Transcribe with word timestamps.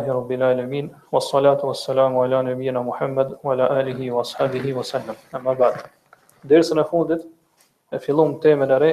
rabbil 0.07 0.47
alamin, 0.47 0.91
wa 1.11 1.21
salatu 1.21 1.67
wa 1.69 1.73
salamu 1.75 2.23
ala 2.23 2.43
nëbjena 2.43 2.83
Muhammed, 2.85 3.31
wa 3.43 3.53
ala 3.55 3.69
alihi 3.81 4.11
wa 4.11 4.21
ashabihi 4.21 4.75
wa 4.77 4.83
sallam. 4.85 5.17
Amma 5.33 5.55
ba'd. 5.55 5.89
Dersën 6.45 6.79
e 6.79 6.85
fundit, 6.85 7.23
e 7.93 7.99
filum 7.99 8.37
teme 8.45 8.67
e 8.69 8.79
re, 8.85 8.91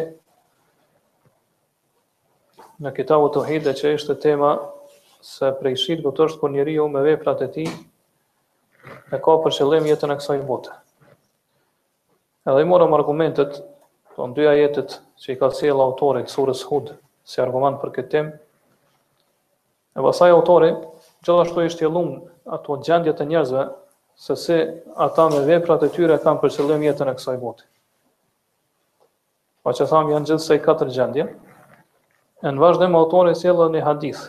në 2.80 2.94
kitabu 2.96 3.28
të 3.36 3.44
hidë 3.52 3.74
që 3.82 3.92
ishte 3.98 4.16
tema 4.16 4.54
se 5.22 5.50
prejshit 5.60 6.00
këtë 6.08 6.28
është 6.32 6.40
për 6.46 6.54
njëri 6.56 6.76
ju 6.78 6.80
jo 6.80 6.86
me 6.96 7.02
veprat 7.12 7.44
e 7.44 7.50
ti, 7.58 7.66
e 9.12 9.20
ka 9.26 9.34
për 9.44 9.60
jetën 9.92 10.14
e 10.16 10.18
kësa 10.22 10.38
i 10.40 10.40
mbote. 10.48 10.72
Edhe 12.48 12.64
i 12.64 12.70
morëm 12.72 12.96
argumentet, 13.02 13.60
të 13.60 14.16
po 14.16 14.30
ndyja 14.32 14.56
jetet 14.62 14.98
që 15.20 15.34
i 15.36 15.36
ka 15.44 15.52
të 15.52 15.60
sejë 15.60 15.76
lë 15.82 15.90
autorit, 15.90 16.32
surës 16.38 16.64
hudë, 16.72 16.96
si 17.28 17.44
argument 17.48 17.84
për 17.84 17.94
këtë 18.00 18.12
temë, 18.16 18.32
E 19.96 20.00
pasaj 20.02 20.32
autori 20.32 20.70
gjithashtu 21.26 21.64
i 21.66 21.70
shtjellum 21.74 22.12
ato 22.58 22.78
gjendje 22.88 23.14
të 23.20 23.26
njerëzve 23.32 23.64
se 24.26 24.36
si 24.40 24.56
ata 25.06 25.26
me 25.34 25.42
veprat 25.48 25.84
e 25.84 25.90
tyre 25.96 26.18
kanë 26.24 26.42
për 26.44 26.54
qëllim 26.58 26.84
jetën 26.86 27.12
e 27.12 27.16
kësaj 27.20 27.40
bote. 27.42 27.66
që 29.78 29.86
tham 29.90 30.08
janë 30.12 30.28
gjithsej 30.32 30.60
katër 30.68 30.90
gjendje. 30.96 31.26
E 32.42 32.48
në 32.54 32.60
vazhdim 32.64 32.96
autori 32.98 33.04
autorin 33.32 33.36
sjellën 33.42 33.76
një 33.78 33.84
hadith. 33.86 34.22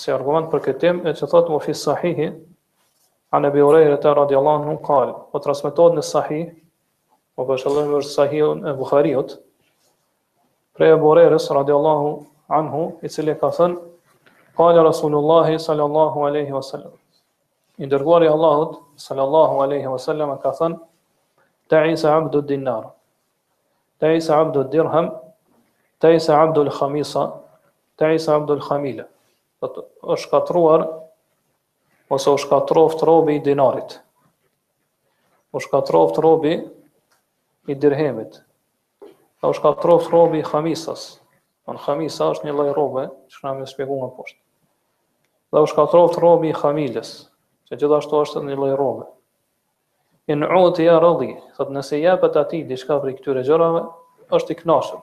Si 0.00 0.10
argument 0.14 0.48
për 0.54 0.60
këtë 0.66 0.92
e 1.08 1.14
që 1.20 1.28
thotë 1.34 1.50
mufi 1.54 1.74
sahihi 1.82 2.30
an 3.36 3.44
Abi 3.50 3.60
Hurajra 3.62 4.00
te 4.06 4.14
radiallahu 4.18 4.64
nuk 4.70 4.80
qal, 4.88 5.14
po 5.32 5.38
transmetohet 5.44 5.98
në 5.98 6.02
sahih 6.08 6.46
Po 7.36 7.44
bashkëllëm 7.48 7.90
është 7.98 8.10
sahihën 8.16 8.62
e 8.70 8.72
Bukhariot, 8.76 9.32
prej 10.78 10.88
e 10.88 10.94
borerës, 11.02 11.48
radiallahu 11.58 12.06
anhu 12.48 12.90
i 13.02 13.08
cili 13.08 13.34
ka 13.38 13.50
thën 13.50 13.74
qala 14.56 14.82
rasulullah 14.84 15.48
sallallahu 15.58 16.26
alaihi 16.26 16.52
wasallam 16.54 16.92
i 17.78 17.86
dërguari 17.86 18.28
allahut 18.30 18.76
sallallahu 18.96 19.62
alaihi 19.62 19.86
wasallam 19.86 20.36
ka 20.42 20.50
thën 20.58 20.78
ta'isa 21.68 22.14
abdu 22.16 22.42
dinar 22.42 22.84
ta'isa 24.00 24.36
abdu 24.40 24.64
dirham 24.64 25.10
ta'isa 26.00 26.36
abdu 26.42 26.68
khamisa 26.70 27.22
ta'isa 27.96 28.34
abdu 28.34 28.58
khamila 28.60 29.04
do 29.60 29.66
të 29.74 29.82
shkatruar 30.22 30.80
ose 32.14 32.30
u 32.30 32.36
shkatroft 32.38 33.00
robi 33.02 33.32
i 33.36 33.42
dinarit 33.48 33.90
u 35.56 35.60
shkatroft 35.66 36.16
robi 36.18 36.52
i 37.66 37.74
dirhemit 37.74 38.32
ose 39.42 39.48
u 39.52 39.54
shkatroft 39.58 40.10
robi 40.12 40.38
i 40.38 40.42
khamisas 40.52 41.02
Në 41.70 41.78
khamisa 41.84 42.26
është 42.32 42.46
një 42.46 42.52
lojë 42.60 42.72
robe, 42.76 43.04
që 43.34 43.38
nga 43.42 43.52
me 43.60 43.64
shpegu 43.70 43.96
nga 44.00 44.08
poshtë. 44.16 44.38
Dhe 45.54 45.62
u 45.64 45.66
shkatrof 45.70 46.12
të 46.14 46.22
robi 46.24 46.50
i 46.52 46.54
khamiles, 46.58 47.10
që 47.68 47.78
gjithashtu 47.80 48.18
është 48.22 48.42
një 48.48 48.58
lloj 48.60 48.74
robe. 48.80 49.06
I 50.30 50.36
në 50.38 50.46
uën 50.58 50.76
të 50.76 50.86
ja 50.86 51.00
radhi, 51.02 51.32
thëtë 51.56 51.74
nëse 51.78 51.98
japet 52.02 52.38
atij 52.42 52.62
ati, 52.62 52.62
di 52.70 52.76
për 52.86 53.08
i 53.10 53.14
këtyre 53.18 53.42
gjërave, 53.48 53.80
është 54.38 54.54
i 54.54 54.58
knashëm. 54.60 55.00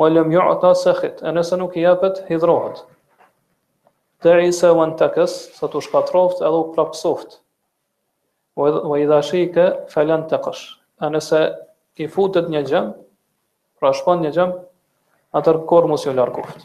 Ma 0.00 0.08
lam 0.12 0.32
yu'ta 0.32 0.72
ata 0.72 1.10
e 1.28 1.32
nëse 1.36 1.58
nuk 1.60 1.76
i 1.80 1.84
ja 1.84 1.94
pëtë, 2.02 2.24
hidrohet. 2.30 2.80
Dhe 4.24 4.36
i 4.48 4.52
se 4.60 4.70
uën 4.78 4.94
të 5.00 5.08
kësë, 5.16 5.52
thëtë 5.58 5.82
u 5.82 6.22
edhe 6.38 6.54
u 6.56 6.62
prapsoft. 6.76 7.38
Vë 8.58 9.00
i 9.06 9.22
shika 9.30 9.52
ke 9.52 9.90
falen 9.96 10.24
nëse 11.16 11.42
i 12.00 12.08
futet 12.16 12.48
një 12.54 12.64
gjemë, 12.72 12.94
pra 13.78 13.92
shpon 14.00 14.24
një 14.26 14.32
gjemë, 14.38 14.58
atër 15.36 15.58
kur 15.68 15.86
mos 15.90 16.04
jo 16.06 16.12
larkoft. 16.14 16.62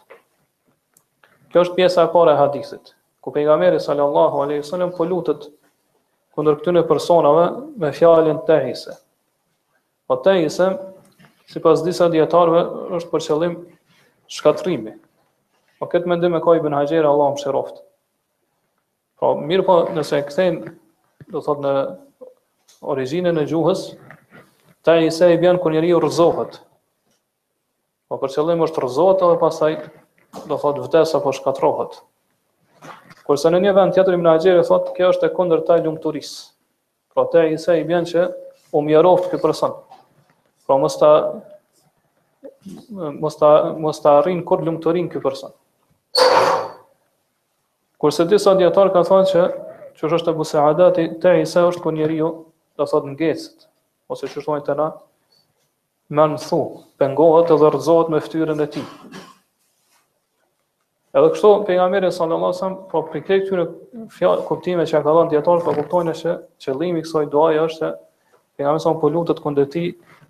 Kjo 1.52 1.64
është 1.66 1.78
pjesa 1.78 2.06
e 2.08 2.12
pare 2.14 2.34
e 2.34 2.40
hadisit, 2.40 2.94
ku 3.22 3.34
pejgamberi 3.36 3.80
sallallahu 3.80 4.42
aleyhi 4.46 4.66
sallam 4.66 4.94
po 4.96 5.06
lutët 5.06 5.50
kundër 6.34 6.56
këtyne 6.62 6.86
personave 6.90 7.44
me 7.78 7.92
fjallin 7.94 8.40
të 8.48 8.58
hisë. 8.68 8.96
Po 10.10 10.18
të 10.24 10.34
hisë, 10.42 10.70
si 11.54 11.60
pas 11.62 11.84
disa 11.86 12.08
djetarve, 12.10 12.64
është 12.98 13.12
për 13.12 13.26
qëllim 13.28 13.58
shkatrimi. 14.34 14.96
Po 15.80 15.90
këtë 15.92 16.10
mendim 16.10 16.36
e 16.38 16.42
ka 16.42 16.56
i 16.58 16.64
bën 16.64 16.76
hajgjera, 16.80 17.12
Allah 17.12 17.36
më 17.36 17.44
shiroft. 17.44 17.84
Po 19.20 19.34
mirë 19.38 19.66
po 19.68 19.78
nëse 19.94 20.24
këthejnë, 20.30 20.74
do 21.32 21.42
thotë 21.46 21.64
në 21.68 21.76
originën 22.96 23.40
e 23.40 23.46
gjuhës, 23.52 23.86
të 24.84 24.98
hisë 25.06 25.32
i 25.36 25.42
bjen 25.44 25.60
kër 25.64 25.78
njeri 25.78 25.94
u 25.96 26.02
Po 28.12 28.18
për 28.22 28.30
qëllim 28.36 28.64
është 28.66 28.82
rëzot 28.84 29.20
dhe 29.24 29.38
pasaj 29.42 29.74
do 30.50 30.56
thot 30.64 30.78
vdes 30.86 31.10
apo 31.20 31.30
shkatrohet. 31.38 31.94
Kërse 33.28 33.48
në 33.54 33.60
një 33.64 33.72
vend 33.78 33.92
tjetër 33.96 34.14
i 34.16 34.20
më 34.22 34.26
nëgjeri 34.30 34.66
thot, 34.70 34.86
kjo 34.98 35.08
është 35.14 35.26
e 35.30 35.34
kondër 35.38 35.60
taj 35.70 35.80
lumë 35.86 36.02
turis. 36.06 36.32
Pra 37.14 37.24
te 37.34 37.42
i 37.54 37.58
se 37.66 37.72
i 37.82 37.86
bjen 37.88 38.06
që 38.10 38.22
u 38.76 38.78
mjeroft 38.84 39.26
këtë 39.32 39.42
person. 39.46 39.74
Pra 40.68 40.76
mës 40.82 40.96
ta 43.40 43.50
mës 43.86 43.98
arrin 44.16 44.42
kur 44.48 44.60
lumë 44.68 44.82
të 44.86 44.90
rinë 44.98 45.12
këtë 45.14 45.24
person. 45.28 45.54
Kërse 48.04 48.24
disa 48.28 48.52
djetarë 48.60 48.94
ka 48.98 49.02
thonë 49.12 49.30
që 49.32 49.44
që 50.00 50.04
është 50.18 50.30
e 50.34 50.38
buse 50.42 50.58
adati, 50.68 51.04
te 51.24 51.30
i 51.42 51.46
se 51.54 51.60
është 51.70 51.82
kër 51.86 51.94
njeri 52.02 52.18
ju, 52.24 52.30
do 52.80 52.84
thot 52.90 53.04
ngecët, 53.14 53.54
ose 54.12 54.24
që 54.32 54.38
shtojnë 54.44 54.66
të 54.68 54.74
na, 54.80 54.88
më 56.12 56.26
në 56.34 56.38
thu, 56.50 56.58
pëngohet 57.00 57.52
edhe 57.54 57.70
rëzohet 57.74 58.10
me 58.12 58.20
ftyrën 58.20 58.60
e 58.60 58.66
ti. 58.74 58.82
Edhe 61.14 61.30
kështu, 61.32 61.52
për 61.68 61.78
nga 61.78 61.86
mërë 61.94 62.10
e 62.10 62.12
sallallahu 62.16 62.58
sëmë, 62.58 62.80
po 62.92 63.04
për 63.12 63.22
këtë 63.24 63.40
këtyre 64.10 64.36
kuptime 64.48 64.86
që 64.90 65.04
ka 65.06 65.14
dhënë 65.14 65.32
djetarë, 65.36 65.64
po 65.68 65.74
kuptojnë 65.78 66.16
e 66.28 66.36
që 66.66 66.76
limi 66.80 67.04
kësoj 67.06 67.28
duaj 67.36 67.60
është 67.62 67.78
se 67.78 67.92
për 68.58 68.66
nga 68.66 68.74
mërë 68.74 68.84
sëmë 68.86 69.00
pëllutët 69.04 69.44
këndë 69.46 69.66
ti 69.76 69.84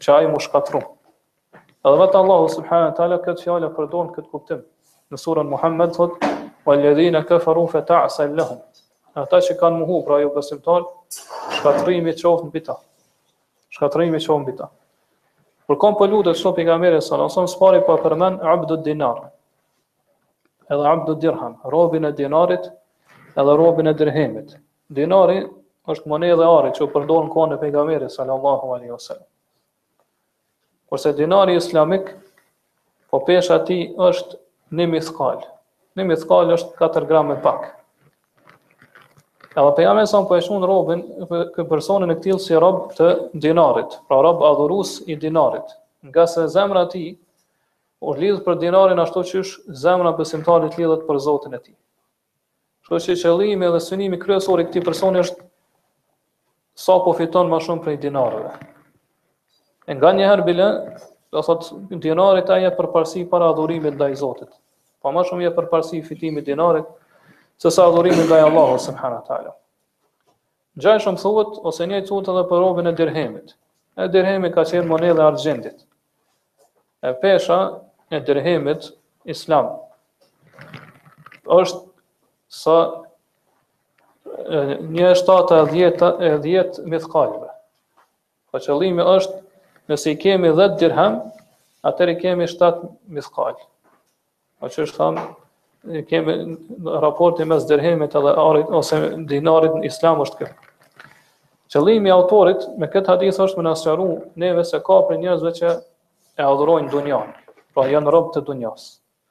që 0.03 0.13
ajë 0.17 0.29
mu 0.33 0.43
shkatru. 0.43 0.83
Edhe 1.83 1.97
vetë 2.03 2.19
Allahu 2.21 2.51
subhanahu 2.51 2.91
wa 2.91 2.95
taala 2.99 3.21
këtë 3.23 3.45
fjalë 3.47 3.71
përdon 3.77 4.11
këtë 4.15 4.29
kuptim. 4.35 4.61
Në 5.11 5.19
surën 5.23 5.49
Muhammed 5.51 5.95
thot: 5.95 6.13
"Walladhina 6.67 7.23
kafaru 7.27 7.65
fa 7.71 7.81
ta'sal 7.87 8.35
lahum." 8.39 8.61
Ata 9.15 9.39
që 9.45 9.57
kanë 9.59 9.79
mohu 9.83 9.99
pra 10.05 10.19
ju 10.23 10.29
besimtar, 10.35 10.85
shkatrimi 11.59 12.13
qoftë 12.17 12.47
mbi 12.49 12.63
ta. 12.69 12.77
Shkatrimi 13.69 14.19
qoftë 14.19 14.41
mbi 14.45 14.55
ta. 14.59 14.71
Kur 15.67 15.79
kam 15.79 15.95
po 15.95 16.05
lutet 16.05 16.35
sot 16.37 16.55
pejgamberi 16.55 16.97
sallallahu 17.01 17.31
alajhi 17.31 17.35
wasallam 17.35 17.55
s'pari 17.55 17.85
po 17.87 17.93
përmend 18.05 18.41
Abdul 18.53 18.81
Dinar. 18.83 19.19
Edhe 20.69 20.87
Abdul 20.87 21.15
Dirham, 21.21 21.57
robin 21.65 22.05
e 22.05 22.11
dinarit, 22.11 22.67
edhe 23.37 23.55
robin 23.57 23.87
e 23.87 23.93
dirhemit. 23.93 24.57
Dinari 24.91 25.39
është 25.91 26.09
monedhë 26.09 26.43
e 26.45 26.49
ari 26.57 26.71
që 26.77 26.87
përdorën 26.95 27.29
kohën 27.35 27.55
e 27.55 27.59
pejgamberit 27.61 28.11
sallallahu 28.11 28.73
alaihi 28.75 28.91
wasallam. 28.91 29.27
Kurse 30.89 31.13
dinari 31.17 31.55
islamik 31.59 32.11
po 33.11 33.19
pesha 33.25 33.59
ti 33.63 33.79
është 34.09 34.39
1 34.71 34.91
mithqal. 34.95 35.43
1 35.99 36.07
mithqal 36.11 36.53
është 36.57 36.75
4 36.85 37.07
gramë 37.11 37.39
pak. 37.43 37.71
Edhe 39.55 39.71
pe 39.75 39.81
jam 39.85 39.97
e 40.01 40.07
sa 40.09 40.17
më 40.21 40.27
po 40.29 40.35
e 40.37 40.41
shumë 40.41 40.61
në 40.63 40.67
robin, 40.69 41.01
kë 41.53 41.63
personin 41.69 42.09
e 42.09 42.15
këtilë 42.17 42.41
si 42.41 42.57
rob 42.59 42.79
të 42.97 43.09
dinarit, 43.43 43.91
pra 44.09 44.17
rob 44.25 44.39
adhurus 44.47 44.95
i 45.13 45.17
dinarit. 45.21 45.75
Nga 46.09 46.25
se 46.31 46.45
zemra 46.49 46.87
ti, 46.89 47.03
u 48.01 48.15
lidhë 48.17 48.41
për 48.47 48.57
dinarin 48.63 49.01
ashto 49.03 49.21
që 49.29 49.43
është 49.43 49.75
zemra 49.83 50.15
pësimtarit 50.17 50.77
lidhët 50.79 51.05
për 51.09 51.19
zotin 51.27 51.53
e 51.53 51.59
ti. 51.67 51.75
Shko 52.87 52.99
që 53.05 53.17
qëllimi 53.21 53.69
dhe 53.75 53.83
sënimi 53.85 54.17
kryesor 54.23 54.63
i 54.63 54.65
këti 54.67 54.83
personi 54.87 55.21
është 55.21 55.45
sa 56.87 56.97
po 57.05 57.13
fiton 57.19 57.53
ma 57.53 57.61
shumë 57.61 57.85
për 57.85 57.93
i 57.93 58.01
dinarëve. 58.07 58.55
E 59.85 59.93
nga 59.99 60.15
njëherë 60.17 60.47
bilën, 60.49 60.81
dhe 61.37 62.01
dinarit 62.07 62.49
a 62.49 62.57
je 62.63 62.73
për 62.79 62.89
para 63.35 63.53
adhurimit 63.53 64.01
dhe 64.01 64.09
i 64.17 64.17
zotit. 64.25 64.49
Pa 64.97 65.11
po 65.11 65.13
ma 65.13 65.21
shumë 65.29 65.45
je 65.49 65.53
për 65.59 65.69
parësi 65.75 66.01
fitimi 66.09 66.41
dinarit, 66.41 66.89
se 67.57 67.69
sa 67.71 67.87
adhurimi 67.87 68.25
ndaj 68.25 68.41
Allahu 68.41 68.77
subhanahu 68.79 69.21
wa 69.23 69.27
taala. 69.27 69.53
Gjaj 70.79 70.99
shumë 71.05 71.21
thuhet 71.21 71.59
ose 71.69 71.85
një 71.91 71.99
thuhet 72.07 72.29
edhe 72.33 72.43
për 72.49 72.61
robën 72.63 72.87
e 72.87 72.93
dirhemit. 72.97 73.55
E 74.01 74.07
dirhemi 74.13 74.49
ka 74.55 74.63
qenë 74.65 74.87
monedha 74.89 75.21
e 75.21 75.25
argjendit. 75.27 75.83
E 77.05 77.11
pesha 77.21 77.59
e 78.11 78.19
dirhemit 78.21 78.89
Islam 79.25 79.69
është 81.43 81.79
sa 82.47 82.77
një 84.95 85.11
shtata 85.19 85.59
e 85.61 85.67
dhjeta 85.73 86.09
e 86.29 86.35
dhjetë 86.45 86.87
mithkajve. 86.93 87.49
Po 88.51 88.61
qëllimi 88.65 89.05
është 89.15 89.39
nëse 89.91 90.13
i 90.13 90.17
kemi 90.21 90.51
10 90.57 90.77
dirhem, 90.79 91.19
atëri 91.89 92.15
kemi 92.21 92.47
7 92.49 92.87
mithkaj. 93.17 93.55
Po 94.59 94.69
që 94.71 94.85
është 94.87 94.97
thamë 95.01 95.25
kemi 96.09 96.33
raporti 97.01 97.45
mes 97.45 97.65
dërhemit 97.67 98.13
edhe 98.15 98.31
arit 98.47 98.69
ose 98.79 98.99
dinarit 99.27 99.73
në 99.75 99.89
islam 99.89 100.21
është 100.23 100.39
kë. 100.39 100.51
Qëllimi 101.73 102.07
i 102.07 102.13
autorit 102.13 102.63
me 102.79 102.87
këtë 102.93 103.11
hadith 103.17 103.39
është 103.43 103.59
më 103.59 103.63
na 103.67 104.19
neve 104.45 104.63
se 104.69 104.79
ka 104.85 104.97
për 105.09 105.17
njerëzve 105.23 105.51
që 105.59 105.69
e 106.39 106.43
adhurojnë 106.45 106.89
dunjan, 106.93 107.33
pra 107.73 107.87
janë 107.91 108.11
rob 108.15 108.31
të 108.33 108.43
dunjas. 108.47 108.85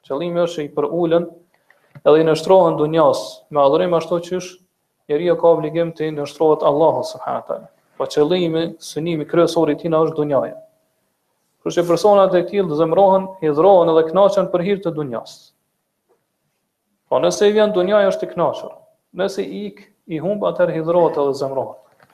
Qëllimi 0.05 0.43
është 0.45 0.65
i 0.65 0.69
për 0.75 0.85
ulën 0.87 1.25
edhe 2.03 2.19
i 2.19 2.23
nështrohen 2.27 2.77
dunjas, 2.77 3.23
me 3.49 3.61
adhurim 3.63 3.93
ashtu 3.97 4.19
që 4.27 4.35
është 4.41 4.61
njeri 5.09 5.31
e 5.33 5.37
ka 5.41 5.47
obligim 5.55 5.93
të 5.95 6.09
i 6.09 6.11
nështrohet 6.19 6.65
Allahu 6.69 7.01
subhanahu 7.07 7.47
taala. 7.47 7.69
Po 7.97 8.05
qëllimi, 8.09 8.67
synimi 8.83 9.25
kryesor 9.29 9.71
i 9.73 9.77
tina 9.77 10.03
është 10.05 10.19
dunjaja. 10.21 10.59
Kështu 11.63 11.79
që 11.81 11.87
personat 11.87 12.35
e 12.35 12.43
tillë 12.51 12.77
zemrohen, 12.81 13.29
hidhrohen 13.41 13.93
edhe 13.93 14.05
kënaqen 14.11 14.51
për 14.51 14.65
hir 14.67 14.83
të 14.83 14.91
dunjas. 14.97 15.37
Po 17.13 17.19
nëse 17.21 17.45
i 17.45 17.51
vjen 17.53 17.69
dunia 17.69 17.99
e 18.01 18.07
është 18.09 18.25
i 18.25 18.29
knaqër, 18.31 18.69
nëse 19.21 19.43
i 19.45 19.57
ik, 19.67 19.81
i 20.09 20.17
humbë 20.17 20.47
atër 20.49 20.71
hidrohet 20.73 21.19
edhe 21.21 21.35
zemrohet. 21.37 22.07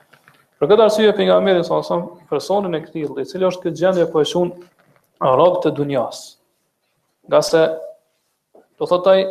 Për 0.60 0.68
këtë 0.74 0.84
arsye 0.86 1.14
për 1.16 1.28
nga 1.30 1.38
meri, 1.46 1.62
sa 1.64 1.78
nësëm, 1.80 2.02
personin 2.28 2.76
e 2.76 2.82
këtil, 2.84 3.14
i 3.16 3.24
cilë 3.30 3.48
është 3.48 3.64
këtë 3.64 3.80
gjendje 3.80 4.08
po 4.12 4.20
e 4.20 4.28
shumë 4.34 5.30
rogë 5.40 5.62
të 5.64 5.70
dunjas. 5.78 6.20
Nga 7.32 7.40
se, 7.52 7.62
do 8.76 8.90
thëtaj, 8.92 9.22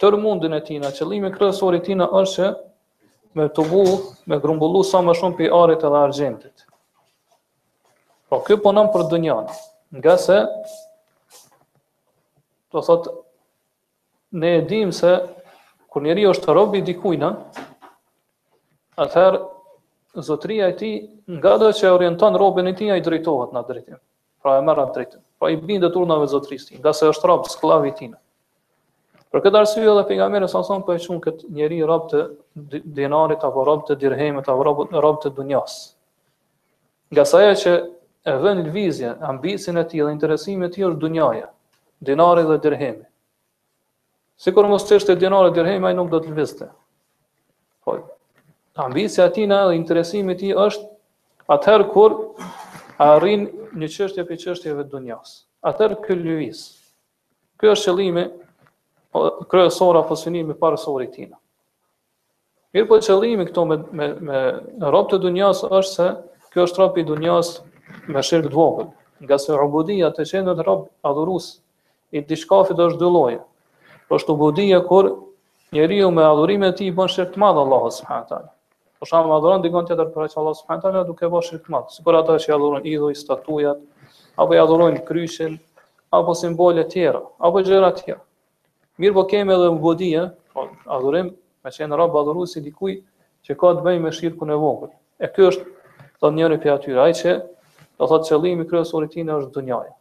tërë 0.00 0.20
mundin 0.22 0.56
e 0.56 0.62
tina, 0.70 0.88
qëllimi 0.96 1.34
kërësori 1.36 1.82
tina 1.90 2.06
është 2.22 2.38
që 2.38 2.52
me 3.36 3.50
të 3.52 3.64
bu, 3.68 3.82
me 4.32 4.38
grumbullu 4.46 4.80
sa 4.94 5.02
më 5.04 5.12
shumë 5.20 5.36
për 5.42 5.58
arit 5.60 5.84
edhe 5.90 6.00
argentit. 6.08 6.64
Po 8.32 8.40
kjo 8.48 8.56
punëm 8.64 8.88
për 8.96 9.04
dunjan, 9.12 9.52
nga 10.00 10.16
se, 10.24 10.40
do 12.72 12.84
thëtë, 12.88 13.18
ne 14.32 14.56
e 14.56 14.60
dim 14.62 14.92
se 14.92 15.18
kur 15.92 16.02
njeriu 16.04 16.30
është 16.32 16.54
rob 16.56 16.74
i 16.74 16.80
dikujt, 16.82 17.20
atëherë 19.00 19.42
zotria 20.24 20.68
e 20.72 20.76
tij 20.80 20.94
dhe 21.28 21.70
që 21.76 21.90
orienton 21.92 22.36
robën 22.40 22.68
e 22.68 22.74
tij 22.76 22.96
i 22.96 23.04
drejtohet 23.04 23.52
në 23.52 23.62
drejtim. 23.68 23.98
Pra 24.42 24.56
e 24.58 24.64
merr 24.64 24.80
atë 24.86 24.94
drejtim. 24.96 25.20
Pra 25.38 25.52
i 25.52 25.56
bindet 25.56 25.92
turnave 25.94 26.26
zotrisë, 26.32 26.80
se 26.92 27.10
është 27.12 27.28
rob 27.30 27.46
sklavi 27.48 27.92
i 27.92 27.96
tij. 27.98 28.12
Për 29.32 29.40
këtë 29.46 29.60
arsye 29.62 29.84
edhe 29.84 30.06
pejgamberi 30.08 30.48
sa 30.48 30.64
son 30.64 30.82
po 30.84 30.92
e 30.96 31.00
çon 31.00 31.20
këtë 31.24 31.52
njerëj 31.56 31.82
rob 31.88 32.08
të 32.10 32.24
dinarit 32.96 33.44
apo 33.48 33.62
rob 33.68 33.84
të 33.88 33.96
dirhemit 34.02 34.48
apo 34.52 34.64
rob 34.68 34.82
të 34.92 35.00
rob 35.00 35.22
të 35.22 35.30
dunjas. 35.36 35.76
Nga 37.12 37.24
sa 37.24 37.40
që 37.56 37.72
e 38.28 38.34
vën 38.42 38.60
lvizjen, 38.66 39.14
ambicin 39.32 39.76
e 39.80 39.86
tij 39.88 40.04
dhe 40.04 40.12
interesimet 40.12 40.70
e 40.70 40.74
tij 40.74 40.84
në 40.88 41.00
dunjaja, 41.00 41.48
dinari 42.06 42.44
dhe 42.48 42.58
dirhemi 42.64 43.06
kur 44.50 44.66
mos 44.66 44.82
të 44.88 44.96
ishte 44.98 45.14
dinare 45.16 45.52
dirhem, 45.54 45.84
ai 45.84 45.94
nuk 45.94 46.08
do 46.10 46.18
të 46.20 46.32
lëvizte. 46.32 46.66
Po. 47.84 47.98
Ambicia 48.80 49.28
e 49.36 49.46
na 49.46 49.66
dhe 49.68 49.76
interesimi 49.76 50.32
i 50.32 50.36
tij 50.38 50.54
është 50.56 50.88
atëherë 51.52 51.86
kur 51.92 52.10
arrin 52.98 53.46
një 53.78 53.88
çështje 53.88 54.24
për 54.26 54.40
çështjeve 54.42 54.84
të 54.84 54.90
dunjas. 54.96 55.30
Atëherë 55.62 55.96
ky 56.04 56.14
lëvis. 56.16 56.60
Ky 57.58 57.68
është 57.74 57.90
qëllimi 57.90 58.24
kryesor 59.50 59.96
apo 60.00 60.16
synimi 60.16 60.56
para 60.58 60.76
sorit 60.80 61.12
tij. 61.14 61.28
Mirë 62.74 62.88
po 62.88 62.98
qëllimi 63.04 63.44
këto 63.50 63.66
me 63.68 63.76
me 63.92 64.06
me 64.26 64.40
rrobë 64.90 65.10
të 65.12 65.22
dunjas 65.26 65.62
është 65.68 65.92
se 65.92 66.08
ky 66.52 66.64
është 66.64 66.80
rrobë 66.80 67.00
i 67.00 67.06
dunjas 67.12 67.54
me 68.08 68.22
shirk 68.24 68.48
dvogël. 68.48 68.88
Nga 69.22 69.36
se 69.38 69.54
rrobudia 69.54 70.08
të 70.10 70.24
qenë 70.26 70.54
të 70.58 70.64
rrobë 70.66 70.88
adhurus, 71.06 71.44
i 72.10 72.18
të 72.26 72.34
shkafit 72.42 72.78
është 72.82 72.98
dëlloje. 72.98 73.38
Po 74.12 74.18
është 74.20 74.32
ubudia 74.36 74.78
kur 74.84 75.06
njeriu 75.72 76.10
me 76.12 76.24
adhurimin 76.28 76.68
e 76.68 76.76
tij 76.76 76.90
bën 76.98 77.08
shirk 77.12 77.30
të 77.32 77.40
madh 77.40 77.60
Allahut 77.62 77.94
subhanahu 77.96 78.26
taala. 78.32 78.50
Për 78.50 79.00
po 79.00 79.08
shkak 79.10 79.24
të 79.24 79.36
adhuron 79.36 79.86
tjetër 79.90 80.10
për 80.16 80.26
aq 80.26 80.34
Allah 80.42 80.54
subhanahu 80.58 80.82
taala 80.84 81.04
duke 81.10 81.30
bën 81.34 81.46
shirk 81.46 81.62
të 81.68 81.72
madh. 81.74 81.88
për 82.08 82.18
ata 82.18 82.34
që 82.44 82.52
adhurojnë 82.56 82.90
idhuj, 82.92 83.14
statujat 83.22 83.78
apo 84.42 84.52
i 84.52 84.60
adhurojnë 84.64 85.00
kryshin 85.08 85.56
apo 86.18 86.34
simbole 86.42 86.84
të 86.84 86.90
tjera, 86.92 87.22
apo 87.48 87.64
gjëra 87.70 87.88
të 87.96 88.04
tjera. 88.04 88.20
Mirë 89.00 89.14
po 89.16 89.24
kemi 89.32 89.56
edhe 89.56 89.70
ubudia, 89.78 90.26
po 90.52 90.66
adhurim 90.98 91.32
me 91.64 91.74
qenë 91.78 92.02
rabë 92.02 92.20
adhuru 92.22 92.44
si 92.52 92.60
dikuj 92.68 92.98
që 93.48 93.56
ka 93.64 93.72
të 93.78 93.86
bëj 93.88 94.02
me 94.04 94.12
shirkun 94.20 94.52
e 94.58 94.60
vogël. 94.66 94.92
E 95.24 95.32
kjo 95.32 95.48
është 95.54 95.68
të 96.20 96.34
njëri 96.36 96.60
për 96.66 96.74
atyre, 96.74 97.00
ajë 97.08 97.18
që 97.22 97.38
të 97.96 98.12
thotë 98.12 98.34
qëllimi 98.34 98.68
kryesorit 98.68 99.16
tine 99.16 99.40
është 99.40 99.56
dënjaja. 99.56 99.94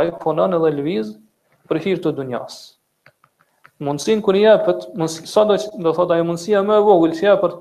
Ajë 0.00 0.18
punën 0.26 0.58
edhe 0.58 0.74
lëvizë 0.82 1.20
për 1.68 1.80
hir 1.84 2.00
të 2.02 2.12
dunjas. 2.16 2.56
Mundsin 3.82 4.22
kur 4.22 4.38
i 4.38 4.44
japet, 4.44 4.84
mos 5.00 5.16
sa 5.26 5.44
do 5.48 5.56
të 5.58 5.92
thotë 5.96 6.16
ajo 6.16 6.26
mundësia 6.28 6.60
më 6.66 6.76
e 6.78 6.84
vogël 6.86 7.14
që 7.18 7.24
japet 7.26 7.56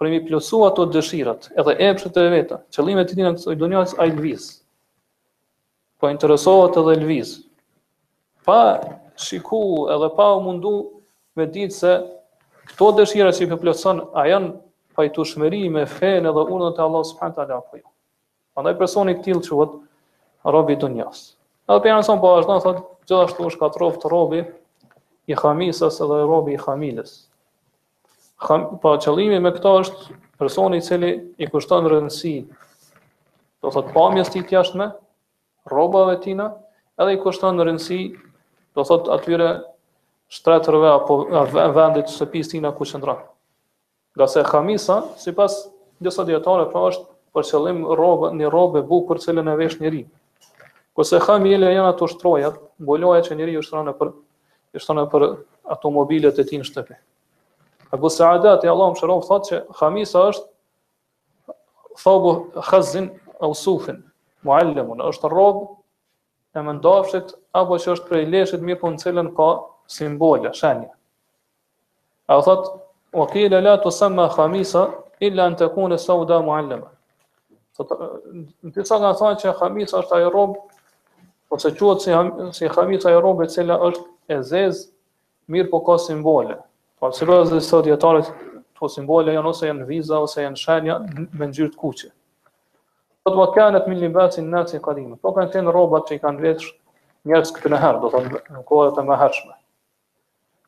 për 0.00 0.10
mi 0.12 0.20
plotsu 0.24 0.62
ato 0.64 0.86
dëshirat, 0.94 1.48
edhe 1.60 1.74
epshet 1.88 2.16
e 2.22 2.26
veta. 2.32 2.60
Qëllimet 2.72 3.10
të 3.10 3.18
tina 3.18 3.32
kësoj 3.36 3.56
dunjas 3.60 3.94
ai 4.00 4.08
lviz. 4.14 4.46
Po 6.00 6.08
interesohet 6.12 6.78
edhe 6.80 6.94
lviz. 7.02 7.34
Pa 8.46 8.58
shiku 9.20 9.60
edhe 9.92 10.08
pa 10.16 10.30
u 10.38 10.44
mundu 10.46 10.72
me 11.36 11.44
ditë 11.46 11.74
se 11.80 11.92
këto 12.70 12.92
dëshira 13.00 13.32
që 13.34 13.44
i 13.46 13.50
përplotson, 13.52 14.02
a 14.14 14.24
janë 14.28 14.52
pajtu 14.98 15.24
shmeri 15.34 15.66
me 15.74 15.84
fenë 15.88 16.30
edhe 16.32 16.44
unë 16.54 16.72
të 16.78 16.84
Allah 16.86 17.04
s.a. 17.04 17.60
Po 17.60 17.80
jo. 17.82 17.88
Andaj 18.58 18.76
personi 18.80 19.18
këtilë 19.18 19.42
që 19.44 19.58
vëtë 19.60 20.52
robit 20.54 20.80
dunjas. 20.82 21.26
Edhe 21.68 21.82
për 21.84 21.92
janë 21.92 22.06
son 22.08 22.22
po 22.22 22.32
ashtë 22.38 22.56
në 22.56 22.64
thotë, 22.64 22.86
Gjithashtu 23.08 23.44
është 23.48 23.58
katrovë 23.62 23.96
të 24.02 24.08
robi 24.12 24.40
i 25.32 25.36
khamisës 25.38 25.96
edhe 26.04 26.16
robi 26.30 26.52
i 26.52 26.58
khamilës. 26.60 27.12
Kham, 28.44 28.66
pa 28.82 28.82
po 28.82 28.90
qëllimi 29.00 29.38
me 29.40 29.52
këta 29.56 29.70
është 29.84 30.16
personi 30.42 30.82
cili 30.84 31.14
i 31.40 31.48
kushton 31.48 31.88
rëndësi, 31.88 32.32
do 33.64 33.72
thot 33.72 33.88
pamjes 33.94 34.28
ti 34.34 34.42
tjashtme, 34.50 34.90
robave 35.72 36.18
tina, 36.26 36.50
edhe 37.00 37.16
i 37.16 37.20
kushton 37.24 37.56
rëndësi, 37.64 38.00
do 38.76 38.84
thot 38.90 39.08
atyre 39.16 39.48
shtretërve 40.36 40.92
apo 40.98 41.16
vendit 41.80 42.12
së 42.12 42.28
pis 42.36 42.52
tina 42.52 42.74
ku 42.76 42.84
qëndra. 42.92 43.16
Nga 44.18 44.28
se 44.34 44.44
khamisa, 44.52 45.00
si 45.24 45.32
pas 45.40 45.56
njësa 46.04 46.28
djetare, 46.28 46.68
pra 46.74 46.84
është 46.92 47.08
për 47.34 47.48
qëllim 47.54 47.84
robë, 48.02 48.34
një 48.42 48.52
robë 48.52 48.82
e 48.84 48.88
bukur 48.92 49.24
cilën 49.24 49.48
e 49.48 49.56
vesh 49.64 49.80
njëri. 49.80 50.04
Po 50.98 51.04
se 51.06 51.14
ha 51.22 51.34
miele 51.38 51.68
janë 51.70 51.92
ato 51.92 52.08
shtrojat, 52.10 52.56
bolojat 52.82 53.28
që 53.28 53.34
njëri 53.38 53.52
ju 53.54 53.60
shtrojnë 53.62 53.92
për, 54.00 54.08
për 55.12 55.22
ato 55.70 55.88
mobilet 55.94 56.40
e 56.42 56.44
tij 56.48 56.58
në 56.58 56.66
shtepi. 56.66 56.96
Abu 57.94 58.10
Saadat 58.10 58.66
e 58.66 58.68
Allah 58.72 58.90
më 58.90 58.98
thotë 59.28 59.48
që 59.52 59.60
ha 59.78 59.88
është 59.92 60.46
thobu 62.02 62.32
khazin 62.70 63.06
e 63.38 63.46
usufin, 63.52 63.98
muallimun, 64.46 64.98
është 65.06 65.26
rob 65.30 65.62
e 66.58 66.58
më 66.66 66.74
apo 67.62 67.72
që 67.84 67.88
është 67.94 68.06
prej 68.10 68.24
leshit 68.34 68.62
mirë 68.66 68.80
po 68.82 68.86
në 68.90 68.98
cilën 69.04 69.28
ka 69.38 69.48
simbole, 70.00 70.50
shenja. 70.58 70.90
A 72.26 72.38
u 72.38 72.42
thotë, 72.48 72.68
o 73.14 73.26
kjele 73.30 73.60
la 73.62 73.76
të 73.86 73.90
sëmë 74.00 74.26
ha 74.34 74.44
illa 75.30 75.46
në 75.46 75.56
të 75.62 75.66
kune 75.74 75.98
sa 75.98 76.14
u 76.14 76.24
Në 76.26 76.80
të 77.78 77.84
të 77.86 77.94
të 78.82 79.14
thonë 79.20 79.36
që 79.38 79.48
të 79.54 79.96
është 80.02 80.38
ose 81.50 81.70
quhet 81.72 82.00
si 82.00 82.12
si 82.52 82.66
hamisa 82.66 83.10
e 83.10 83.18
rrobe 83.20 83.44
e 83.44 83.48
cila 83.54 83.76
është 83.80 84.04
e 84.34 84.42
zezë, 84.50 84.88
mirë 85.52 85.70
po 85.72 85.80
ka 85.86 85.96
simbole. 85.98 86.58
Po 86.98 87.08
pra, 87.08 87.16
sipas 87.16 87.52
së 87.68 87.80
dietarit 87.88 88.28
to 88.76 88.88
simbole 88.88 89.32
janë 89.32 89.48
ose 89.48 89.68
janë 89.70 89.86
viza 89.88 90.18
ose 90.20 90.42
janë 90.44 90.60
shenja 90.60 90.98
me 91.08 91.46
ngjyrë 91.48 91.72
të 91.72 91.78
kuqe. 91.80 92.10
Po 93.24 93.32
të 93.32 93.54
kanë 93.56 93.80
të 93.80 93.88
minim 93.92 94.12
vaci 94.16 94.44
në 94.44 94.52
nëci 94.56 94.80
kadime. 94.84 95.16
Po 95.22 95.32
kanë 95.36 95.52
të 95.54 95.62
në 95.64 95.72
robat 95.76 96.08
që 96.10 96.18
i 96.18 96.22
kanë 96.24 96.44
vetë 96.44 96.68
njërës 97.28 97.54
këtë 97.56 97.72
në 97.72 97.80
herë, 97.82 98.02
do 98.04 98.12
të 98.12 98.20
në 98.56 98.64
kohët 98.68 99.00
e 99.00 99.04
më 99.08 99.18
hershme. 99.22 99.54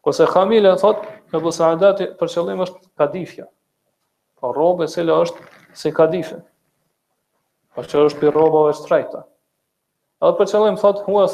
Kose 0.00 0.24
Hamile, 0.32 0.72
thot, 0.80 1.02
në 1.32 1.40
bësa 1.44 1.74
për 2.16 2.28
qëllim 2.36 2.62
është 2.64 2.80
kadifja. 3.00 3.44
Po 4.40 4.52
rrobë 4.56 4.86
e 4.88 4.88
cila 4.88 5.18
është 5.26 5.44
si 5.76 5.92
kadife. 5.92 6.38
Po 7.74 7.84
që 7.84 8.06
është 8.08 8.20
për 8.22 8.32
robave 8.36 8.72
shtrejta. 8.80 9.26
Edhe 10.20 10.36
për 10.38 10.48
qëllim, 10.50 10.74
thot, 10.80 10.98
hu 11.06 11.14
e 11.22 11.28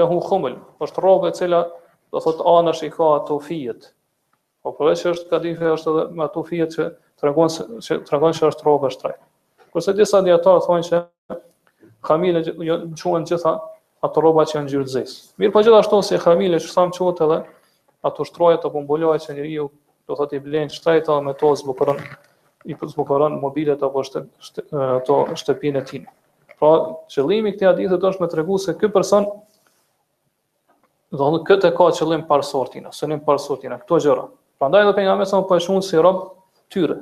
lahu 0.00 0.16
khumul, 0.26 0.52
është 0.86 1.02
khumëll, 1.02 1.30
e 1.30 1.34
cila, 1.38 1.60
dhe 2.14 2.20
thot, 2.22 2.42
anësh 2.50 2.82
i 2.86 2.90
ka 2.94 3.08
ato 3.16 3.38
fijet. 3.42 3.88
Po 4.62 4.70
përve 4.78 4.92
është, 4.94 5.24
kadife 5.32 5.66
është 5.72 5.90
edhe 5.94 6.04
me 6.14 6.22
ato 6.28 6.44
fijet 6.50 6.76
që 6.76 6.86
të 6.94 7.26
regonë 7.26 7.66
që, 7.86 7.98
se 8.38 8.50
është 8.52 8.66
robe 8.68 8.90
shtrej. 8.94 9.16
Kurse 9.74 9.94
disa 10.02 10.20
djetarë 10.26 10.62
thonë 10.68 10.86
që 10.90 11.00
kamile 12.10 12.44
që 12.50 12.54
në 12.60 12.68
jo, 12.68 12.78
gjitha 13.32 13.56
ato 14.08 14.22
roba 14.28 14.46
që 14.50 14.60
janë 14.60 14.72
gjyrëzis. 14.76 15.16
Mirë 15.38 15.50
për 15.50 15.58
po 15.72 15.82
gjitha 15.82 16.00
se 16.00 16.12
si 16.14 16.22
kamile 16.26 16.62
që 16.62 16.70
samë 16.76 16.96
quen 16.98 17.24
edhe 17.26 17.40
ato 18.10 18.28
shtroja 18.28 18.60
apo 18.60 18.70
bumbulloj 18.76 19.18
që 19.26 19.34
njëri 19.40 19.56
ju, 19.56 19.66
thot, 20.14 20.30
i 20.30 20.38
blenë 20.46 20.70
shtrejt 20.78 21.10
edhe 21.10 21.18
me 21.30 21.34
to 21.42 21.50
zbukërën, 21.64 21.98
i 22.70 22.78
zbukërën 22.94 23.36
mobilet 23.42 23.82
apo 23.90 24.06
shtëpinë 24.06 25.82
e 25.88 26.02
Pra, 26.60 26.72
qëllimi 27.08 27.54
këtij 27.54 27.70
hadithi 27.70 27.86
është 27.86 27.96
të 27.96 28.02
thotë 28.04 28.20
më 28.22 28.26
tregu 28.34 28.56
se 28.60 28.74
ky 28.80 28.88
person 28.92 29.24
Zonë 31.20 31.38
këtë 31.48 31.70
ka 31.78 31.86
qëllim 31.96 32.26
par 32.28 32.44
sortin, 32.46 32.84
ose 32.90 33.06
në 33.08 33.16
par 33.24 33.40
sortin 33.42 33.72
këto 33.80 33.98
gjëra. 34.04 34.26
Prandaj 34.60 34.82
edhe 34.84 34.92
pejgamberi 34.98 35.26
sa 35.26 35.40
po 35.48 35.56
e 35.56 35.62
shon 35.64 35.80
si 35.82 35.96
rob 36.04 36.20
tyre. 36.70 36.98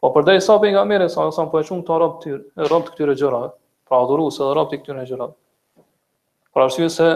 Po 0.00 0.08
përdej 0.14 0.38
sa 0.46 0.54
pejgamberi 0.62 1.08
sa 1.12 1.26
sa 1.36 1.44
po 1.52 1.60
e 1.60 1.66
shon 1.68 1.82
këto 1.82 1.98
rob 2.00 2.14
tyre, 2.22 2.38
rob 2.70 2.86
të 2.86 2.94
këtyre 2.94 3.16
gjërave, 3.22 3.50
pra 3.86 3.98
adhurues 4.06 4.38
edhe 4.40 4.54
rob 4.56 4.70
të 4.70 4.78
këtyre 4.80 5.04
gjërave. 5.10 5.34
Pra 6.54 6.64
arsye 6.64 6.88
se 6.94 7.08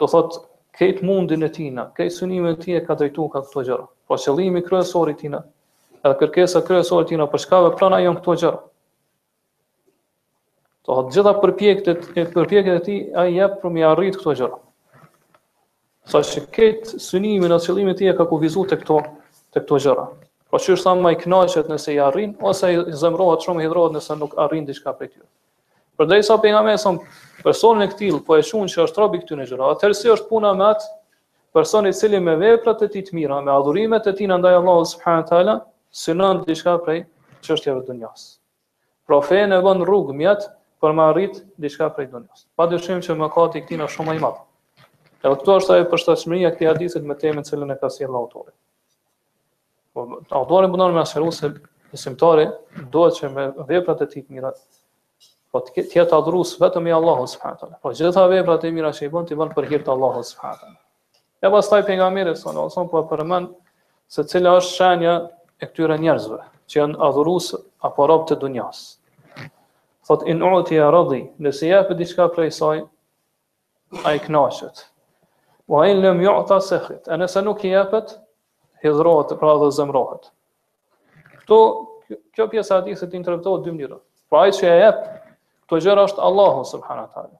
do 0.00 0.06
thot, 0.08 0.38
këtë 0.80 1.04
mundin 1.04 1.44
e 1.44 1.50
tina, 1.58 1.90
këtë 1.98 2.14
synimin 2.16 2.56
të 2.56 2.62
tij 2.70 2.80
ka 2.88 2.96
drejtuar 3.02 3.30
ka 3.36 3.44
këto 3.44 3.66
gjëra. 3.68 3.84
Po 4.08 4.16
qëllimi 4.16 4.64
kryesor 4.70 5.12
i 5.12 5.18
tina, 5.20 5.42
edhe 6.00 6.14
kërkesa 6.22 6.64
kryesore 6.64 7.04
e 7.04 7.12
tina 7.12 7.28
për 7.34 7.44
shkave 7.44 7.74
vepron 7.74 7.98
ajo 8.00 8.16
këto 8.22 8.38
gjëra. 8.40 8.64
Të 10.86 10.94
gjitha 11.14 11.30
përpjekët 11.42 11.88
e 11.90 12.22
përpjekët 12.30 12.68
e 12.74 12.82
ti, 12.86 12.96
a 13.20 13.24
i 13.26 13.32
jepë 13.36 13.56
për 13.62 13.72
mi 13.76 13.82
arrit 13.86 14.14
këto 14.20 14.34
gjëra. 14.38 14.58
Sa 16.06 16.20
që 16.22 16.44
ketë 16.54 17.00
sënimin 17.02 17.50
e 17.50 17.58
qëllimin 17.64 17.96
ti 17.98 18.06
e 18.06 18.12
ka 18.14 18.26
ku 18.30 18.38
vizu 18.38 18.62
të 18.70 18.78
këto, 18.84 19.00
të 19.54 19.64
këto 19.64 19.80
gjëra. 19.82 20.04
Pra 20.46 20.60
që 20.62 20.76
është 20.76 20.86
thamë 20.86 21.02
ma 21.02 21.10
i 21.10 21.18
knaqet 21.24 21.72
nëse 21.72 21.90
i 21.90 21.98
arrin, 22.06 22.36
ose 22.50 22.70
i 22.70 22.78
zemrohet 23.02 23.42
shumë 23.48 23.64
hidrohet 23.66 23.96
nëse 23.98 24.14
nuk 24.20 24.36
arrin 24.44 24.68
diska 24.68 24.94
për 25.00 25.10
kjo. 25.10 25.26
Për 25.98 26.06
dhe 26.10 26.18
i 26.20 26.24
sa 26.28 26.36
për 26.42 26.54
nga 26.54 26.60
mesëm, 26.68 27.00
personin 27.42 27.82
e 27.82 27.88
këtil 27.90 28.20
po 28.28 28.38
e 28.38 28.44
shunë 28.46 28.70
që 28.76 28.82
është 28.86 28.98
trabi 29.00 29.20
këty 29.24 29.40
në 29.40 29.48
gjëra, 29.50 29.72
atërësi 29.74 30.12
është 30.14 30.30
puna 30.30 30.52
me 30.60 30.68
atë 30.70 30.90
personit 31.56 31.98
cili 31.98 32.20
me 32.22 32.36
veprat 32.44 32.86
e 32.86 32.90
ti 32.94 33.02
të 33.08 33.16
mira, 33.16 33.40
me 33.46 33.50
adhurimet 33.58 34.06
e 34.06 34.12
ti 34.18 34.28
në 34.30 34.38
ndajë 34.38 34.62
Allah, 34.62 35.58
sënën 35.98 36.44
diska 36.46 36.78
prej 36.84 37.00
që 37.42 37.54
është 37.56 37.70
jë 37.70 37.74
vërdunjas. 37.78 38.28
Profe 39.08 39.40
në 39.48 39.58
bënë 39.64 39.84
rrugë 39.88 40.14
mjetë, 40.18 40.48
për 40.82 40.92
më 40.96 41.04
arrit 41.12 41.38
diçka 41.62 41.86
prej 41.96 42.08
dunjas. 42.12 42.46
Padyshim 42.60 43.00
që 43.04 43.16
mëkati 43.20 43.60
i 43.60 43.64
këtij 43.64 43.82
është 43.84 43.94
shumë 43.96 44.10
më 44.10 44.16
i 44.18 44.22
madh. 44.24 44.40
Edhe 45.24 45.34
këtu 45.40 45.52
është 45.58 45.76
ajo 45.76 45.86
përshtatshmëria 45.92 46.50
e 46.50 46.54
këtij 46.56 46.68
hadithi 46.70 47.02
me 47.10 47.16
temën 47.18 47.42
e 47.44 47.48
cilën 47.48 47.72
e 47.74 47.78
ka 47.80 47.90
sjellë 47.94 48.18
autori. 48.20 48.52
Po 49.96 50.04
autori 50.40 50.68
mundon 50.72 50.94
më 50.96 51.02
asheru 51.04 51.30
se 51.32 51.50
besimtari 51.92 52.44
duhet 52.94 53.16
që 53.20 53.30
me 53.32 53.46
veprat 53.70 54.02
e 54.04 54.08
tij 54.12 54.24
të 54.26 54.36
mira 54.36 54.52
po 55.54 55.62
të 55.64 55.76
ketë 55.88 56.04
të 56.10 56.16
adhurues 56.18 56.52
vetëm 56.60 56.90
i 56.90 56.92
Allahut 56.92 57.30
subhanahu 57.32 57.70
wa 57.70 57.78
Po 57.82 57.94
gjitha 57.94 58.26
veprat 58.30 58.64
e 58.68 58.72
mira 58.76 58.92
që 58.92 59.06
i 59.06 59.08
bën 59.14 59.26
ti 59.30 59.34
bën 59.40 59.54
për 59.56 59.68
hir 59.70 59.86
të 59.86 59.92
Allahut 59.94 60.26
subhanahu 60.26 60.58
wa 60.58 60.60
taala. 60.60 60.82
Ja 61.42 61.50
pastaj 61.54 61.86
pejgamberi 61.88 62.36
sallallahu 62.36 62.66
alaihi 62.66 62.74
wasallam 62.74 62.92
po 62.92 63.16
përmend 63.16 63.54
se 64.12 64.24
cila 64.28 64.56
është 64.60 64.74
shenja 64.76 65.16
e 65.62 65.66
këtyre 65.70 65.96
njerëzve 66.02 66.42
që 66.68 66.80
janë 66.82 67.00
adhurues 67.08 67.50
apo 67.88 68.06
robë 68.12 68.28
të 68.34 68.38
dunjas 68.44 68.84
thot 70.06 70.24
in 70.30 70.40
uti 70.42 70.78
ja 70.80 70.90
rëdhi, 70.94 71.24
nëse 71.42 71.66
jepë 71.70 71.96
diçka 71.98 72.28
prej 72.32 72.50
saj, 72.60 72.84
a 74.06 74.14
i 74.16 74.20
knashet. 74.22 74.84
Wa 75.70 75.84
in 75.90 76.00
lëm 76.02 76.20
ju 76.22 76.30
ata 76.30 76.60
sekhit, 76.62 77.08
e 77.10 77.18
nëse 77.18 77.42
nuk 77.42 77.64
i 77.66 77.72
jepët, 77.74 78.14
hidhrohet 78.84 79.34
pra 79.40 79.54
dhe 79.62 79.68
zemrohet. 79.74 80.28
Këto, 81.42 81.58
kjo 82.34 82.46
pjesë 82.52 82.78
ati 82.78 82.94
se 82.98 83.08
ti 83.10 83.18
interpretohet 83.18 83.64
dy 83.66 83.74
mnjërën. 83.74 84.00
Pra 84.30 84.44
a 84.44 84.50
i 84.50 84.54
që 84.54 84.68
e 84.70 84.76
jep, 84.84 85.00
këto 85.66 85.80
gjërë 85.86 86.04
është 86.10 86.24
Allahu 86.28 86.62
subhanat 86.70 87.18
ali. 87.22 87.34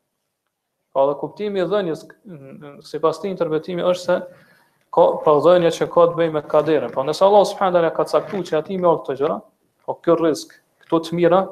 Pra 0.94 1.04
dhe 1.10 1.14
kuptimi 1.20 1.64
dhenjës, 1.70 2.02
si 2.88 3.00
pas 3.02 3.18
ti 3.22 3.30
interpretimi 3.30 3.84
është 3.86 4.04
se, 4.08 4.48
ka 4.96 5.04
pra 5.22 5.34
dhenjë 5.44 5.70
që 5.76 5.88
ka 5.92 6.08
të 6.12 6.18
bëj 6.18 6.34
me 6.38 6.42
kaderën. 6.48 6.90
Pra 6.94 7.04
nëse 7.06 7.22
Allah 7.26 7.44
subhanat 7.50 7.78
ali 7.82 7.92
ka 7.98 8.06
saktu 8.10 8.42
që 8.50 8.58
ati 8.62 8.78
me 8.80 8.88
orë 8.90 9.04
këto 9.04 9.16
gjëra, 9.22 9.38
o 9.90 9.98
kjo 10.02 10.18
rizk, 10.22 10.56
këto 10.86 11.02
të 11.06 11.18
mira, 11.20 11.44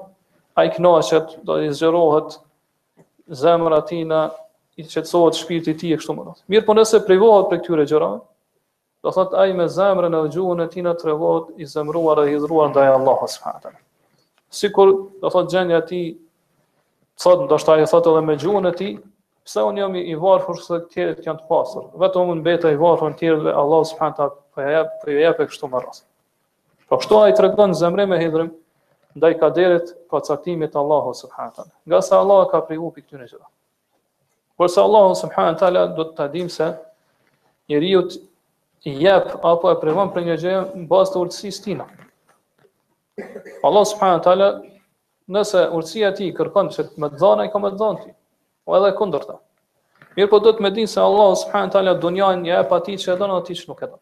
a 0.54 0.64
i 0.64 0.70
knaqet, 0.78 1.38
do 1.42 1.58
i 1.62 1.72
zgjerohet 1.74 2.38
zemra 3.32 3.80
tina, 3.86 4.30
i 4.76 4.82
qetësohet 4.90 5.36
shpirti 5.38 5.76
ti 5.78 5.92
e 5.94 5.96
kështu 6.00 6.14
më 6.16 6.22
nëtë. 6.26 6.40
Mirë 6.50 6.64
po 6.66 6.74
nëse 6.74 6.98
privohet 7.06 7.44
për 7.50 7.60
këtyre 7.62 7.84
gjërave, 7.92 8.16
do 9.06 9.12
thot 9.14 9.36
a 9.38 9.44
i 9.46 9.52
me 9.54 9.68
zemrën 9.70 10.10
në 10.10 10.22
gjuhën 10.34 10.64
e 10.64 10.66
tina 10.72 10.94
të 10.98 11.12
revohet 11.12 11.52
i 11.62 11.68
zemruar 11.70 12.18
dhe 12.18 12.24
hidruar 12.32 12.72
dhruar 12.72 12.72
dhe 12.74 12.88
Allahus 12.96 13.36
fatën. 13.38 13.76
Si 14.50 14.70
kur, 14.74 14.90
do 15.22 15.30
thot 15.30 15.52
gjenja 15.54 15.78
ti, 15.86 16.00
thot, 17.22 17.46
do 17.50 17.58
shta 17.62 17.78
i 17.78 17.86
thot 17.86 18.10
edhe 18.10 18.24
me 18.26 18.34
gjuhën 18.40 18.66
e 18.72 18.74
ti, 18.80 18.90
pse 19.46 19.62
unë 19.68 19.84
jam 19.84 19.94
i 20.00 20.18
varfër 20.18 20.58
së 20.66 20.80
tjerët 20.90 21.22
janë 21.28 21.44
të 21.44 21.48
pasër, 21.52 21.86
vetë 22.02 22.26
unë 22.26 22.38
mbeta 22.42 22.74
i 22.74 22.80
varfër 22.82 23.14
në 23.14 23.18
tjerët 23.22 23.46
dhe 23.46 23.54
Allahus 23.62 23.94
fatën 24.02 24.34
për 24.58 24.74
jep 25.20 25.44
e 25.44 25.48
kështu 25.54 25.70
më 25.70 25.84
rrasë. 25.84 26.06
Po 26.90 26.98
kështu 26.98 27.22
a 27.22 27.30
i 27.30 27.36
të 27.38 27.46
regon 27.46 27.78
zemre 27.78 28.10
me 28.10 28.18
hidrim, 28.20 28.50
ndaj 29.14 29.34
kaderit 29.40 29.92
pa 30.10 30.20
caktimit 30.26 30.72
të 30.74 30.78
Allahu 30.82 31.12
subhanahu 31.14 31.54
taala. 31.56 31.70
Nga 31.86 32.00
sa 32.02 32.18
Allah 32.20 32.40
ka 32.50 32.60
priu 32.66 32.90
pikë 32.94 33.06
këtyre 33.06 33.28
gjëra. 33.30 33.46
Por 34.58 34.68
sa 34.70 34.82
Allahu 34.86 35.14
subhanahu 35.20 35.58
taala 35.60 35.82
do 35.98 36.04
të 36.08 36.16
ta 36.16 36.26
dim 36.32 36.48
se 36.50 36.68
njeriu 37.70 38.02
i 38.84 38.96
jep 39.06 39.30
apo 39.52 39.70
e 39.70 39.78
privon 39.80 40.10
për 40.14 40.26
një 40.28 40.36
gjë 40.42 40.56
në 40.82 40.86
bazë 40.90 41.12
të 41.14 41.22
urtësisë 41.24 41.64
tina. 41.64 41.86
Allah 43.70 43.86
subhanahu 43.92 44.24
taala 44.26 44.50
nëse 45.34 45.62
urtësia 45.78 46.10
e 46.12 46.16
tij 46.20 46.32
kërkon 46.36 46.72
se 46.74 46.88
të 46.90 46.98
më 47.00 47.08
dhon 47.20 47.40
ai 47.46 47.48
ka 47.54 47.58
më 47.62 47.70
dhon 47.80 48.00
ti, 48.02 48.10
o 48.10 48.64
po 48.66 48.76
edhe 48.80 48.90
kundërta. 48.98 49.38
Mirë 50.18 50.30
po 50.30 50.38
do 50.42 50.50
të 50.52 50.62
më 50.66 50.70
dinë 50.80 50.90
se 50.90 51.00
Allah 51.00 51.30
subhanahu 51.38 51.72
taala 51.76 51.94
dunjan 52.02 52.42
e 52.46 52.50
jep 52.58 52.74
që 52.84 53.14
e 53.14 53.16
don 53.16 53.30
atij 53.38 53.62
që 53.62 53.68
nuk 53.70 53.80
e 53.82 53.86
don. 53.86 54.00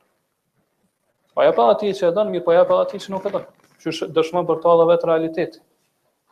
Po 1.36 1.44
jep 1.44 1.58
atij 1.72 1.92
që 2.00 2.08
e 2.08 2.12
don, 2.16 2.32
mirë 2.32 2.44
po 2.48 2.52
jep 2.56 2.72
atij 2.84 2.98
që 3.04 3.12
nuk 3.12 3.28
e 3.28 3.32
don 3.36 3.44
që 3.90 4.06
dëshmon 4.14 4.46
për 4.46 4.60
ta 4.62 4.74
dhe 4.78 4.84
vetë 4.92 5.08
realiteti. 5.10 5.58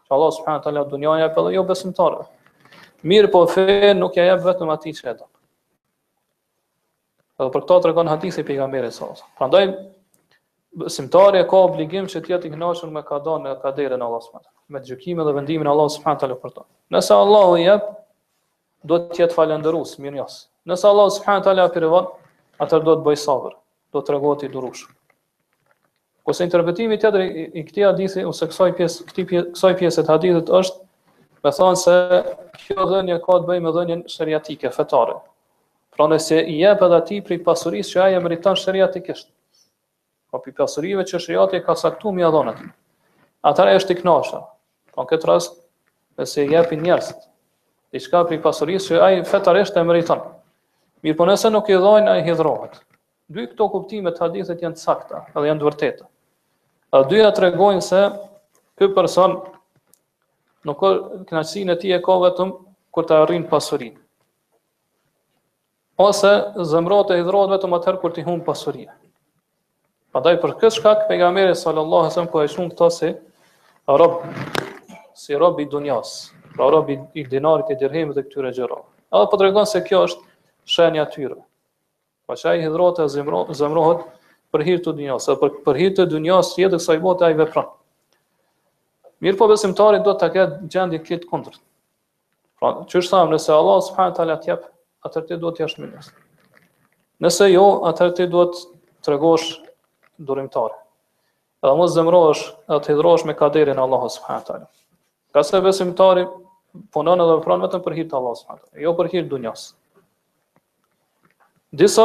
Që 0.07 0.14
Allah 0.16 0.33
subhanahu 0.37 0.64
taala 0.69 0.85
dunia 0.92 1.16
ja 1.23 1.30
pëllë 1.35 1.52
jo 1.57 1.64
besimtarëve. 1.71 2.26
Mirë 3.11 3.30
po 3.33 3.42
fe 3.50 3.66
nuk 3.99 4.19
ja 4.19 4.26
jep 4.30 4.45
vetëm 4.47 4.73
atij 4.75 4.95
që 4.99 5.09
e 5.09 5.14
don. 5.23 5.28
Edhe 7.40 7.52
për 7.54 7.64
këto 7.64 7.78
tregon 7.87 8.11
hadithi 8.12 8.45
pejgamberi 8.47 8.90
sa. 8.92 9.09
Prandaj 9.38 9.64
besimtari 10.83 11.40
ka 11.50 11.62
obligim 11.69 12.07
që 12.12 12.21
të 12.26 12.35
jetë 12.35 12.50
i 12.50 12.52
kënaqur 12.54 12.92
me 12.95 13.02
kadon 13.09 13.49
e 13.49 13.54
kaderën 13.62 13.97
e 13.97 14.04
Allahut 14.09 14.26
subhanahu 14.26 14.47
taala, 14.47 14.69
me 14.75 14.83
gjykimin 14.87 15.26
dhe 15.26 15.35
vendimin 15.38 15.66
e 15.66 15.73
Allahut 15.73 15.95
subhanahu 15.97 16.23
taala 16.25 16.37
për 16.45 16.54
to. 16.59 16.66
Nëse 16.95 17.16
Allahu 17.16 17.57
i 17.57 17.64
jep, 17.66 17.88
do 18.88 19.00
të 19.09 19.25
jetë 19.25 19.38
falëndërues, 19.40 19.97
mirë 20.04 20.28
Nëse 20.69 20.85
Allahu 20.90 21.12
subhanahu 21.16 21.45
taala 21.49 21.64
e 21.66 21.73
privon, 21.75 22.11
atëherë 22.61 22.85
do 22.92 22.99
të 23.00 23.04
bëj 23.09 23.16
sabër, 23.25 23.54
do 23.95 23.99
të 24.02 24.07
tregohet 24.11 24.42
i 24.47 24.50
durushëm. 24.52 24.90
Kose 26.25 26.45
interpretimi 26.45 26.99
tjetër 27.00 27.23
i, 27.23 27.65
këtij 27.65 27.87
hadithi 27.87 28.25
ose 28.29 28.47
kësaj 28.50 28.71
pjesë, 28.79 29.05
këtij 29.11 29.27
pjesë, 29.31 29.47
kësaj 29.55 29.73
pjese 29.81 30.03
të 30.05 30.15
hadithit 30.17 30.50
është 30.61 30.87
me 31.47 31.53
thonë 31.57 31.79
se 31.81 31.95
kjo 32.65 32.87
dhënje 32.91 33.17
ka 33.25 33.39
të 33.41 33.49
bëjë 33.49 33.65
me 33.67 33.73
dhënjen 33.77 34.03
shariatike 34.15 34.73
fetare. 34.77 35.15
Pra 35.97 36.09
nëse 36.11 36.43
i 36.53 36.59
jep 36.61 36.85
edhe 36.87 36.99
atij 37.03 37.23
për 37.29 37.41
pasurisë 37.47 37.95
që 37.95 38.03
ai 38.05 38.19
e 38.19 38.21
meriton 38.25 38.59
shariatikisht. 38.61 39.31
Po 40.31 40.43
për 40.45 40.55
pasurive 40.61 41.07
që 41.09 41.23
shariati 41.25 41.62
ka 41.65 41.77
saktuar 41.85 42.15
mi 42.19 42.27
dhonat. 42.29 42.61
Atëra 43.50 43.79
është 43.81 43.97
i 43.97 44.03
kënaqur. 44.03 44.45
Po 44.95 45.07
në 45.07 45.11
këtë 45.15 45.31
rast 45.33 45.57
nëse 46.21 46.45
i 46.45 46.53
jep 46.53 46.77
i 46.77 46.83
njerëz 46.85 47.15
diçka 47.97 48.21
për 48.31 48.39
pasurisë 48.45 48.93
që 49.00 49.07
ai 49.07 49.23
fetarisht 49.27 49.79
e 49.81 49.83
meriton. 49.89 50.21
Mirë 51.05 51.17
po 51.19 51.25
nëse 51.33 51.50
nuk 51.50 51.73
i 51.73 51.79
dhojnë 51.81 52.12
ai 52.12 52.21
hidhrohet 52.29 52.77
dy 53.30 53.44
këto 53.52 53.66
kuptime 53.70 54.10
të 54.12 54.25
hadithit 54.26 54.62
janë 54.64 54.76
të 54.78 54.82
sakta, 54.84 55.20
edhe 55.30 55.46
janë 55.49 55.62
të 55.62 55.66
vërteta. 55.68 56.06
A 56.99 57.02
dyja 57.06 57.28
tregojnë 57.37 57.82
se 57.87 57.99
ky 58.80 58.88
person 58.96 59.37
në 60.66 60.75
kënaqësinë 60.80 61.76
e 61.76 61.80
tij 61.82 61.94
e 61.96 62.00
ka 62.04 62.16
vetëm 62.25 62.50
kur 62.92 63.06
të 63.06 63.20
arrin 63.25 63.46
pasurinë. 63.52 63.99
Ose 66.00 66.30
zemrohet 66.72 67.12
e 67.14 67.20
hidhrohet 67.20 67.52
vetëm 67.54 67.76
atëherë 67.78 68.00
kur 68.02 68.14
të 68.16 68.25
humb 68.26 68.42
pasurinë. 68.49 68.96
Prandaj 70.10 70.37
për 70.42 70.56
këtë 70.62 70.75
shkak 70.78 71.04
pejgamberi 71.10 71.54
sallallahu 71.58 72.08
alajhi 72.08 72.25
wasallam 72.25 72.32
ka 72.32 72.46
thënë 72.56 72.72
këto 72.72 72.88
se 72.96 73.12
rob 73.87 74.25
si 75.20 75.37
rob 75.38 75.60
i 75.60 75.68
dunjas, 75.70 76.16
pra 76.56 76.66
rob 76.72 76.90
i 76.90 77.25
dinarit 77.30 77.70
e 77.70 77.78
dirhemit 77.84 78.18
të 78.18 78.26
këtyre 78.26 78.50
gjërave. 78.58 78.82
Edhe 79.14 79.30
po 79.32 79.38
tregon 79.40 79.66
se 79.70 79.84
kjo 79.87 80.02
është 80.08 80.28
shenja 80.75 81.06
e 81.06 81.12
tyre. 81.14 81.38
Pa 82.30 82.37
që 82.38 82.50
a 82.54 83.04
e 83.04 83.06
zemrohet 83.58 84.02
për 84.54 84.62
hirtë 84.66 84.84
të 84.87 84.90
dunjas, 84.99 85.25
e 85.32 85.34
për 85.66 85.78
hirtë 85.80 85.96
të 85.99 86.04
dunjas 86.12 86.50
jetë 86.62 86.78
kësa 86.78 86.94
i 86.94 87.00
bote 87.02 87.25
a 87.26 87.30
i 87.32 87.34
vepra. 87.40 87.64
Mirë 89.26 89.37
po 89.40 89.49
besimtari 89.50 89.99
do 90.06 90.14
të 90.20 90.28
këtë 90.37 90.68
gjendje 90.75 91.00
këtë 91.08 91.26
kundër. 91.32 91.56
Pra, 92.60 92.70
që 92.87 93.00
është 93.02 93.10
thamë, 93.16 93.34
nëse 93.34 93.50
Allah 93.56 93.80
së 93.82 93.96
përhajnë 93.96 94.14
talë 94.20 94.34
atjep, 94.37 94.68
atër 95.08 95.25
ti 95.30 95.40
do 95.42 95.50
të 95.56 95.64
jashtë 95.64 95.82
minës. 95.82 96.12
Nëse 97.26 97.50
jo, 97.50 97.64
atër 97.90 98.14
ti 98.20 98.28
do 98.37 98.46
të 98.52 98.62
të 99.08 99.16
regosh 99.16 99.50
Edhe 101.60 101.75
mos 101.76 101.90
zemrohesh, 101.92 102.42
edhe 102.72 102.76
të 102.87 102.92
hidrosh 102.94 103.26
me 103.28 103.34
kaderin 103.37 103.78
Allah 103.82 104.06
së 104.12 104.22
përhajnë 104.25 104.46
talë. 104.46 104.70
Ka 105.37 105.42
se 105.42 106.25
punon 106.94 107.20
edhe 107.26 107.34
vepran 107.40 107.60
vetëm 107.66 107.82
për 107.84 107.96
hirtë 107.99 108.16
Allah 108.18 108.38
së 108.38 108.46
përhajnë, 108.49 108.84
jo 108.87 108.94
për 109.02 109.10
hirtë 109.16 109.30
dunjasë. 109.34 109.75
Disa 111.71 112.03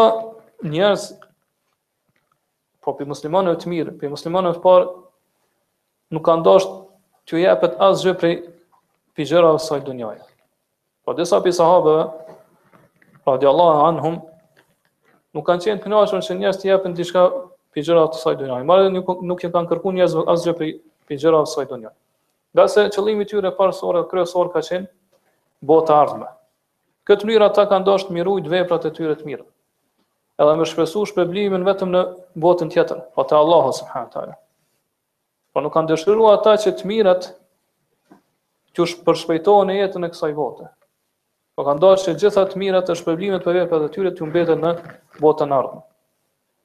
njerëz 0.61 1.05
po 2.85 2.91
për 2.93 3.07
muslimanë 3.09 3.55
të 3.61 3.69
mirë, 3.71 3.93
për 4.01 4.11
muslimanë 4.13 4.51
të 4.55 4.61
parë 4.65 4.85
nuk 6.15 6.23
kanë 6.27 6.45
dashur 6.45 6.75
t'u 7.25 7.39
japet 7.41 7.73
asgjë 7.87 8.13
për 8.23 8.35
pijëra 9.17 9.49
të 9.55 9.55
asaj 9.55 9.81
Po 11.05 11.13
disa 11.17 11.37
pi 11.45 11.51
sahabë 11.53 11.95
radiallahu 13.29 13.81
anhum 13.87 14.15
nuk 15.37 15.45
kanë 15.49 15.61
qenë 15.65 15.81
të 15.83 15.89
njohur 15.93 16.21
se 16.25 16.35
njerëz 16.37 16.61
t'i 16.61 16.69
japin 16.71 16.93
diçka 16.97 17.25
pijëra 17.75 18.05
të 18.09 18.17
asaj 18.21 18.35
dunjaje. 18.39 18.63
Marrë 18.63 18.87
nuk 18.93 19.11
nuk 19.21 19.43
e 19.45 19.49
kanë 19.53 19.69
kërkuar 19.69 19.97
njerëz 19.97 20.15
asgjë 20.33 20.53
për 20.61 20.71
pijëra 21.09 21.41
të 21.41 21.49
asaj 21.49 21.65
dunjaje. 21.73 21.93
Gjasë 22.57 22.87
qëllimi 22.95 23.25
i 23.27 23.31
tyre 23.31 23.51
parë 23.59 23.73
sorë 23.81 24.05
ka 24.13 24.61
qenë 24.61 24.85
bota 25.73 25.99
ardhme 26.05 26.29
Këtë 27.05 27.25
mënyrë 27.29 27.49
ata 27.51 27.65
kanë 27.69 27.85
dashur 27.91 28.09
të 28.09 28.13
mirujt 28.17 28.49
veprat 28.55 28.85
e 28.89 28.93
tyre 28.97 29.15
të 29.19 29.25
mira 29.29 29.45
edhe 30.43 30.55
me 30.59 30.65
shpresu 30.67 31.03
shpëblimin 31.09 31.63
vetëm 31.67 31.91
në 31.93 32.01
botën 32.45 32.71
tjetër, 32.73 33.01
po 33.15 33.23
te 33.29 33.37
Allahu 33.37 33.73
subhanahu 33.77 34.11
taala. 34.15 34.35
Po 35.55 35.61
nuk 35.63 35.73
kanë 35.77 35.93
dëshiruar 35.93 36.39
ata 36.41 36.55
që 36.65 36.73
të 36.79 36.89
mirat 36.91 37.29
që 38.75 38.87
është 38.87 39.35
e 39.35 39.77
jetën 39.79 40.05
e 40.05 40.09
kësaj 40.15 40.33
vote. 40.39 40.65
Po 41.55 41.63
kanë 41.63 41.79
dashur 41.79 42.05
që 42.09 42.19
gjitha 42.19 42.41
të 42.51 42.57
mirat 42.59 42.89
e 42.91 42.95
shpërblimit 42.99 43.45
për 43.45 43.59
vepra 43.61 43.77
të 43.83 43.87
tyre 43.95 44.11
të 44.17 44.25
mbetën 44.27 44.59
në 44.63 44.73
botën 45.23 45.51
e 45.55 45.61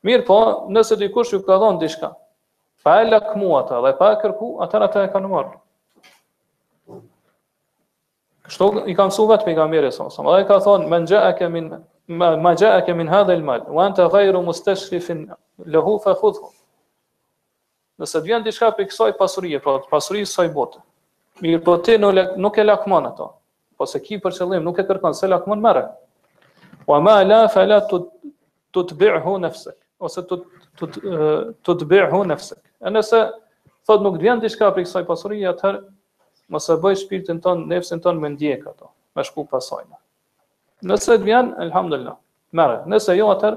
Mirë 0.09 0.25
po, 0.25 0.37
nëse 0.73 0.97
dikush 0.97 1.35
ju 1.35 1.39
ka 1.45 1.59
dhënë 1.61 1.81
diçka, 1.83 2.09
pa 2.83 2.95
e 3.03 3.05
lakmu 3.05 3.51
ata 3.59 3.83
dhe 3.85 3.91
pa 3.99 4.09
e 4.15 4.17
kërku, 4.23 4.49
ata 4.65 4.81
atër 4.87 5.05
e 5.05 5.11
kanë 5.13 5.29
marrë. 5.29 5.51
Kështu 8.49 8.69
i 8.89 8.95
kam 8.97 9.11
mësuar 9.13 9.29
vetë 9.35 9.45
pejgamberi 9.51 9.93
sa 9.93 10.05
Ai 10.33 10.45
ka 10.49 10.59
thonë, 10.59 10.89
"Men 10.89 11.05
ja'aka 11.07 11.49
min 11.51 11.69
ma, 12.11 12.37
ma 12.37 12.55
jaaka 12.55 12.95
min 12.95 13.07
hadhe 13.09 13.33
al-mal 13.33 13.65
wa 13.69 13.87
anta 13.87 14.09
ghayru 14.11 14.43
mustashrifin 14.45 15.29
lahu 15.67 16.01
fa 16.05 16.15
khudhu. 16.15 16.51
Nëse 18.01 18.19
të 18.19 18.25
vjen 18.27 18.45
diçka 18.45 18.71
për 18.79 18.89
kësaj 18.91 19.13
pasurie, 19.19 19.59
pra 19.63 19.79
pasurisë 19.93 20.33
së 20.33 20.33
kësaj 20.33 20.55
bote. 20.55 20.81
Mirë, 21.45 21.61
po 21.65 21.77
ti 21.85 21.99
nuk 22.01 22.59
e 22.59 22.65
lakmon 22.65 23.07
ato. 23.11 23.31
Po 23.79 23.87
se 23.89 24.01
ki 24.01 24.19
për 24.25 24.35
qëllim 24.39 24.65
nuk 24.67 24.81
e 24.83 24.87
kërkon 24.89 25.15
se 25.15 25.29
lakmon 25.29 25.63
merre. 25.67 25.85
Wa 26.89 26.99
ma 27.01 27.19
la 27.25 27.43
fa 27.47 27.61
fala 27.61 27.79
tutbi'hu 27.91 29.37
nafsak 29.45 29.77
ose 30.01 30.25
tut 30.29 30.47
tut 30.81 30.97
tutbi'hu 31.69 32.23
nafsak. 32.29 32.65
Nëse 32.89 33.19
thot 33.87 34.03
nuk 34.05 34.19
vjen 34.23 34.41
diçka 34.43 34.73
për 34.75 34.85
kësaj 34.89 35.07
pasurie, 35.09 35.45
atëherë 35.53 35.85
mos 36.51 36.69
e 36.73 36.77
bëj 36.83 37.01
shpirtin 37.05 37.41
ton, 37.45 37.67
nefsin 37.69 38.01
ton 38.03 38.17
me 38.21 38.33
ndjek 38.35 38.65
ato, 38.67 38.89
me 39.17 39.23
shku 39.23 39.45
pasojna. 39.47 40.00
Nëse 40.89 41.15
të 41.19 41.25
vjen, 41.25 41.49
alhamdulillah. 41.61 42.17
nëse 42.91 43.17
jo 43.17 43.27
atër, 43.35 43.57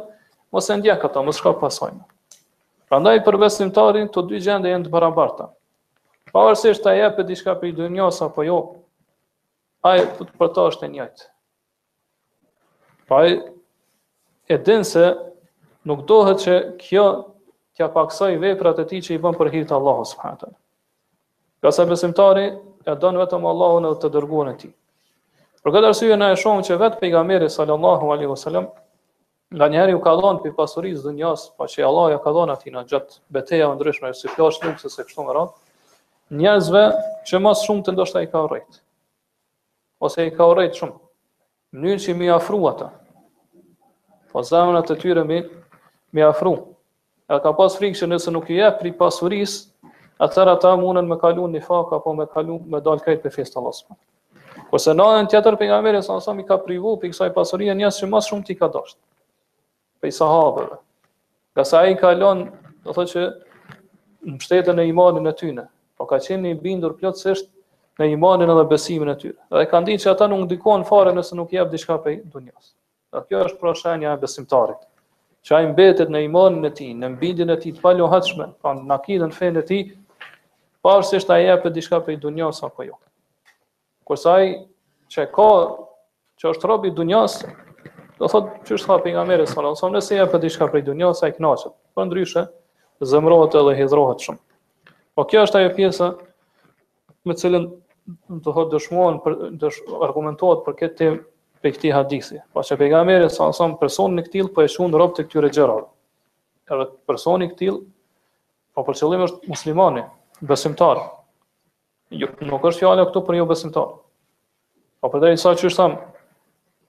mos 0.53 0.67
e 0.69 0.75
ndjek 0.77 1.03
ato, 1.07 1.21
mos 1.23 1.37
shka 1.39 1.53
pasojnë. 1.61 2.01
Pra 2.89 2.99
ndaj 3.01 3.21
për 3.25 3.37
besimtarin, 3.41 4.09
të 4.13 4.23
dy 4.31 4.39
gjende 4.43 4.69
jenë 4.71 4.85
të 4.85 4.89
barabarta. 4.95 5.47
Pa 6.33 6.43
vërse 6.49 6.69
është 6.75 6.83
ta 6.83 6.91
jepet 6.97 7.29
i 7.29 7.35
shka 7.39 7.55
për 7.61 7.67
i 7.71 7.75
dënjës 7.77 8.19
apo 8.27 8.43
jo, 8.45 8.57
a 9.87 9.95
e 10.01 10.07
për 10.37 10.51
ta 10.57 10.67
është 10.71 10.85
e 10.85 10.89
njëjtë. 10.97 11.27
Pa 13.07 13.23
e, 13.25 13.33
e 14.53 14.57
dinë 14.67 14.85
se 14.91 15.07
nuk 15.89 16.05
dohet 16.11 16.43
që 16.43 16.55
kjo 16.83 17.07
t'ja 17.73 17.89
paksoj 17.95 18.35
veprat 18.43 18.79
e 18.79 18.85
ti 18.91 19.01
që 19.03 19.15
i 19.15 19.19
bën 19.23 19.35
për 19.39 19.51
hirtë 19.55 19.75
Allahu 19.77 20.05
s.a. 20.11 20.35
Ka 21.63 21.71
se 21.71 21.85
besimtari 21.89 22.47
e 22.85 22.95
donë 23.03 23.23
vetëm 23.25 23.45
Allahu 23.51 23.81
edhe 23.83 23.95
të 24.03 24.13
dërgunë 24.17 24.53
e 24.53 24.57
ti. 24.63 24.73
Për 25.63 25.71
këtë 25.71 25.87
arsye 25.87 26.15
na 26.19 26.27
e 26.33 26.35
shohim 26.39 26.59
që 26.67 26.75
vetë 26.79 26.97
pejgamberi 27.01 27.47
sallallahu 27.53 28.09
alaihi 28.11 28.27
wasallam 28.31 28.65
nganjëherë 29.61 29.93
u 29.95 30.01
ka 30.07 30.11
dhënë 30.19 30.41
pi 30.45 30.51
pasurisë 30.57 31.13
së 31.43 31.53
pa 31.59 31.67
që 31.73 31.85
Allah 31.89 32.07
ja 32.13 32.17
ka 32.25 32.33
dhënë 32.37 32.55
atij 32.57 32.73
në 32.75 32.81
gjat 32.89 33.15
betejë 33.37 33.69
e 33.69 33.77
ndryshme 33.77 34.11
si 34.21 34.27
plash 34.33 34.59
nuk 34.65 34.81
se 34.83 34.89
kështu 35.05 35.23
më 35.27 35.35
radh. 35.39 35.53
Njerëzve 36.41 36.83
që 37.29 37.39
më 37.45 37.53
shumë 37.61 37.83
të 37.87 37.95
ndoshta 37.95 38.25
i 38.25 38.27
ka 38.33 38.43
urrejt. 38.47 38.81
Ose 40.07 40.27
i 40.27 40.33
ka 40.35 40.49
urrejt 40.51 40.81
shumë. 40.83 40.99
Mënyrë 41.83 42.03
që 42.07 42.15
mi 42.19 42.29
afru 42.35 42.59
ata. 42.73 42.89
Po 44.33 44.43
zemën 44.49 44.81
të 44.83 44.97
tyre 45.05 45.23
mi, 45.31 45.39
më 46.11 46.27
afru. 46.27 46.57
E 47.31 47.39
ka 47.45 47.55
pas 47.61 47.77
frikë 47.79 48.01
që 48.01 48.09
nëse 48.11 48.35
nuk 48.35 48.51
i 48.51 48.59
e 48.67 48.71
pri 48.81 48.91
pasurisë, 48.99 49.63
atër 50.27 50.57
ata 50.57 50.75
mundën 50.83 51.07
me 51.13 51.19
kalun 51.23 51.55
një 51.55 51.63
fak, 51.69 51.95
apo 52.01 52.17
me 52.19 52.27
kalun 52.35 52.65
me 52.67 52.83
dal 52.89 52.99
krejt 52.99 53.23
për 53.27 53.37
fjesë 53.39 53.55
të 53.57 53.69
Kurse 54.69 54.91
po 54.93 54.97
në 54.97 55.03
anën 55.11 55.27
tjetër 55.29 55.55
pejgamberi 55.59 56.01
sa 56.05 56.19
sa 56.21 56.33
mi 56.35 56.43
ka 56.45 56.57
privu 56.61 56.91
për 57.01 57.11
kësaj 57.11 57.31
pasurie 57.35 57.73
njerëz 57.77 57.97
që 58.01 58.09
më 58.11 58.19
shumë 58.25 58.45
ti 58.49 58.55
ka 58.59 58.67
dashur. 58.73 58.97
Pe 60.01 60.11
sahabëve. 60.13 60.77
Ka 61.57 61.63
sa 61.69 61.81
ai 61.85 61.95
ka 62.01 62.11
lënë, 62.13 62.45
do 62.83 62.93
thotë 62.93 63.11
që 63.13 63.23
në 64.27 64.37
shtetën 64.45 64.79
e 64.79 64.85
imanit 64.91 65.23
në 65.25 65.33
tyne, 65.41 65.65
po 65.97 66.05
ka 66.09 66.19
qenë 66.27 66.51
i 66.51 66.57
bindur 66.65 66.95
plotësisht 66.99 67.49
në 67.99 68.09
imanin 68.15 68.49
edhe 68.49 68.65
besimin 68.73 69.13
e 69.13 69.17
tyre. 69.21 69.37
Dhe 69.53 69.65
kanë 69.71 69.91
ditë 69.91 70.03
që 70.05 70.11
ata 70.13 70.29
nuk 70.31 70.45
ndikon 70.47 70.85
fare 70.89 71.13
nëse 71.13 71.37
nuk 71.37 71.53
jep 71.53 71.69
diçka 71.73 71.97
për 72.05 72.17
dunjas. 72.35 72.73
Dhe 73.13 73.21
kjo 73.27 73.43
është 73.47 73.59
proshenja 73.61 74.13
e 74.17 74.21
besimtarit. 74.23 74.81
Që 75.43 75.55
ai 75.59 75.65
mbetet 75.73 76.09
në 76.13 76.21
imanin 76.29 76.65
e 76.65 76.71
tij, 76.73 76.93
në 77.03 77.11
bindjen 77.21 77.51
e 77.53 77.59
tij 77.61 77.75
të 77.77 77.83
palohatshme, 77.83 78.49
pa 78.63 78.73
nakidën 78.93 79.33
fenë 79.35 79.59
e 79.59 79.65
tij, 79.69 79.83
pavarësisht 80.83 81.31
ai 81.35 81.43
jep 81.49 81.67
diçka 81.75 82.01
për 82.05 82.17
dunjas 82.25 82.63
apo 82.67 82.87
jo. 82.89 82.97
Kësaj 84.09 84.45
që 85.13 85.25
ka 85.33 85.47
që 86.41 86.51
është 86.51 86.67
robi 86.69 86.91
i 86.91 86.95
dunjas, 86.97 87.37
do 88.19 88.27
thotë 88.29 88.65
që 88.67 88.75
është 88.77 88.91
hapi 88.91 89.13
nga 89.15 89.23
merë 89.27 89.45
sa 89.47 89.63
ose 89.69 89.89
nëse 89.93 90.17
ja 90.17 90.25
për 90.31 90.41
diçka 90.43 90.67
për 90.73 90.83
dunjas 90.89 91.23
i 91.27 91.31
kënaqet. 91.37 91.71
për 91.71 91.95
po 92.03 92.05
ndryshe 92.09 92.43
zemrohet 93.13 93.55
edhe 93.59 93.75
hidhrohet 93.79 94.25
shumë. 94.27 94.39
Po 95.15 95.23
kjo 95.29 95.43
është 95.47 95.59
ajo 95.61 95.71
pjesa 95.75 96.07
me 97.27 97.33
të 97.35 97.39
cilën 97.43 97.67
do 98.43 98.51
thotë 98.51 98.71
dëshmohen, 98.75 99.19
për 99.23 99.37
dësh, 99.61 99.79
argumentohet 100.07 100.63
për 100.65 100.73
këtë 100.81 100.95
temë 101.01 101.19
për 101.63 101.73
këtë 101.77 101.93
hadith. 101.95 102.31
Po 102.53 102.63
çka 102.65 102.77
pejgamberi 102.81 103.29
sa 103.31 103.47
ose 103.51 103.69
person 103.81 104.15
në 104.17 104.25
këtill 104.27 104.51
po 104.55 104.63
e 104.63 104.67
shon 104.73 104.91
rob 104.99 105.15
të 105.15 105.27
këtyre 105.27 105.51
gjerarë. 105.55 105.85
Edhe 106.71 106.89
personi 107.09 107.47
i 107.47 107.51
këtill 107.53 107.79
po 108.73 108.83
për 108.87 108.99
qëllim 108.99 109.23
është 109.27 109.53
muslimani, 109.53 110.03
besimtar, 110.41 110.99
Jo, 112.13 112.27
nuk 112.45 112.65
është 112.69 112.83
fjala 112.83 113.05
këtu 113.07 113.21
për 113.25 113.37
jo 113.39 113.45
besimtar. 113.49 113.85
Po 115.01 115.09
për 115.09 115.21
drejtë 115.23 115.41
sa 115.41 115.53
që 115.57 115.69
është 115.69 115.79
tham, 115.79 115.93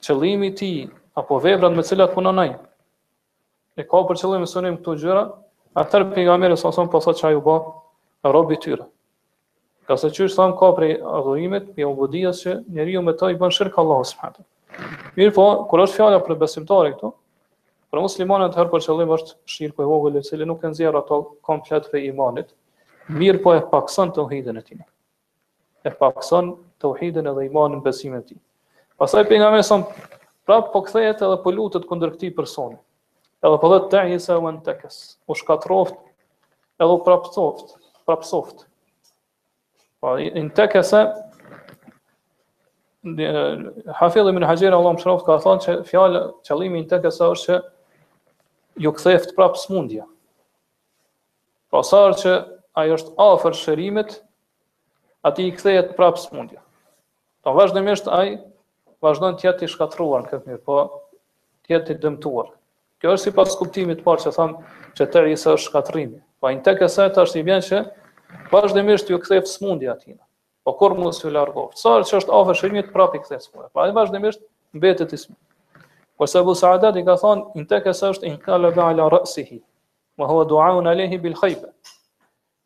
qëllimi 0.05 0.51
i 0.51 0.53
ti, 0.59 0.69
tij 0.69 1.21
apo 1.21 1.39
veprat 1.41 1.73
me 1.73 1.83
të 1.85 1.93
cilat 1.95 2.13
punon 2.15 2.41
ai. 2.43 2.51
E 3.81 3.87
ka 3.89 4.03
për 4.07 4.21
qëllim 4.21 4.45
të 4.45 4.51
sunim 4.53 4.77
këto 4.83 4.97
gjëra, 5.03 5.23
atë 5.81 6.03
pejgamberi 6.13 6.59
sa 6.61 6.73
son 6.77 6.93
po 6.93 7.01
çaj 7.07 7.33
u 7.39 7.43
bë 7.47 7.57
rob 8.37 8.53
i 8.53 8.59
tyre. 8.67 8.85
Ka 9.89 9.97
sa 10.01 10.09
qysh 10.17 10.37
tham 10.37 10.53
ka 10.61 10.69
për 10.77 10.93
adhurimet, 11.17 11.73
për 11.77 11.89
ubudijas 11.95 12.45
që 12.45 12.59
njeriu 12.77 13.03
me 13.05 13.13
të 13.17 13.33
i 13.35 13.41
bën 13.41 13.53
shirk 13.53 13.77
Allahu 13.81 14.05
subhanahu. 14.13 14.45
Mirë 15.17 15.33
po, 15.37 15.49
kur 15.71 15.83
është 15.87 15.97
fjala 16.03 16.21
për 16.29 16.39
besimtarë 16.41 16.95
këtu, 16.99 17.13
për 17.93 18.05
muslimanët 18.05 18.53
atëherë 18.53 18.73
për 18.77 18.85
qëllim 18.89 19.13
është 19.19 19.37
shirku 19.57 19.85
i 19.85 19.89
vogël 19.91 20.21
i 20.21 20.25
cili 20.25 20.49
nuk 20.49 20.65
e 20.69 20.73
nxjerr 20.73 21.01
ato 21.01 21.21
komplet 21.49 21.89
fe 21.93 22.03
imanit, 22.11 22.51
mirë 23.21 23.43
po 23.45 23.55
e 23.57 23.63
pakson 23.73 24.13
tauhidin 24.17 24.59
e 24.59 24.65
tij 24.71 24.83
e 25.85 25.93
pakson 26.01 26.53
të 26.81 26.91
uhidin 26.95 27.29
edhe 27.31 27.45
imanin 27.49 27.83
besimin 27.85 28.25
ti. 28.25 28.39
Pasaj 29.01 29.25
për 29.29 29.43
nga 29.43 29.51
me 29.53 29.61
sëmë, 29.67 30.07
prapë 30.49 30.73
po 30.75 30.83
këthejet 30.87 31.25
edhe 31.27 31.39
po 31.45 31.53
lutët 31.53 31.85
këndër 31.91 32.15
këti 32.15 32.31
personi, 32.37 32.79
edhe 33.45 33.59
po 33.61 33.71
dhe 33.73 33.83
të 33.85 33.91
tëjnë 33.97 34.23
se 34.29 34.39
u 34.41 34.47
në 34.57 34.65
tekes, 34.67 34.99
u 35.31 35.37
shkatroft 35.39 35.99
edhe 36.81 36.91
u 36.97 37.03
prapsoft, 37.05 37.77
prapsoft. 38.09 38.65
Pa, 40.01 40.15
po, 40.15 40.17
në 40.17 40.51
tekes 40.57 40.95
e, 40.97 41.05
hafili 44.01 44.33
minë 44.37 44.49
haqjerë, 44.49 44.75
Allah 44.79 44.97
më 44.97 45.05
shroft, 45.05 45.27
ka 45.29 45.37
thonë 45.45 45.67
që 45.67 45.77
fjallë, 45.91 46.25
qëllimi 46.49 46.85
në 46.87 46.91
tekes 46.97 47.21
e 47.25 47.29
është 47.37 47.53
që 47.53 47.63
ju 48.87 48.97
këthejt 48.99 49.35
prapsmundja. 49.37 50.09
Pasar 51.75 52.15
që 52.21 52.37
ajo 52.83 52.97
është 53.01 53.13
afër 53.31 53.55
shërimit, 53.59 54.19
ati 55.25 55.49
i 55.49 55.55
kthehet 55.57 55.95
prapë 55.97 56.21
smundja. 56.27 56.61
Po 57.45 57.55
vazhdimisht 57.57 58.09
ai 58.13 58.37
vazhdon 59.05 59.39
të 59.41 59.49
jetë 59.49 59.67
i 59.67 59.73
shkatruar 59.73 60.25
në 60.27 60.31
këtë 60.35 60.49
mënyrë, 60.49 60.65
po 60.65 60.83
të 61.65 61.75
jetë 61.75 61.95
i 61.97 62.01
dëmtuar. 62.03 62.51
Kjo 63.01 63.15
është 63.17 63.31
sipas 63.31 63.57
kuptimit 63.61 64.01
të 64.01 64.05
parë 64.07 64.25
që 64.27 64.33
thon 64.37 64.55
që 64.99 65.07
tërë 65.15 65.33
isë 65.35 65.55
është 65.57 65.67
shkatrimi. 65.71 66.19
Po 66.41 66.53
në 66.53 66.61
të 66.67 66.77
kësaj 66.81 67.11
të 67.17 67.25
është 67.25 67.41
i 67.41 67.47
vjen 67.49 67.65
që 67.69 67.81
vazhdimisht 68.53 69.13
ju 69.13 69.19
kthehet 69.25 69.49
smundja 69.49 69.95
atina. 69.97 70.21
Po 70.65 70.75
kur 70.81 70.95
mos 70.97 71.19
ju 71.25 71.33
largoft. 71.33 71.77
Sa 71.81 71.97
që 72.05 72.21
është 72.21 72.33
afër 72.41 72.61
shënjit 72.61 72.91
prapë 72.93 73.21
i 73.21 73.23
kthehet 73.25 73.47
smundja. 73.49 73.71
Po 73.73 73.85
ai 73.85 73.93
vazhdimisht 73.97 74.45
mbetet 74.77 75.13
i 75.17 75.21
smundja. 75.25 75.89
Po 76.21 76.29
sa 76.31 76.43
bu 76.47 76.55
saadat 76.57 76.97
i 77.01 77.05
ka 77.05 77.17
thonë 77.21 77.63
në 77.63 77.67
të 77.73 77.81
kësaj 77.87 78.11
është 78.19 78.29
in 78.29 78.37
kalaba 78.45 78.91
ala 78.93 79.09
rasihi. 79.13 79.61
Wa 80.21 80.29
huwa 80.31 80.45
du'a'un 80.49 80.87
alayhi 80.89 81.19
bil 81.21 81.37
khayba. 81.41 81.73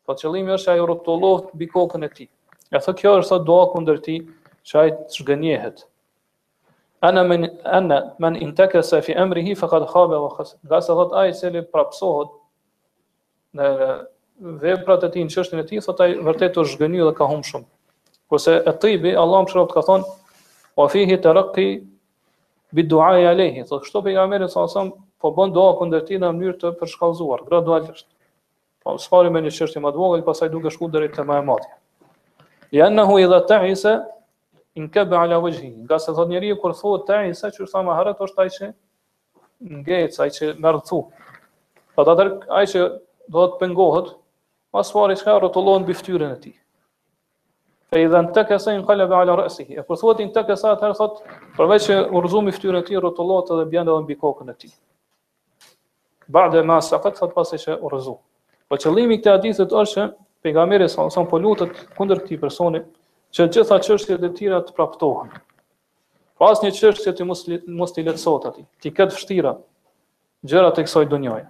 Po 0.05 0.15
qëllimi 0.19 0.53
është 0.59 0.75
ai 0.75 0.83
rrotullohet 0.83 1.55
mbi 1.55 1.67
kokën 1.75 2.05
e 2.05 2.09
tij. 2.15 2.29
E 2.69 2.77
thë 2.85 2.93
kjo 2.99 3.11
është 3.19 3.37
thë 3.37 3.45
doa 3.47 3.69
kunder 3.71 3.97
ti 4.05 4.15
që 4.69 4.79
ajtë 4.83 5.05
të 5.11 5.15
shgënjehet. 5.19 5.79
Ana 7.07 7.23
men, 7.29 7.47
ana 7.77 7.97
men 8.25 8.37
in 8.45 8.51
teke 8.59 8.81
se 8.89 8.99
fi 9.05 9.15
emri 9.23 9.43
hi 9.47 9.55
fëkat 9.61 9.87
khabe 9.93 10.19
vë 10.21 10.27
khasë. 10.35 10.57
Nga 10.67 10.81
se 10.87 10.97
thot 10.99 11.15
ajtë 11.23 11.37
cili 11.39 11.63
prapsohet 11.73 12.35
në 13.59 13.69
veprat 14.65 15.07
e 15.07 15.13
ti 15.15 15.23
në 15.25 15.33
qështën 15.35 15.63
e 15.63 15.65
ti, 15.69 15.81
thot 15.87 16.03
ajtë 16.05 16.27
vërtet 16.27 16.53
të 16.57 16.67
shgënjë 16.75 17.07
dhe 17.09 17.15
ka 17.21 17.29
humë 17.31 17.47
shumë. 17.49 17.65
Kose 18.29 18.59
e 18.61 18.73
tibi, 18.83 19.15
Allah 19.23 19.43
më 19.45 19.53
shërët 19.55 19.73
ka 19.77 19.83
thonë, 19.89 20.11
o 20.83 20.87
fihi 20.93 21.17
të 21.23 21.33
rëkki 21.39 21.67
bi 22.77 22.85
duaj 22.91 23.23
e 23.23 23.33
lehi. 23.41 23.65
Thot 23.71 23.81
kështo 23.87 24.03
për 24.05 24.17
nga 24.19 24.27
meri 24.35 24.51
sa 24.53 24.67
asëm, 24.69 24.93
po 25.19 25.33
bën 25.39 25.55
doa 25.57 25.73
kunder 25.81 26.05
ti 26.05 26.21
në 26.21 26.29
mënyrë 26.35 26.57
të 26.61 26.75
përshkallzuar, 26.83 27.47
gradualisht. 27.49 28.05
Po, 28.85 28.95
pa, 29.09 29.23
me 29.33 29.41
një 29.47 29.57
qështë 29.57 29.81
i 29.81 29.87
madhvogel, 29.87 30.21
pasaj 30.29 30.51
duke 30.53 30.69
shku 30.75 30.91
dhe 30.93 31.01
rejtë 31.07 31.17
të 31.21 31.25
majematja. 31.31 31.78
Ja 32.75 32.85
në 32.89 33.03
hu 33.09 33.15
i 33.17 33.25
dhe 33.29 33.39
ta 33.49 33.61
i 33.65 33.75
se, 33.75 33.95
në 34.77 34.89
kebe 34.93 35.17
ala 35.17 35.39
vëgjhi, 35.41 35.71
nga 35.87 35.97
se 35.99 36.13
thot 36.13 36.29
njeri 36.29 36.51
kur 36.61 36.75
thot 36.77 37.07
ta 37.07 37.23
i 37.29 37.33
se, 37.33 37.49
qërë 37.55 37.67
sa 37.71 37.81
ama 37.81 37.95
harët, 37.97 38.19
është 38.21 38.43
ai 38.43 38.51
që 38.57 38.69
ngejtës, 39.87 40.19
ai 40.25 40.29
që 40.35 40.49
mërëthu. 40.65 40.99
Pa 41.95 42.03
po 42.03 42.05
të 42.05 42.13
atër, 42.15 42.29
ai 42.59 42.65
që 42.69 42.83
do 43.33 43.47
të 43.49 43.59
pëngohët, 43.63 44.11
mas 44.75 44.93
fari 44.93 45.17
që 45.17 45.27
ka 45.27 45.37
rëtullohën 45.45 45.87
biftyrën 45.89 46.35
e 46.35 46.39
ti. 46.45 46.53
Fe 47.89 48.03
i 48.05 48.09
dhe 48.13 48.21
në 48.27 48.31
të 48.37 48.43
kese, 48.51 48.75
në 48.77 48.85
kalle 48.85 49.07
ala 49.17 49.39
rësi. 49.41 49.65
E 49.73 49.83
kur 49.87 49.97
thot 49.97 50.21
i 50.21 50.29
në 50.29 50.33
të 50.37 50.45
kese, 50.51 50.69
atër 50.75 50.93
thot, 50.99 51.19
përveq 51.57 51.83
që 51.87 51.97
urzu 52.21 52.43
biftyrën 52.51 52.77
e 52.83 52.85
ti, 52.87 52.99
rëtullot 53.01 53.49
edhe 53.55 53.65
bjën 53.73 53.85
edhe 53.89 53.99
në 54.05 54.09
bikokën 54.13 54.53
e 54.53 54.55
ti. 54.61 54.69
Ba 56.29 56.45
dhe 56.53 56.61
ma 56.69 56.77
sakët, 56.85 57.17
thot 57.17 57.33
pasi 57.33 57.57
që 57.65 57.79
urzu. 57.89 58.15
Po 58.69 58.77
qëllimi 58.77 59.17
këtë 59.17 59.33
aditit 59.39 59.73
është 59.83 60.07
pejgamberi 60.41 60.89
sa 60.89 61.09
sa 61.09 61.23
po 61.27 61.37
lutet 61.39 61.71
kundër 61.97 62.21
këtij 62.23 62.39
personi 62.39 62.79
që 63.35 63.45
gjitha 63.53 63.77
çështjet 63.83 64.23
e 64.23 64.31
tjera 64.37 64.61
të 64.65 64.73
praptohen. 64.77 65.31
Pra 66.39 66.51
asnjë 66.53 66.71
çështje 66.79 67.13
ti 67.17 67.23
mos 67.27 67.41
mos 67.79 67.91
ti 67.93 68.03
lecsot 68.07 68.45
atij, 68.47 68.65
ti 68.81 68.91
kët 68.95 69.13
vështira 69.13 69.53
gjëra 70.47 70.71
të 70.71 70.85
kësaj 70.87 71.07
donjë. 71.11 71.43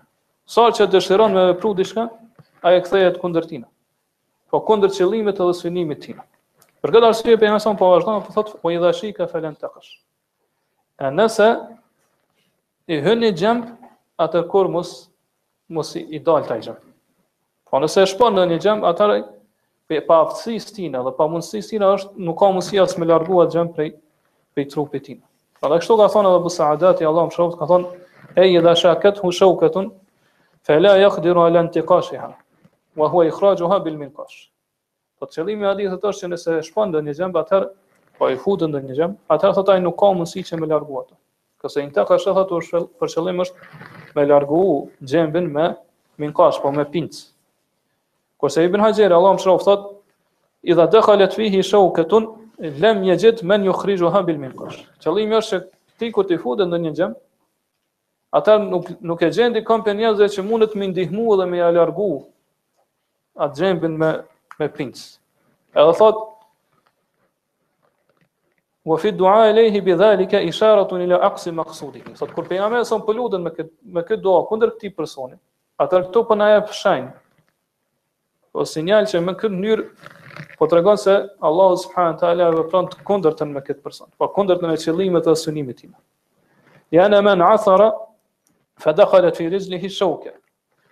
Sa 0.50 0.70
që 0.74 0.90
dëshiron 0.90 1.34
me 1.36 1.44
vepru 1.52 1.76
diçka, 1.78 2.08
ai 2.66 2.78
e 2.78 2.82
kthehet 2.86 3.20
kundër 3.22 3.46
tina, 3.48 3.68
Po 4.50 4.58
kundër 4.66 4.90
qëllimit 4.90 5.38
edhe 5.40 5.54
synimit 5.54 6.00
të 6.06 6.16
Për 6.82 6.92
këtë 6.96 7.06
arsye 7.06 7.36
pejgamberi 7.38 7.62
sa 7.62 7.74
po 7.78 7.90
vazhdon 7.92 8.24
po 8.26 8.34
thotë 8.34 8.58
po 8.64 8.70
i 8.74 8.80
dashi 8.82 9.12
ka 9.14 9.28
falen 9.30 9.54
të 9.60 9.68
qesh. 9.76 9.92
E 11.06 11.12
nëse 11.14 11.48
i 12.90 12.98
hyn 13.04 13.20
në 13.20 13.76
atë 14.26 14.42
kur 14.50 14.68
mos 14.74 14.96
mos 15.70 15.94
i 16.02 16.18
dal 16.20 16.42
ta 16.50 16.56
Po 17.70 17.78
nëse 17.78 18.02
e 18.02 18.10
shpon 18.10 18.34
në 18.34 18.44
një 18.50 18.58
gjem, 18.64 18.80
atëre 18.90 19.16
pe 19.90 20.00
pa 20.06 20.20
aftësi 20.24 20.56
stina 20.64 21.04
dhe 21.06 21.12
pa 21.18 21.28
mundësi 21.30 21.60
stina 21.62 21.90
është 21.98 22.24
nuk 22.28 22.38
ka 22.42 22.50
mundësi 22.56 22.80
as 22.82 22.96
me 22.98 23.06
largua 23.10 23.46
gjem 23.54 23.70
prej 23.76 23.92
prej 24.56 24.66
trupit 24.72 25.06
tim. 25.06 25.20
Prandaj 25.62 25.84
kështu 25.84 25.98
ka 26.00 26.08
thënë 26.16 26.32
edhe 26.34 26.42
Busaadati 26.48 27.06
Allahu 27.10 27.30
më 27.30 27.36
shoft 27.38 27.60
ka 27.60 27.68
thonë 27.70 28.42
e 28.42 28.48
idha 28.56 28.74
shakat 28.84 29.22
hu 29.22 29.32
shawkatun 29.40 29.92
fa 30.66 30.80
la 30.82 30.96
yaqdiru 30.98 31.44
ala 31.46 31.62
intiqashiha 31.68 32.32
wa 33.02 33.12
huwa 33.14 33.28
ikhrajuha 33.30 33.80
bil 33.86 33.98
minqash. 34.02 34.40
Po 35.20 35.30
qëllimi 35.30 35.68
i 35.68 35.70
hadithit 35.70 36.04
është 36.10 36.24
se 36.26 36.32
nëse 36.34 36.58
e 36.62 36.66
shpon 36.72 36.94
në 36.96 37.04
një 37.10 37.16
gjem, 37.22 37.38
atëherë 37.38 37.72
po 38.20 38.30
i 38.34 38.40
futën 38.46 38.74
në 38.74 38.82
një 38.90 38.98
gjem, 38.98 39.14
atëherë 39.36 39.58
thotë 39.60 39.76
ai 39.76 39.82
nuk 39.86 39.98
ka 40.02 40.10
mundësi 40.18 40.44
që 40.50 40.58
me 40.62 40.70
largua 40.74 41.06
atë. 41.06 41.16
Qëse 41.64 41.84
inta 41.86 42.06
ka 42.10 42.18
shëthatu 42.24 42.62
për 42.98 43.14
qëllim 43.14 43.44
është 43.46 44.18
me 44.18 44.26
largu 44.32 44.64
gjembin 45.14 45.52
me 45.58 45.70
minqash, 46.24 46.62
po 46.64 46.74
me 46.76 46.88
pincë. 46.96 47.28
Kurse 48.40 48.64
Ibn 48.66 48.80
Hajjeri, 48.80 49.14
Allah 49.14 49.34
më 49.36 49.44
shrof, 49.44 49.66
thot, 49.68 49.82
i 50.72 50.76
dhe 50.76 50.86
dhe 50.94 51.02
khalet 51.04 51.34
fi 51.36 51.50
hi 51.52 51.62
shau 51.72 51.90
këtun, 51.96 52.30
lem 52.82 53.02
një 53.04 53.18
men 53.52 53.68
një 53.68 54.24
bil 54.30 54.38
min 54.40 54.54
kosh. 54.56 54.78
është 55.02 55.60
që 55.60 55.66
ti 56.00 56.12
kur 56.12 56.26
t'i 56.28 56.38
fudë 56.40 56.66
në 56.68 56.78
një 56.86 56.92
gjem, 57.00 57.14
ata 58.32 58.58
nuk, 58.58 58.86
nuk 59.02 59.22
e 59.24 59.30
gjendi 59.32 59.64
kam 59.68 59.84
që 59.84 60.44
mundet 60.48 60.76
me 60.76 60.88
ndihmu 60.88 61.36
dhe 61.40 61.46
me 61.46 61.60
largu 61.72 62.12
atë 63.36 63.56
gjembin 63.60 63.98
me, 64.00 64.10
me 64.60 64.68
pinc. 64.70 64.96
Edhe 65.76 65.94
thot, 66.00 66.16
wa 68.86 68.98
fi 68.98 69.12
dua 69.12 69.50
e 69.50 69.54
lehi 69.54 69.82
bi 69.82 69.96
dhalika 69.96 70.40
isharatun 70.40 71.02
ila 71.02 71.18
një 71.20 71.56
la 71.56 72.14
Sot 72.16 72.32
kur 72.36 72.48
për 72.48 72.60
për 72.72 73.02
po 73.06 73.12
lutën 73.20 73.42
me 73.44 73.50
këtë 73.50 73.72
me 73.84 74.02
për 74.08 74.24
për 74.24 74.60
për 74.60 74.72
për 74.72 74.96
personi, 74.98 75.36
për 75.78 75.88
për 76.14 76.24
po 76.28 76.36
na 76.36 76.48
për 76.62 76.68
për 76.68 77.14
o 78.54 78.58
po 78.60 78.66
sinjal 78.66 79.06
që 79.06 79.20
me 79.22 79.34
këtë 79.38 79.58
njërë 79.62 79.84
po 80.60 80.66
të 80.68 80.78
regon 80.80 80.98
se 80.98 81.14
Allah 81.46 81.74
subhanë 81.84 82.18
të 82.20 82.28
ala 82.32 82.48
e 82.50 82.64
pranë 82.72 82.92
të 82.94 83.04
kondër 83.06 83.36
me 83.52 83.62
këtë 83.62 83.82
person, 83.84 84.08
po 84.18 84.28
kondër 84.34 84.58
të 84.62 84.68
në 84.72 84.78
qëllimet 84.84 85.26
dhe 85.30 85.36
sunimit 85.38 85.80
tina. 85.84 85.98
Janë 86.96 87.20
e 87.22 87.26
men 87.28 87.42
athara, 87.46 87.90
fa 88.82 88.94
dakhalet 88.96 89.38
fi 89.38 89.50
rizli 89.52 89.78
hi 89.84 89.90
shoke, 89.90 90.34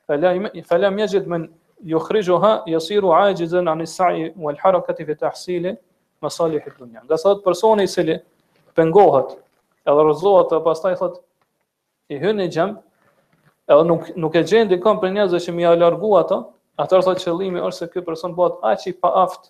fa 0.06 0.78
la 0.78 0.91
mjegjit 0.93 1.26
men 1.28 1.48
ju 1.84 2.00
khrijo 2.00 2.38
ha, 2.43 2.52
jasiru 2.70 3.12
ajgjizën 3.15 3.70
anë 3.74 3.84
isaj 3.88 4.28
u 4.36 4.50
alharakati 4.52 5.06
fi 5.06 5.15
të 5.17 5.28
ahsili, 5.32 5.74
me 6.22 6.30
salih 6.34 6.62
i 6.65 6.72
dunja. 6.78 7.02
Nga 7.06 7.17
sa 7.22 7.34
të 7.38 7.46
personi 7.46 7.86
i 7.86 7.89
cili 7.93 8.20
pëngohet, 8.78 9.34
edhe 9.88 10.06
rëzohet, 10.12 10.54
dhe 10.56 10.62
pas 10.65 10.82
taj 10.84 10.93
thot, 11.02 11.17
i 12.13 12.17
hynë 12.22 12.46
i 12.50 12.54
gjemë, 12.54 12.78
edhe 13.74 13.86
nuk, 13.89 14.10
nuk 14.15 14.38
e 14.41 14.46
gjendë 14.50 14.78
i 14.78 14.82
kam 14.82 15.02
për 15.02 15.13
njëzë 15.17 15.41
që 15.48 15.54
mi 15.58 15.65
alargu 15.70 16.13
ato, 16.17 16.41
Atër 16.78 17.02
thotë 17.06 17.24
qëllimi 17.26 17.62
është 17.68 17.84
se 17.86 17.88
ky 17.94 18.02
person 18.08 18.34
bëhet 18.38 18.58
aq 18.72 18.84
i 18.92 18.92
paaft, 19.06 19.48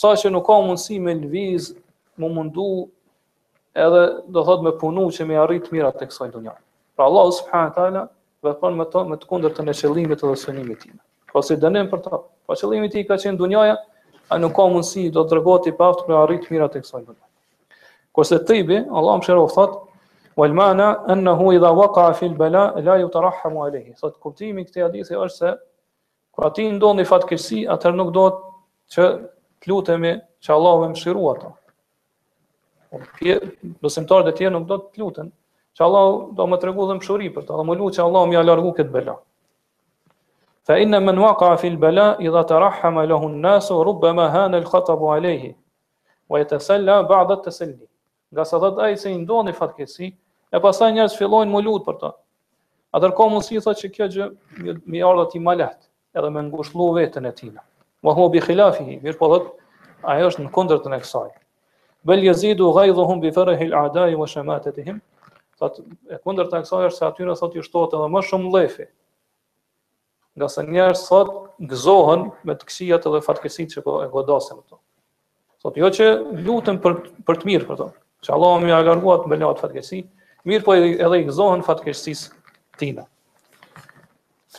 sa 0.00 0.12
që 0.20 0.30
nuk 0.30 0.44
ka 0.46 0.58
mundësi 0.66 0.98
me 1.06 1.14
lviz, 1.22 1.66
më 2.22 2.28
mundu 2.36 2.66
edhe 3.86 4.02
do 4.36 4.44
thot 4.48 4.62
me 4.66 4.70
punu 4.82 5.08
që 5.16 5.26
me 5.30 5.40
arrit 5.44 5.66
mira 5.74 5.90
të 5.96 6.06
kësaj 6.12 6.28
dunja. 6.36 6.54
Pra 6.96 7.08
Allah 7.10 7.26
subhanahu 7.40 7.72
wa 7.72 7.74
taala 7.78 8.02
vepron 8.48 8.78
me 8.82 8.86
to 8.94 9.02
me 9.10 9.18
të 9.24 9.28
kundërtën 9.32 9.70
e 9.72 9.74
qëllimit 9.80 10.22
dhe 10.22 10.36
synimit 10.44 10.84
tim. 10.84 11.00
Po 11.34 11.42
si 11.48 11.56
dënim 11.64 11.90
për 11.94 12.04
ta, 12.06 12.20
pa 12.22 12.54
po 12.54 12.54
qëllimit 12.62 12.94
i 12.94 13.04
ka 13.10 13.18
qenë 13.24 13.42
dunjaja, 13.42 13.74
a 14.32 14.38
nuk 14.40 14.54
ka 14.56 14.68
mundësi 14.76 15.08
do 15.18 15.26
të 15.26 15.36
rregoti 15.40 15.74
pa 15.80 15.90
aftë 15.94 16.08
me 16.12 16.18
arrit 16.20 16.46
mira 16.54 16.70
të 16.76 16.84
kësaj 16.84 17.02
dunje. 17.02 17.26
Kurse 18.14 18.38
tibi, 18.48 18.78
Allah 19.00 19.18
më 19.18 19.26
shëroh 19.28 19.50
thot 19.56 19.74
wal 20.42 20.54
mana 20.62 20.92
annahu 21.16 21.50
idha 21.58 21.74
waqa 21.80 22.06
fi 22.20 22.28
al 22.30 22.38
bala 22.44 22.64
la 22.88 23.00
yutarahhamu 23.02 23.66
alayhi. 23.66 23.96
Sot 24.04 24.14
kuptimi 24.20 24.62
i 24.62 24.70
këtij 24.70 24.86
hadithi 24.86 25.18
është 25.26 25.36
se 25.40 25.54
Ku 26.32 26.40
aty 26.48 26.64
ndon 26.72 26.96
një 27.02 27.04
fatkeqësi, 27.10 27.62
atë 27.72 27.90
nuk 27.96 28.10
dohet 28.16 28.36
që 28.94 29.08
të 29.62 29.68
lutemi 29.72 30.12
që 30.46 30.54
Allahu 30.54 30.82
më 30.86 30.94
mëshiroj 30.94 31.26
ato. 31.34 31.50
Po 32.92 33.00
pse 33.18 33.36
besimtarët 33.84 34.30
e 34.30 34.32
tjerë 34.38 34.54
nuk 34.56 34.64
do 34.70 34.78
të 34.86 35.02
luten, 35.02 35.28
që 35.76 35.84
Allahu 35.86 36.14
do 36.38 36.46
më 36.52 36.58
tregu 36.64 36.86
dhe 36.88 36.96
mëshiroj 37.00 37.28
për 37.36 37.46
ta, 37.50 37.58
do 37.60 37.66
më 37.68 37.76
lutë 37.82 37.98
që 37.98 38.02
Allahu 38.06 38.30
më 38.32 38.36
ia 38.38 38.46
largu 38.48 38.72
kët 38.80 38.88
bela. 38.96 39.18
Fa 40.68 40.78
inna 40.80 41.02
man 41.04 41.20
waqa 41.20 41.50
fi 41.60 41.68
al-bala 41.74 42.08
idha 42.28 42.42
tarahama 42.48 43.04
lahu 43.10 43.28
an-nas 43.28 43.68
wa 43.74 43.82
rubbama 43.88 44.26
hana 44.34 44.56
al-khatab 44.62 45.02
alayhi 45.12 45.52
wa 46.30 46.38
yatasalla 46.38 47.00
ba'd 47.10 47.32
at-tasalli. 47.38 47.86
Nga 48.32 48.44
sa 48.50 48.60
thot 48.62 48.78
ai 48.84 48.96
se 48.96 49.10
i 49.12 49.18
ndon 49.18 49.52
fatkeqësi, 49.58 50.06
e 50.48 50.64
pastaj 50.64 50.92
njerëz 50.96 51.16
fillojnë 51.20 51.52
më 51.56 51.64
lut 51.68 51.84
për 51.88 51.98
ta. 52.04 52.12
Atërko 52.96 53.26
mund 53.32 53.44
si 53.44 53.60
thotë 53.60 53.80
që 53.84 53.88
kjo 53.96 54.10
gjë 54.16 54.76
mi 54.94 55.00
ti 55.32 55.38
i 55.38 55.42
malet 55.50 55.82
edhe 56.20 56.30
me 56.32 56.42
ngushllu 56.48 56.86
vetën 56.98 57.26
e 57.28 57.32
tina. 57.32 57.62
Wa 58.04 58.12
huwa 58.14 58.28
bi 58.34 58.40
khilafihi, 58.44 58.98
mirë 59.02 59.18
po 59.20 59.28
thot, 59.32 59.46
ajo 60.12 60.28
është 60.32 60.44
në 60.44 60.50
kundërtën 60.54 60.96
e 60.96 61.00
kësaj. 61.04 61.30
Bel 62.08 62.24
yazidu 62.26 62.72
ghaydhuhum 62.76 63.20
bi 63.22 63.30
farahi 63.32 63.68
al-a'da'i 63.70 64.16
wa 64.18 64.26
shamatatihim. 64.28 64.98
Thot, 65.60 65.78
e 66.10 66.18
kundërta 66.26 66.60
e 66.60 66.66
kësaj 66.66 66.88
është 66.90 66.98
se 67.02 67.06
aty 67.08 67.28
na 67.28 67.36
thotë 67.38 67.60
ju 67.60 67.66
shtohet 67.68 67.94
edhe 67.96 68.08
më 68.12 68.24
shumë 68.28 68.52
llefi. 68.56 68.86
Nga 70.36 70.48
se 70.52 70.64
njerëz 70.68 71.06
sot 71.06 71.32
gëzohen 71.70 72.26
me 72.48 72.56
të 72.58 72.68
kësijat 72.70 73.06
edhe 73.08 73.20
fatkesit 73.26 73.74
që 73.78 73.84
po 73.86 73.98
e 74.02 74.08
godasin 74.12 74.60
ato. 74.62 74.80
Thot, 75.62 75.76
jo 75.80 75.92
që 75.96 76.06
lutëm 76.46 76.80
për 76.82 76.98
për 77.28 77.40
të 77.42 77.48
mirë 77.52 77.68
për 77.70 77.78
to, 77.84 77.88
që 78.26 78.34
Allahu 78.36 78.60
më 78.64 78.72
ia 78.72 78.82
larguat 78.90 79.24
mbelat 79.30 79.62
fatkesi, 79.62 80.02
mirë 80.48 80.64
po 80.66 80.74
edhe 80.80 81.22
i 81.22 81.26
gëzohen 81.30 81.62
fatkeqësisë 81.66 82.32
tina. 82.80 83.06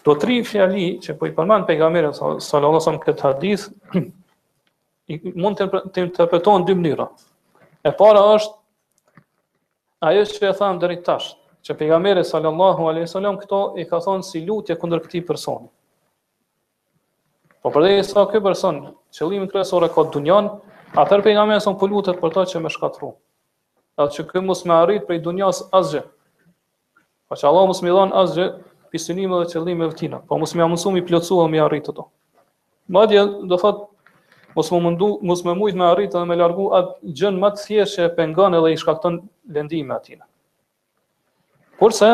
Do 0.06 0.13
tri 0.20 0.42
fjali 0.44 0.88
që 1.04 1.16
po 1.20 1.30
i 1.30 1.34
përmend 1.38 1.63
pejgamberi 1.68 2.10
sallallahu 2.12 2.44
alajhi 2.44 2.82
wasallam 2.82 3.04
këtë 3.06 3.30
hadith 3.30 3.68
i 5.16 5.20
mund 5.44 5.60
të 5.60 5.68
të 5.96 6.04
interpreton 6.10 6.66
dy 6.68 6.76
mënyra. 6.80 7.06
E 7.88 7.92
para 8.00 8.20
është 8.34 8.60
ajo 10.10 10.26
që 10.34 10.50
e 10.50 10.58
tham 10.60 10.82
deri 10.84 10.98
tash, 11.08 11.30
që 11.68 11.78
pejgamberi 11.80 12.24
sallallahu 12.28 12.89
alajhi 12.92 13.08
wasallam 13.08 13.39
këto 13.46 13.62
i 13.80 13.86
ka 13.88 14.02
thonë 14.04 14.28
si 14.28 14.42
lutje 14.50 14.76
kundër 14.82 15.04
këtij 15.06 15.24
personi. 15.30 15.72
Po 17.63 17.72
për 17.72 17.88
këtë 17.92 18.04
sa 18.10 18.26
ky 18.28 18.44
person, 18.44 18.82
qëllimi 19.16 19.48
kryesor 19.54 19.88
e 19.88 19.92
ka 19.96 20.04
dunjan, 20.18 20.52
atë 21.00 21.22
pejgamberi 21.30 21.63
son 21.63 21.80
po 21.80 21.88
lutet 21.88 22.20
për 22.20 22.36
ta 22.36 22.44
që 22.52 22.66
më 22.66 22.74
shkatru. 22.76 23.13
Atë 23.96 24.18
që 24.20 24.28
ky 24.34 24.44
mos 24.44 24.68
më 24.68 24.80
arrit 24.82 25.08
për 25.08 25.24
dunjas 25.30 25.63
asgjë. 25.80 26.04
Pa 27.30 27.39
që 27.39 27.48
Allah 27.48 27.70
mos 27.72 27.80
më 27.86 27.92
dhon 27.96 28.12
asgjë 28.26 28.50
pisënime 28.94 29.38
dhe 29.42 29.50
qëllime 29.52 29.88
e 29.92 29.96
tina, 30.00 30.20
po 30.30 30.38
mos 30.38 30.54
më 30.56 30.68
mundsu 30.70 30.92
mi 30.94 31.02
plotsu 31.08 31.40
dhe 31.42 31.48
më 31.56 31.64
arrit 31.66 31.90
ato. 31.92 32.06
Madje 32.94 33.24
do 33.50 33.58
thot 33.58 33.82
mos 34.56 34.70
më 34.70 34.82
mundu, 34.86 35.10
mos 35.30 35.42
më 35.48 35.56
mujt 35.58 35.80
më 35.80 35.90
arrit 35.90 36.14
dhe 36.14 36.24
më 36.30 36.38
largu 36.44 36.68
atë 36.78 37.12
gjën 37.20 37.40
më 37.42 37.50
të 37.56 37.66
thjeshtë 37.66 37.96
që 38.04 38.12
pengon 38.20 38.58
edhe 38.60 38.72
i 38.76 38.80
shkakton 38.84 39.18
lëndime 39.56 39.96
atina. 39.98 40.28
Kurse 41.82 42.10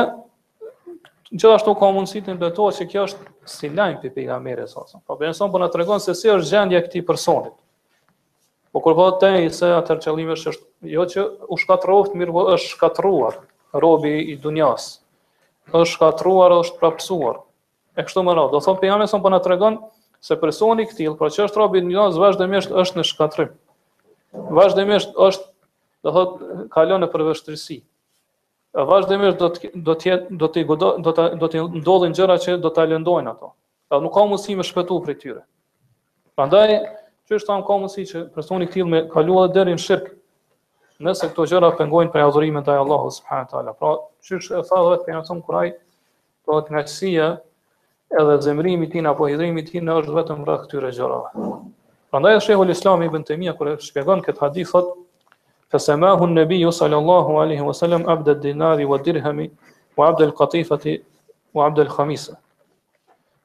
gjithashtu 1.31 1.75
ka 1.81 1.91
mundësi 1.97 2.23
të 2.25 2.37
betohet 2.41 2.79
se 2.79 2.87
kjo 2.91 3.03
është 3.09 3.27
si 3.55 3.69
lajm 3.75 3.99
pe 4.03 4.13
pejgamberit 4.15 4.71
sa. 4.71 4.85
Po 5.05 5.19
bënson 5.19 5.51
po 5.51 5.59
na 5.61 5.67
tregon 5.73 5.99
se 5.99 6.15
si 6.15 6.31
është 6.31 6.47
gjendja 6.53 6.79
e 6.79 6.85
këtij 6.87 7.05
personi. 7.11 7.51
Po 8.71 8.79
kur 8.85 8.95
vot 8.97 9.19
te 9.21 9.33
se 9.51 9.67
atë 9.75 9.99
qëllimi 10.05 10.37
është 10.37 10.55
jo 10.95 11.05
që 11.11 11.27
u 11.51 11.59
shkatrrohet 11.59 12.15
mirë 12.15 12.33
po 12.37 12.47
është 12.55 12.73
shkatruar 12.77 13.41
robi 13.83 14.15
i 14.31 14.39
dunjas 14.41 14.93
është 15.73 15.95
shkatruar 15.95 16.53
ose 16.55 16.69
është 16.69 16.79
prapësuar, 16.81 17.39
E 17.99 18.03
kështu 18.05 18.21
më 18.23 18.33
radh, 18.37 18.51
do 18.53 18.59
thon 18.63 18.77
pejgamberi 18.79 19.09
son 19.11 19.19
po 19.23 19.29
na 19.33 19.39
tregon 19.43 19.75
se 20.23 20.35
personi 20.39 20.83
i 20.83 20.85
ktill, 20.87 21.17
por 21.19 21.31
që 21.33 21.47
është 21.49 21.57
robi 21.59 21.79
i 21.81 21.95
Allahut 21.97 22.15
vazhdimisht 22.21 22.71
është 22.79 22.99
në 22.99 23.03
shkatrim. 23.09 23.49
Vazhdimisht 24.55 25.15
është, 25.19 25.45
do 26.05 26.11
thot, 26.15 26.37
ka 26.71 26.85
lënë 26.87 27.09
për 27.11 27.23
vështirësi. 27.31 27.79
E 28.79 28.85
vazhdimisht 28.91 29.39
do 29.43 29.49
të 29.49 29.71
do 29.89 29.95
të 29.99 30.11
jetë 30.13 30.39
do 30.43 30.47
të 30.47 30.63
do 30.77 31.11
të 31.11 31.27
do 31.43 31.47
të 31.53 31.63
ndodhin 31.81 32.15
gjëra 32.15 32.37
që 32.45 32.55
do 32.63 32.69
ta 32.71 32.85
lëndojnë 32.87 33.33
ato. 33.33 33.51
Ja 33.91 33.99
nuk 33.99 34.13
ka 34.15 34.23
mundësi 34.29 34.55
më 34.61 34.67
shpëtu 34.69 35.01
prej 35.05 35.19
tyre. 35.25 35.43
Prandaj, 36.39 36.77
çështën 37.27 37.65
ka 37.67 37.79
mundësi 37.81 38.07
që 38.13 38.23
personi 38.37 38.67
i 38.67 38.71
ktill 38.71 38.87
me 38.87 39.03
kaluar 39.11 39.51
deri 39.51 39.75
në 39.75 39.83
shirq, 39.89 40.13
nëse 41.05 41.27
këto 41.31 41.43
gjëra 41.47 41.69
pengojnë 41.79 42.11
për 42.11 42.23
adhurimin 42.25 42.59
ndaj 42.65 42.79
Allahu 42.81 43.11
subhanahu 43.15 43.45
wa 43.45 43.51
taala. 43.53 43.71
Pra, 43.79 43.91
çish 44.27 44.49
e 44.51 44.59
tha 44.67 44.79
vetë 44.83 45.05
kemi 45.07 45.21
thon 45.29 45.37
kur 45.41 45.55
ai 45.61 45.69
po 46.43 46.51
pra, 46.57 46.57
të 46.65 46.73
ngacsia 46.75 47.27
edhe 48.19 48.35
zemrimi 48.43 48.89
i 48.89 48.89
tij 48.91 49.07
apo 49.11 49.29
hidhrimi 49.31 49.63
i 49.63 49.67
tij 49.69 49.79
është 49.93 50.15
vetëm 50.17 50.41
rreth 50.47 50.65
këtyre 50.65 50.89
gjërave. 50.97 51.45
Prandaj 52.11 52.39
shehu 52.43 52.65
Islami 52.75 53.07
ibn 53.07 53.23
Timia 53.27 53.53
kur 53.55 53.71
shpjegon 53.79 54.25
këtë 54.27 54.43
hadith 54.47 54.71
thot 54.75 54.95
Fa 55.69 55.77
samahu 55.77 56.25
an 56.25 56.71
sallallahu 56.73 57.37
alaihi 57.43 57.61
wa 57.61 57.73
sallam 57.77 58.03
abda 58.09 58.31
ad-dinari 58.31 58.85
wa 58.89 58.97
ad-dirhami 58.97 59.51
wa 59.97 60.07
abda 60.09 60.25
al-qatifati 60.25 61.03
wa 61.53 61.65
abda 61.67 61.83
al-khamisa. 61.85 62.39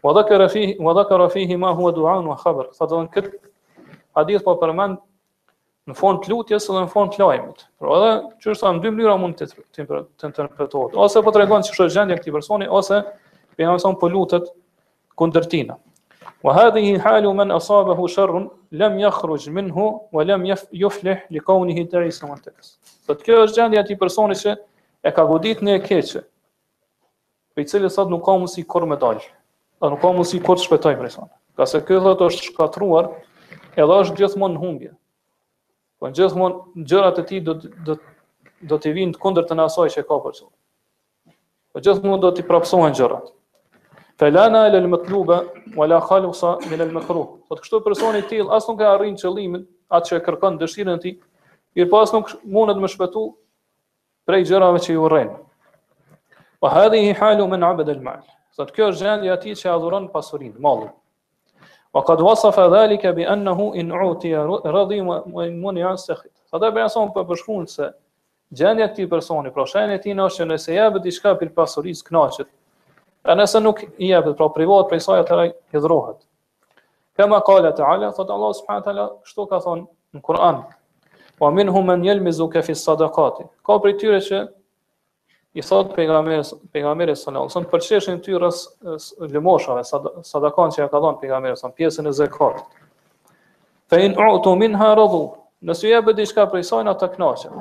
Wa 0.03 0.13
dhakara 0.13 0.47
fihi 0.49 0.75
wa 0.79 0.93
dhakara 0.93 1.29
fihi 1.29 1.55
ma 1.55 1.71
huwa 1.73 1.91
du'an 1.95 2.25
wa 2.27 2.35
khabar. 2.35 2.67
Sa 2.75 2.85
do 2.91 2.99
të 3.05 3.13
kët 3.13 3.29
hadith 4.19 4.43
po 4.43 4.55
përmend 4.59 4.99
në 5.87 5.95
fund 5.95 6.19
të 6.25 6.31
lutjes 6.33 6.67
dhe 6.67 6.75
në 6.83 6.89
fund 6.91 7.13
të 7.15 7.23
lajmit. 7.23 7.63
Por 7.79 7.93
edhe 7.95 8.09
çështja 8.43 8.73
në 8.75 8.83
dy 8.83 8.89
mënyra 8.97 9.13
mund 9.23 9.37
të 9.39 9.47
të, 9.53 10.01
interpretohet. 10.27 10.97
Ose 11.05 11.23
po 11.23 11.31
tregon 11.37 11.63
se 11.63 11.71
është 11.71 11.87
gjendja 11.95 12.17
e 12.17 12.19
këtij 12.19 12.35
personi 12.35 12.67
ose 12.79 12.99
pejgamberi 13.55 13.99
po 14.03 14.09
lutet 14.15 14.49
kundër 15.19 15.47
tina. 15.53 15.77
Wa 16.43 16.51
hadhihi 16.57 16.97
halu 17.05 17.31
man 17.39 17.55
asabahu 17.55 18.07
sharrun 18.11 18.49
lam 18.75 18.97
yakhruj 18.99 19.47
minhu 19.55 19.85
wa 20.11 20.25
lam 20.27 20.43
yuflih 20.83 21.21
liqawnihi 21.37 21.85
ta'isa 21.93 22.27
wa 22.27 22.35
takas. 22.43 22.75
Sot 23.07 23.23
kjo 23.23 23.39
është 23.47 23.55
gjendja 23.61 23.79
e 23.79 23.83
atij 23.85 23.99
personi 24.03 24.35
që 24.35 24.57
e 25.07 25.15
ka 25.15 25.23
goditur 25.31 25.63
në 25.69 25.79
keqë. 25.87 26.25
Për 27.55 27.63
i 27.63 27.71
cili 27.71 27.89
sot 27.95 28.11
nuk 28.11 28.25
ka 28.27 28.35
mundësi 28.35 28.65
kur 28.67 28.83
me 28.91 28.99
dalë 28.99 29.23
dhe 29.83 29.89
nuk 29.91 29.99
ka 30.01 30.11
mundësi 30.15 30.39
kur 30.43 30.55
të 30.59 30.63
shpëtojmë 30.65 30.99
prej 31.03 31.11
sonë. 31.17 31.33
Ka 31.59 31.65
se 31.67 31.79
këtë 31.83 32.15
dhe 32.21 32.27
është 32.31 32.47
shkatruar, 32.49 33.09
edhe 33.75 33.95
është 34.03 34.15
gjithmonë 34.21 34.55
në 34.55 34.61
humbje. 34.63 34.91
Po 35.99 36.07
në 36.07 36.13
gjithmonë 36.19 36.83
gjërat 36.91 37.19
e 37.19 37.23
ti 37.29 37.39
do, 37.43 37.57
do, 37.87 37.97
do 38.63 38.77
t'i 38.79 38.93
vinë 38.95 39.15
të 39.15 39.19
kunder 39.23 39.43
të 39.47 39.57
nasoj 39.59 39.89
që 39.95 40.05
ka 40.07 40.19
për 40.23 40.35
sonë. 40.37 41.35
Po 41.73 41.83
gjithmonë 41.83 42.21
do 42.23 42.31
t'i 42.37 42.45
prapsohen 42.47 42.95
gjërat. 42.95 43.27
Felana 44.21 44.65
e 44.67 44.71
lëllë 44.75 44.91
më 44.93 44.99
të 45.03 45.11
lube, 45.11 45.39
u 45.75 45.87
la 45.89 45.99
khalu 46.05 46.29
sa 46.37 46.55
një 46.63 46.79
lëllë 46.79 46.97
më 46.99 47.01
kru. 47.09 47.23
Po 47.49 47.57
të 47.57 47.65
kështu 47.65 47.81
personi 47.83 48.21
t'il, 48.29 48.47
asë 48.55 48.71
nuk 48.71 48.83
e 48.85 48.87
arrinë 48.93 49.19
qëllimin, 49.19 49.65
atë 49.91 50.11
që 50.11 50.19
e 50.21 50.23
kërkan 50.29 50.61
dëshirën 50.61 51.01
ti, 51.03 51.17
mirë 51.75 51.89
po 51.91 51.99
asë 52.03 52.15
nuk 52.15 52.31
mundet 52.55 52.79
më 52.83 52.91
shpëtu 52.93 53.25
prej 54.29 54.45
gjërave 54.51 54.79
që 54.85 54.95
ju 54.95 55.09
rrenë. 55.11 55.35
Po 56.61 56.71
hadhi 56.71 57.03
i 57.09 57.15
halu 57.19 57.49
me 57.51 57.57
në 57.59 57.73
abed 57.73 57.89
e 57.91 57.97
Thot 58.57 58.69
kjo 58.75 58.87
është 58.93 59.05
gjendja 59.07 59.31
e 59.31 59.33
atij 59.33 59.55
që 59.61 59.69
adhuron 59.73 60.07
pasurinë, 60.13 60.59
mallin. 60.61 60.91
Wa 61.93 62.03
qad 62.05 62.21
wasafa 62.25 62.67
dhalika 62.69 63.11
bi 63.17 63.25
annahu 63.25 63.71
in 63.81 63.89
utiya 63.95 64.43
radhi 64.75 64.99
wa 65.07 65.17
mun 65.33 65.79
yasakhit. 65.81 66.31
Sa 66.51 66.61
do 66.61 66.69
bëjmë 66.75 66.91
son 66.93 67.09
për 67.15 67.25
përshkruan 67.31 67.65
se 67.71 67.87
gjendja 68.59 68.85
e 68.87 68.91
këtij 68.91 69.09
personi, 69.09 69.53
pra 69.55 69.65
shenja 69.65 69.97
e 69.97 70.03
tij 70.05 70.21
është 70.27 70.47
nëse 70.51 70.75
ja 70.77 70.87
vë 70.93 71.01
diçka 71.07 71.33
për 71.41 71.49
pasurinë 71.57 72.05
kënaqet. 72.07 72.49
Pra 73.25 73.33
nëse 73.39 73.61
nuk 73.63 73.81
i 74.03 74.11
jep 74.11 74.29
pra 74.37 74.49
privat 74.53 74.89
për 74.91 75.01
saj 75.05 75.19
atë 75.25 75.49
i 75.49 75.81
dhrohet. 75.85 76.19
Kama 77.17 77.41
qala 77.45 77.73
ta'ala, 77.77 78.11
thot 78.17 78.29
Allah 78.33 78.53
subhanahu 78.57 78.83
taala, 78.85 79.07
kështu 79.25 79.47
ka 79.53 79.59
thonë 79.65 79.83
në 80.13 80.21
Kur'an. 80.27 80.63
Wa 81.41 81.49
minhum 81.49 81.85
man 81.89 82.03
yalmizuka 82.05 82.61
fi 82.65 82.73
sadaqati. 82.77 83.45
Ka 83.65 83.77
për 83.81 83.93
tyre 84.01 84.21
që 84.29 84.45
i 85.53 85.61
thot 85.61 85.95
pejgamberi 85.95 86.41
pejgamberi 86.71 87.13
sallallahu 87.15 87.45
alaihi 87.45 87.49
wasallam 87.49 87.71
përsheshin 87.73 88.21
ty 88.21 88.37
rres 88.37 88.67
lëmoshave 89.33 89.83
sadakan 90.29 90.71
që 90.73 90.81
ja 90.81 90.87
ka 90.93 90.97
dhënë 91.03 91.19
pejgamberi 91.21 91.57
sa 91.59 91.69
pjesën 91.77 92.09
e 92.09 92.13
zakat. 92.19 92.63
Fa 93.89 93.99
in 94.01 94.13
utu 94.17 94.55
minha 94.55 94.95
radu. 94.95 95.19
Nëse 95.63 95.85
ja 95.93 96.01
bëdish 96.01 96.33
për 96.35 96.49
prej 96.55 96.63
saj 96.71 96.83
të 97.03 97.09
kënaqen. 97.15 97.53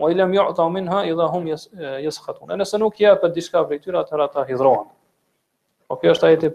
O 0.00 0.08
i 0.10 0.14
lem 0.16 0.32
yu'ta 0.32 0.64
u 0.64 0.70
minha, 0.72 1.02
i 1.04 1.12
dha 1.14 1.26
hum 1.28 1.46
jes 1.48 2.18
khatun. 2.26 2.48
E 2.50 2.56
nëse 2.56 2.78
nuk 2.80 2.96
jepë 2.98 3.28
të 3.28 3.32
dishka 3.36 3.60
për 3.68 3.76
i 3.76 3.80
tyra, 3.84 4.02
të 4.08 4.16
rata 4.16 4.44
hidrohen. 4.48 4.86
O 5.92 5.96
kjo 6.00 6.14
është 6.16 6.26
ajeti 6.30 6.50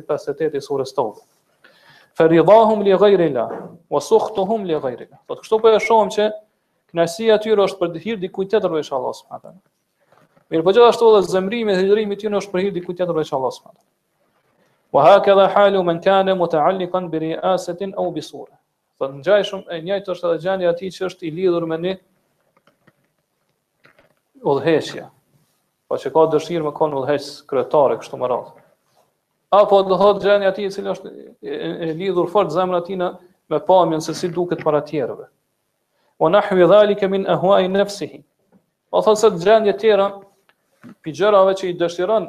58 0.00 0.56
i 0.56 0.62
surës 0.64 0.94
të 0.96 1.04
dhë. 1.10 2.26
ridahum 2.32 2.38
i 2.38 2.44
dha 2.46 2.70
hum 2.70 2.82
li 2.82 2.96
gajri 3.02 3.28
la, 3.36 3.44
o 3.90 4.00
suhtu 4.00 4.48
li 4.64 4.80
gajri 4.80 5.08
la. 5.10 5.18
Po 5.26 5.34
të 5.34 5.40
kështu 5.44 5.58
për 5.60 5.76
po 5.76 5.76
e 5.76 5.84
shumë 5.88 6.10
që 6.16 6.30
Kënaësia 6.92 7.36
e 7.38 7.40
tyre 7.42 7.64
është 7.64 7.78
për 7.82 7.90
dhir 7.96 8.18
di 8.22 8.28
kujt 8.36 8.50
tjetër 8.52 8.72
veç 8.78 8.88
Allahut 8.96 9.16
subhanahu 9.18 9.52
wa 9.54 9.54
taala. 9.54 9.60
Mirë, 10.52 10.64
po 10.66 10.72
gjithashtu 10.76 11.06
edhe 11.18 11.30
zemrimi 11.34 11.72
dhe 11.76 11.84
hyrimi 11.88 12.18
i 12.18 12.20
tyre 12.22 12.36
është 12.40 12.52
për 12.54 12.64
hir 12.66 12.74
di 12.74 12.82
kujt 12.86 12.98
tjetër 13.00 13.16
veç 13.20 13.30
Allahut 13.36 13.56
subhanahu 13.56 13.78
wa 13.78 13.78
taala. 13.78 14.90
Wa 14.96 15.04
hakadha 15.06 15.46
halu 15.54 15.80
man 15.88 16.02
kana 16.04 16.34
muta'alliqan 16.42 17.06
bi 17.14 17.22
ri'asatin 17.24 17.94
aw 18.02 18.10
bi 18.18 18.26
sura. 18.28 18.52
Po 18.98 19.08
ngjajshum 19.14 19.62
e 19.72 19.78
njëjtë 19.88 20.14
është 20.14 20.28
edhe 20.28 20.42
gjendja 20.44 20.68
e 20.68 20.72
atij 20.74 20.92
që 20.98 21.04
është 21.08 21.28
i 21.28 21.34
lidhur 21.40 21.66
me 21.72 21.78
ne 21.86 21.94
udhëheqja. 24.52 25.06
Po 25.88 25.96
çka 26.02 26.26
dëshirë 26.36 26.66
me 26.68 26.74
kon 26.76 26.92
udhëheq 27.00 27.30
kryetare 27.48 27.96
kështu 28.04 28.20
më 28.20 28.32
radh. 28.34 28.52
Apo 29.60 29.80
do 29.88 29.96
hot 30.00 30.20
gjendja 30.24 30.50
e 30.50 30.52
atij 30.52 30.68
i 30.68 30.74
cili 30.76 30.92
është 30.92 31.18
e 31.88 31.94
lidhur 32.02 32.28
fort 32.34 32.52
zemra 32.52 32.84
atina 32.84 33.14
me 33.48 33.64
pamjen 33.72 34.04
se 34.04 34.12
si 34.14 34.28
duket 34.28 34.60
para 34.64 34.84
tjerëve 34.84 35.26
o 36.22 36.28
nahu 36.30 36.58
i 36.60 36.66
dhali 36.70 36.94
ke 36.94 37.08
min 37.10 37.24
ahua 37.26 37.60
i 37.60 37.68
nefsihi. 37.68 38.22
O 38.94 39.00
thotë, 39.02 39.18
se 39.24 39.30
të 39.34 39.46
gjendje 39.46 39.72
tjera, 39.80 40.06
pi 41.02 41.10
që 41.10 41.32
i 41.66 41.72
dëshiron 41.80 42.28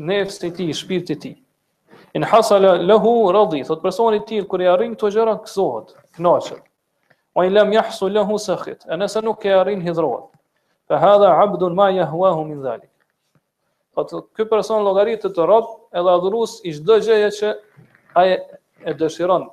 nefës 0.00 0.38
ti, 0.56 0.70
shpirti 0.74 1.16
të 1.16 1.20
ti. 1.20 1.32
In 2.14 2.22
hasala 2.24 2.76
lehu 2.78 3.14
radhi, 3.34 3.60
thot 3.66 3.82
personi 3.82 4.20
ti, 4.26 4.40
kër 4.48 4.62
i 4.62 4.68
arrin 4.72 4.94
të 4.96 5.10
gjëra, 5.16 5.34
këzohet, 5.44 5.92
knaqët. 6.16 6.62
O 7.34 7.42
in 7.42 7.52
lem 7.52 7.72
jahsu 7.74 8.08
lehu 8.08 8.38
sëkhit, 8.38 8.86
e 8.88 8.96
nëse 8.96 9.20
nuk 9.26 9.44
e 9.44 9.52
arrin 9.58 9.82
hidrohet. 9.82 10.30
Fe 10.88 10.96
hadha 11.02 11.32
abdun 11.42 11.74
ma 11.74 11.90
jahuahu 11.90 12.44
min 12.48 12.62
dhali. 12.62 12.86
Thot, 13.94 14.14
këtë 14.36 14.48
person 14.50 14.84
logaritë 14.86 15.28
të 15.36 15.46
rob, 15.48 15.66
edhe 15.92 16.14
adhurus 16.16 16.60
i 16.64 16.72
shdo 16.76 17.00
gjëje 17.04 17.30
që 17.40 17.52
aje 18.22 18.38
e 18.86 18.94
dëshiron, 19.00 19.48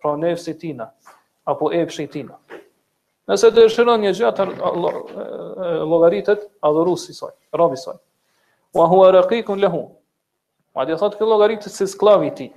pra 0.00 0.16
nefës 0.16 0.50
tina, 0.60 0.90
apo 1.46 1.70
e 1.76 1.84
tina. 2.06 2.38
Nëse 3.30 3.46
të 3.54 3.60
dëshiron 3.64 4.02
një 4.02 4.10
gjë 4.18 4.24
atë 4.32 4.44
llogaritet 5.86 6.40
adhurues 6.66 7.04
i 7.12 7.14
saj, 7.14 7.28
rabi 7.54 7.76
i 7.78 7.82
saj. 7.82 7.92
Wa 8.74 8.88
huwa 8.90 9.12
raqiqun 9.14 9.60
lahu. 9.62 9.84
Ma 10.74 10.82
dhe 10.88 10.96
thotë 10.98 11.20
që 11.20 11.28
llogaritet 11.30 11.72
si 11.76 11.86
sklaviti. 11.92 12.48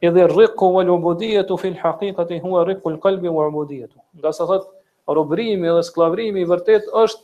i 0.00 0.06
Edhe 0.08 0.26
rriku 0.28 0.68
wal 0.76 0.90
ubudiyatu 0.94 1.56
fi 1.60 1.68
al 1.82 2.40
huwa 2.46 2.64
rriku 2.64 2.88
al 2.90 2.96
qalbi 3.04 3.28
wa 3.28 3.46
ubudiyatu. 3.48 4.00
Nga 4.16 4.32
sa 4.32 4.46
thotë 4.46 4.68
robrimi 5.16 5.68
dhe 5.68 5.82
sklavrimi 5.82 6.40
i 6.40 6.44
vërtet 6.48 6.88
është 7.02 7.22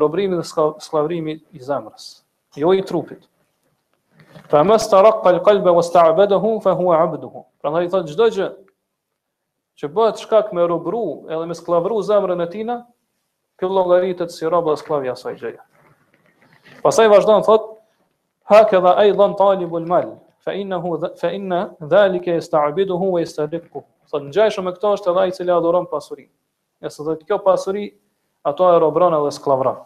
robrimi 0.00 0.36
dhe 0.36 0.44
sklavrimi 0.80 1.34
i 1.52 1.60
zemrës, 1.60 2.22
jo 2.56 2.72
i 2.72 2.82
trupit. 2.82 3.20
Fa 4.48 4.64
mas 4.64 4.88
taraqqa 4.88 5.28
al 5.28 5.42
qalba 5.44 5.72
wasta'badahu 5.76 6.60
fa 6.62 6.72
huwa 6.72 6.96
'abduhu. 7.02 7.44
Pra 7.60 7.70
Prandaj 7.70 7.90
thotë 7.94 8.08
çdo 8.12 8.26
gjë 8.36 8.50
që 9.80 9.88
bëhet 9.94 10.20
shkak 10.24 10.50
me 10.56 10.64
rubru 10.68 11.00
edhe 11.32 11.44
me 11.50 11.54
sklavru 11.56 12.00
zemrën 12.08 12.44
e 12.44 12.48
tina, 12.50 12.76
kjo 13.58 13.68
llogaritet 13.72 14.32
si 14.34 14.48
rob 14.50 14.68
dhe 14.70 14.76
sklav 14.80 15.04
i 15.06 15.10
asaj 15.12 15.38
gjëje. 15.40 15.62
Pastaj 16.82 17.08
vazhdon 17.12 17.44
thot: 17.46 17.68
"Ha 18.50 18.62
kadha 18.70 18.94
aidan 19.04 19.36
talibul 19.38 19.86
mal, 19.86 20.16
fa 20.44 20.52
innahu 20.54 20.96
fa 21.20 21.30
inna 21.32 21.62
dhalika 21.80 22.34
yasta'biduhu 22.40 23.12
wa 23.16 23.20
yastadiqu." 23.22 23.84
Sa 24.10 24.18
ngjajsh 24.20 24.58
me 24.66 24.72
këto 24.76 24.92
është 24.96 25.10
edhe 25.10 25.20
ai 25.20 25.28
i 25.28 25.32
cili 25.32 25.50
adhuron 25.54 25.86
pasurinë. 25.86 26.30
Nëse 26.82 27.04
do 27.06 27.16
kjo 27.16 27.38
pasuri 27.44 27.86
ato 28.44 28.74
e 28.74 28.78
robron 28.78 29.14
edhe 29.20 29.30
sklavra. 29.32 29.76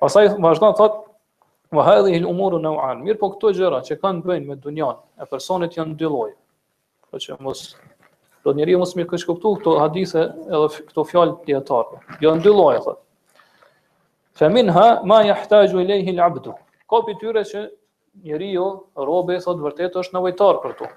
Pastaj 0.00 0.30
vazhdon 0.40 0.74
thot: 0.76 1.04
"Wa 1.72 1.84
hadhihi 1.86 2.22
al-umuru 2.24 2.58
naw'an." 2.58 3.02
Mir 3.04 3.18
po 3.20 3.30
këto 3.34 3.52
gjëra 3.52 3.82
që 3.84 4.00
kanë 4.00 4.22
bëjnë 4.26 4.46
me 4.46 4.56
dunjan, 4.56 4.96
e 5.20 5.26
personit 5.26 5.76
janë 5.76 5.96
dy 5.96 6.10
Po 7.10 7.18
që 7.18 7.40
mos 7.42 7.74
Do 8.44 8.52
njeriu 8.56 8.78
mos 8.80 8.94
më 8.96 9.04
kish 9.10 9.26
kuptu 9.28 9.50
këto 9.58 9.72
hadithe 9.82 10.20
edhe 10.56 10.68
këto 10.90 11.02
fjalë 11.10 11.60
të 11.68 11.80
Jo 12.24 12.30
në 12.36 12.42
dy 12.46 12.52
lloje 12.56 12.78
thotë. 12.86 13.02
Fa 14.40 14.48
minha 14.54 14.84
ma 15.10 15.18
yahtaju 15.26 15.80
ilayhi 15.84 16.14
al-abd. 16.16 16.48
Ka 16.90 17.02
tyre 17.20 17.42
që 17.44 17.66
njeriu 18.24 18.52
jo, 18.54 18.68
robi 19.10 19.36
thot 19.44 19.60
vërtet 19.64 19.98
është 20.02 20.16
nevojtar 20.16 20.60
për 20.64 20.74
to. 20.80 20.88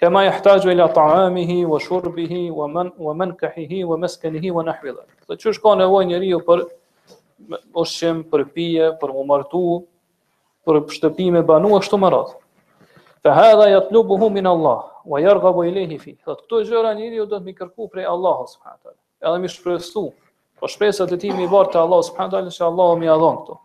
Ke 0.00 0.10
ma 0.12 0.26
yahtaju 0.28 0.72
ila 0.74 0.90
ta'amihi 0.92 1.56
wa 1.72 1.80
shurbihi 1.80 2.42
wa 2.58 2.68
man 2.68 2.92
wa 3.06 3.14
mankahihi 3.24 3.80
wa 3.92 3.96
maskanihi 3.96 4.52
wa 4.58 4.66
nahwih. 4.68 5.00
Do 5.26 5.32
të 5.34 5.46
thosh 5.46 5.62
ka 5.64 5.72
nevojë 5.80 6.10
njeriu 6.12 6.36
jo 6.36 6.42
për 6.50 6.66
ushqim, 7.84 8.20
për 8.32 8.44
pije, 8.56 8.90
për 9.00 9.16
umartu, 9.22 9.64
për 10.68 10.82
shtëpi 10.92 11.30
me 11.38 11.42
banu 11.52 11.78
ashtu 11.80 11.96
më 12.04 12.12
radhë. 12.18 12.36
Fa 13.26 13.32
hadha 13.32 13.66
yatlubuhu 13.68 14.30
min 14.32 14.44
Allah 14.46 14.80
wa 15.04 15.18
yarghabu 15.20 15.64
ilayhi 15.66 15.98
fi. 16.00 16.12
Do 16.26 16.34
të 16.48 16.58
gjëra 16.68 16.92
njëri 16.94 17.16
do 17.24 17.36
të 17.36 17.44
më 17.46 17.52
kërku 17.60 17.86
prej 17.92 18.04
po 18.06 18.12
Allahu 18.14 18.44
subhanahu 18.46 18.78
wa 18.78 18.82
taala. 18.82 18.98
Edhe 19.26 19.38
më 19.44 19.48
shpresu, 19.54 20.02
po 20.60 20.68
shpresa 20.70 21.06
të 21.10 21.16
timi 21.24 21.42
i 21.46 21.48
bartë 21.50 21.80
Allahu 21.80 22.04
subhanahu 22.06 22.30
wa 22.30 22.36
taala, 22.36 22.52
insha 22.52 22.68
Allahu 22.70 22.98
më 23.00 23.08
ia 23.10 23.16
dhon 23.24 23.40
këto. 23.40 23.56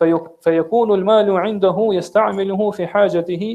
Fa 0.00 0.04
fa 0.44 0.50
yakunu 0.58 0.94
al-malu 0.98 1.36
'indahu 1.38 1.84
yasta'miluhu 2.00 2.66
fi 2.76 2.88
hajatihi 2.94 3.50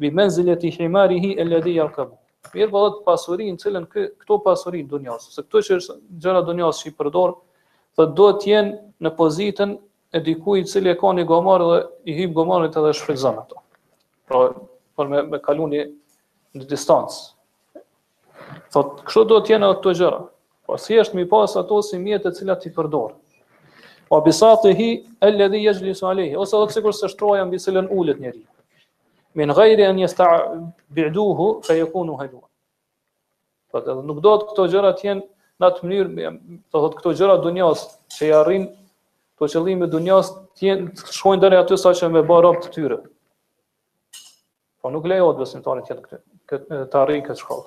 bi 0.00 0.10
manzilati 0.10 0.70
himarihi 0.78 1.30
alladhi 1.44 1.74
yarkab. 1.78 2.10
Mir 2.54 2.66
po 2.74 2.78
të 2.96 3.04
pasurin 3.06 3.54
në 3.62 3.86
këto 4.18 4.38
pasuri 4.48 4.82
në 4.82 4.88
dunjas, 4.96 5.30
se 5.34 5.42
këto 5.46 5.58
që 5.68 5.78
gjëra 6.22 6.40
në 6.42 6.46
dunjas 6.50 6.82
që 6.82 6.86
i 6.90 6.92
përdor, 6.98 7.30
do 7.98 8.02
të 8.02 8.10
duhet 8.18 8.36
të 8.42 8.46
jenë 8.52 8.72
në 9.06 9.10
pozitën 9.20 9.78
e 10.16 10.20
dikujt 10.26 10.62
i 10.62 10.64
cili 10.74 10.90
e 10.90 10.96
ka 10.98 11.06
në 11.14 11.22
gomar 11.24 11.60
dhe 11.70 11.78
i 12.10 12.12
hip 12.18 12.30
gomarit 12.34 12.76
edhe 12.76 12.92
shfrytëzon 12.94 13.38
ato 13.44 13.56
pra 14.26 14.52
por 14.96 15.08
me 15.12 15.22
me 15.28 15.38
kaluni 15.40 15.84
në 16.56 16.66
distancë. 16.70 17.24
Thot, 18.72 19.00
kështu 19.06 19.24
duhet 19.28 19.46
të 19.48 19.54
jenë 19.54 19.70
ato 19.70 19.92
gjëra. 19.94 20.20
Po 20.66 20.78
si 20.80 20.96
është 20.98 21.16
mi 21.18 21.26
pas 21.30 21.54
ato 21.60 21.78
si 21.84 21.98
mjet 22.00 22.24
të 22.24 22.32
cilat 22.38 22.62
ti 22.64 22.70
përdor. 22.74 23.12
Po 24.08 24.20
bisati 24.24 24.72
hi 24.78 24.88
alladhi 25.28 25.60
yajlisu 25.66 26.06
alayhi 26.10 26.38
ose 26.40 26.56
do 26.56 26.64
të 26.70 26.78
sigurisht 26.78 27.02
se 27.04 27.10
shtroja 27.12 27.44
mbi 27.48 27.60
selën 27.62 27.90
ulet 27.98 28.18
njeriu. 28.22 28.46
Min 29.36 29.52
ghairi 29.54 29.84
an 29.84 29.98
yasta'biduhu 30.00 31.48
fa 31.66 31.76
yakunu 31.76 32.16
hadwa. 32.20 32.46
Po 33.70 33.82
edhe 33.82 33.96
nuk 34.06 34.22
do 34.24 34.36
të 34.40 34.48
këto 34.52 34.68
gjëra 34.72 34.94
të 34.96 35.08
jenë 35.10 35.26
në 35.60 35.66
atë 35.68 35.82
mënyrë, 35.86 36.30
do 36.72 36.80
thot 36.82 36.96
këto 36.98 37.12
gjëra 37.18 37.36
dunjos 37.44 37.84
që 38.14 38.26
i 38.26 38.32
arrin 38.40 38.66
po 39.36 39.48
qëllimi 39.50 39.90
dunjos 39.92 40.32
të 40.56 40.66
jenë 40.68 41.12
shkojnë 41.18 41.42
deri 41.44 41.60
aty 41.60 41.76
sa 41.78 41.92
që 41.92 42.08
me 42.14 42.24
bë 42.28 42.40
rob 42.46 42.62
të 42.64 42.72
tyre. 42.74 42.98
Po 44.86 44.90
nuk 44.94 45.02
lejohet 45.10 45.34
besimtarit 45.34 45.82
të 45.82 45.90
jetë 45.96 46.02
këtë 46.04 46.24
këtë 46.50 46.76
të 46.94 46.98
arrijë 47.00 47.22
këtë 47.26 47.40
shkollë. 47.42 47.64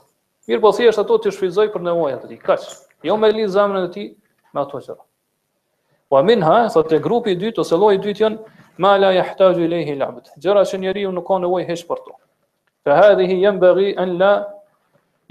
Mirë 0.47 0.61
po 0.63 0.69
thjesht 0.77 0.99
ato 1.01 1.17
të 1.19 1.33
shfryzoj 1.35 1.65
për 1.73 1.81
nevojat 1.83 2.21
e 2.23 2.29
tij, 2.31 2.37
kaç. 2.47 2.67
Jo 3.03 3.17
me 3.19 3.27
lidh 3.35 3.49
zamrën 3.51 3.89
e 3.89 3.89
tij 3.95 4.05
me 4.55 4.61
ato 4.61 4.79
çfarë. 4.85 5.03
Po 6.09 6.21
minha, 6.23 6.53
sot 6.71 6.93
grupi 7.03 7.33
i 7.35 7.39
dytë 7.41 7.59
ose 7.65 7.75
lloji 7.81 7.99
i 7.99 8.01
dytë 8.05 8.23
janë 8.23 8.53
ma 8.85 8.93
la 9.03 9.09
yahtaju 9.17 9.65
ilayhi 9.65 9.97
al-abd. 9.97 10.31
Gjëra 10.39 10.63
që 10.69 10.79
njeriu 10.85 11.11
nuk 11.17 11.27
ka 11.27 11.41
nevojë 11.43 11.67
hiç 11.73 11.83
për 11.91 12.03
to. 12.05 12.15
Fa 12.87 12.95
hadhihi 13.01 13.39
yanbaghi 13.41 13.89
an 13.99 14.15
la 14.21 14.31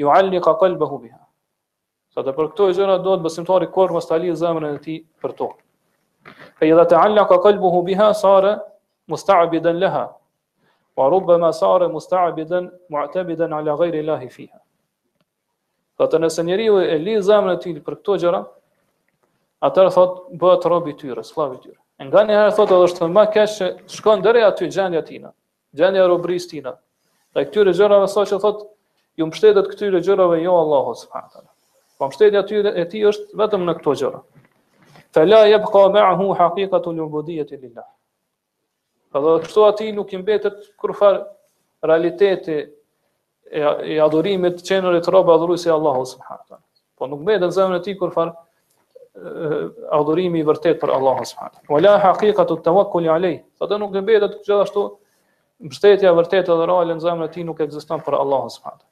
yu'alliq 0.05 0.45
qalbuhu 0.61 1.01
biha. 1.07 1.23
Sot 2.13 2.29
për 2.29 2.53
këto 2.53 2.69
gjëra 2.77 3.01
do 3.09 3.17
besimtari 3.25 3.71
korr 3.73 3.97
mos 3.97 4.05
ta 4.13 4.21
lidh 4.21 4.37
zamrën 4.45 4.77
e 4.77 4.85
tij 4.85 5.01
për 5.25 5.39
to. 5.41 5.49
Fa 6.61 6.69
idha 6.69 6.85
ta'allaqa 6.93 7.41
qalbuhu 7.49 7.81
biha 7.89 8.13
sara 8.25 8.59
musta'bidan 9.09 9.81
laha 9.81 10.11
wa 10.99 11.09
rubbe 11.15 11.37
me 11.39 11.53
sare 11.55 11.87
mustaabidën, 11.95 12.67
mu'tabidan 12.91 13.53
ala 13.55 13.75
gajri 13.79 14.01
lahi 14.07 14.29
fiha. 14.35 14.59
Tha 15.99 16.07
të 16.11 16.19
nëse 16.25 16.43
njeri 16.47 16.67
u 16.75 16.79
e 16.83 16.97
li 16.99 17.15
zemën 17.27 17.53
e 17.55 17.59
tili 17.63 17.83
për 17.87 17.99
këto 18.01 18.17
gjëra, 18.23 18.41
atërë 19.69 19.93
thot, 19.95 20.17
bëhet 20.43 20.65
të 20.65 20.73
robit 20.73 20.99
tyre, 21.03 21.23
slavit 21.29 21.61
tyre. 21.67 21.77
Nga 22.09 22.23
një 22.31 22.39
herë 22.41 22.55
thot, 22.59 22.75
edhe 22.75 22.89
është 22.89 23.03
të 23.03 23.09
më 23.15 23.25
keshë, 23.37 23.69
shkon 23.97 24.23
dhere 24.25 24.43
aty 24.49 24.69
gjenja 24.77 25.05
tina, 25.07 25.31
gjenja 25.81 26.05
robris 26.11 26.49
tina. 26.51 26.75
Dhe 27.35 27.47
këtyre 27.47 27.77
gjërave, 27.79 28.09
sa 28.11 28.27
që 28.31 28.41
thot, 28.43 28.67
ju 29.23 29.27
mështetet 29.31 29.71
këtyre 29.75 30.03
gjërave 30.09 30.41
jo 30.43 30.57
Allahu 30.65 30.97
së 31.01 31.11
fatën. 31.15 31.45
Pa 31.99 32.07
po 32.07 32.11
më 32.11 32.17
shtetja 32.19 32.43
ty 32.51 32.63
e 32.83 32.89
ti 32.91 33.05
është 33.11 33.39
vetëm 33.43 33.67
në 33.71 33.77
këto 33.81 33.95
gjëra. 34.03 34.25
Fela 35.15 35.41
jebë 35.51 35.73
ka 35.75 35.85
me 35.95 36.03
ahu 36.11 36.29
haqikatu 36.43 36.93
një 36.99 37.09
i 37.37 37.45
Edhe 39.17 39.31
kështu 39.47 39.63
ati 39.67 39.93
nuk 39.97 40.11
imbetet 40.13 40.67
kërfar 40.83 41.21
realiteti 41.89 42.57
i 43.93 43.97
adhurimit 44.05 44.61
qenërit 44.69 45.09
robë 45.15 45.33
adhurujës 45.35 45.65
i 45.65 45.71
Allahu 45.75 46.03
subhanët. 46.11 46.51
Po 46.99 47.09
nuk 47.09 47.23
mbetet 47.25 47.55
zemën 47.57 47.79
e 47.79 47.83
ti 47.87 47.95
kërfar 48.01 48.35
adhurimi 49.99 50.43
i 50.43 50.47
vërtet 50.47 50.81
për 50.83 50.93
Allahu 50.99 51.25
subhanët. 51.31 51.63
Wa 51.73 51.81
la 51.81 51.95
haqika 52.05 52.45
të 52.51 52.59
të 52.67 52.75
vakulli 52.77 53.09
alej. 53.15 53.39
Dhe 53.63 53.79
nuk 53.81 53.97
imbetet 54.03 54.37
gjithashtu 54.43 54.85
mbështetja 55.69 56.13
vërtet 56.21 56.53
edhe 56.53 56.69
rale 56.71 56.99
në 56.99 57.07
zemën 57.07 57.29
e 57.31 57.33
ti 57.35 57.47
nuk 57.49 57.65
egziston 57.65 58.05
për 58.07 58.19
Allahu 58.21 58.53
subhanët. 58.57 58.85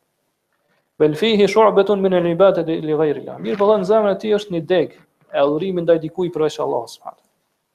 Bel 0.96 1.12
fihi 1.20 1.44
shu'batun 1.52 2.00
min 2.00 2.16
al-ibadati 2.16 2.78
li 2.80 2.94
ghayriha. 2.96 3.36
Mir 3.44 3.58
po 3.60 3.66
zemra 3.84 4.16
e 4.16 4.20
tij 4.22 4.38
është 4.40 4.56
një 4.56 4.64
deg 4.70 4.94
e 4.94 5.42
adhurimit 5.44 5.84
ndaj 5.84 6.00
dikujt 6.08 6.32
përveç 6.38 6.56
Allahut 6.64 6.88
subhanahu. 6.94 7.24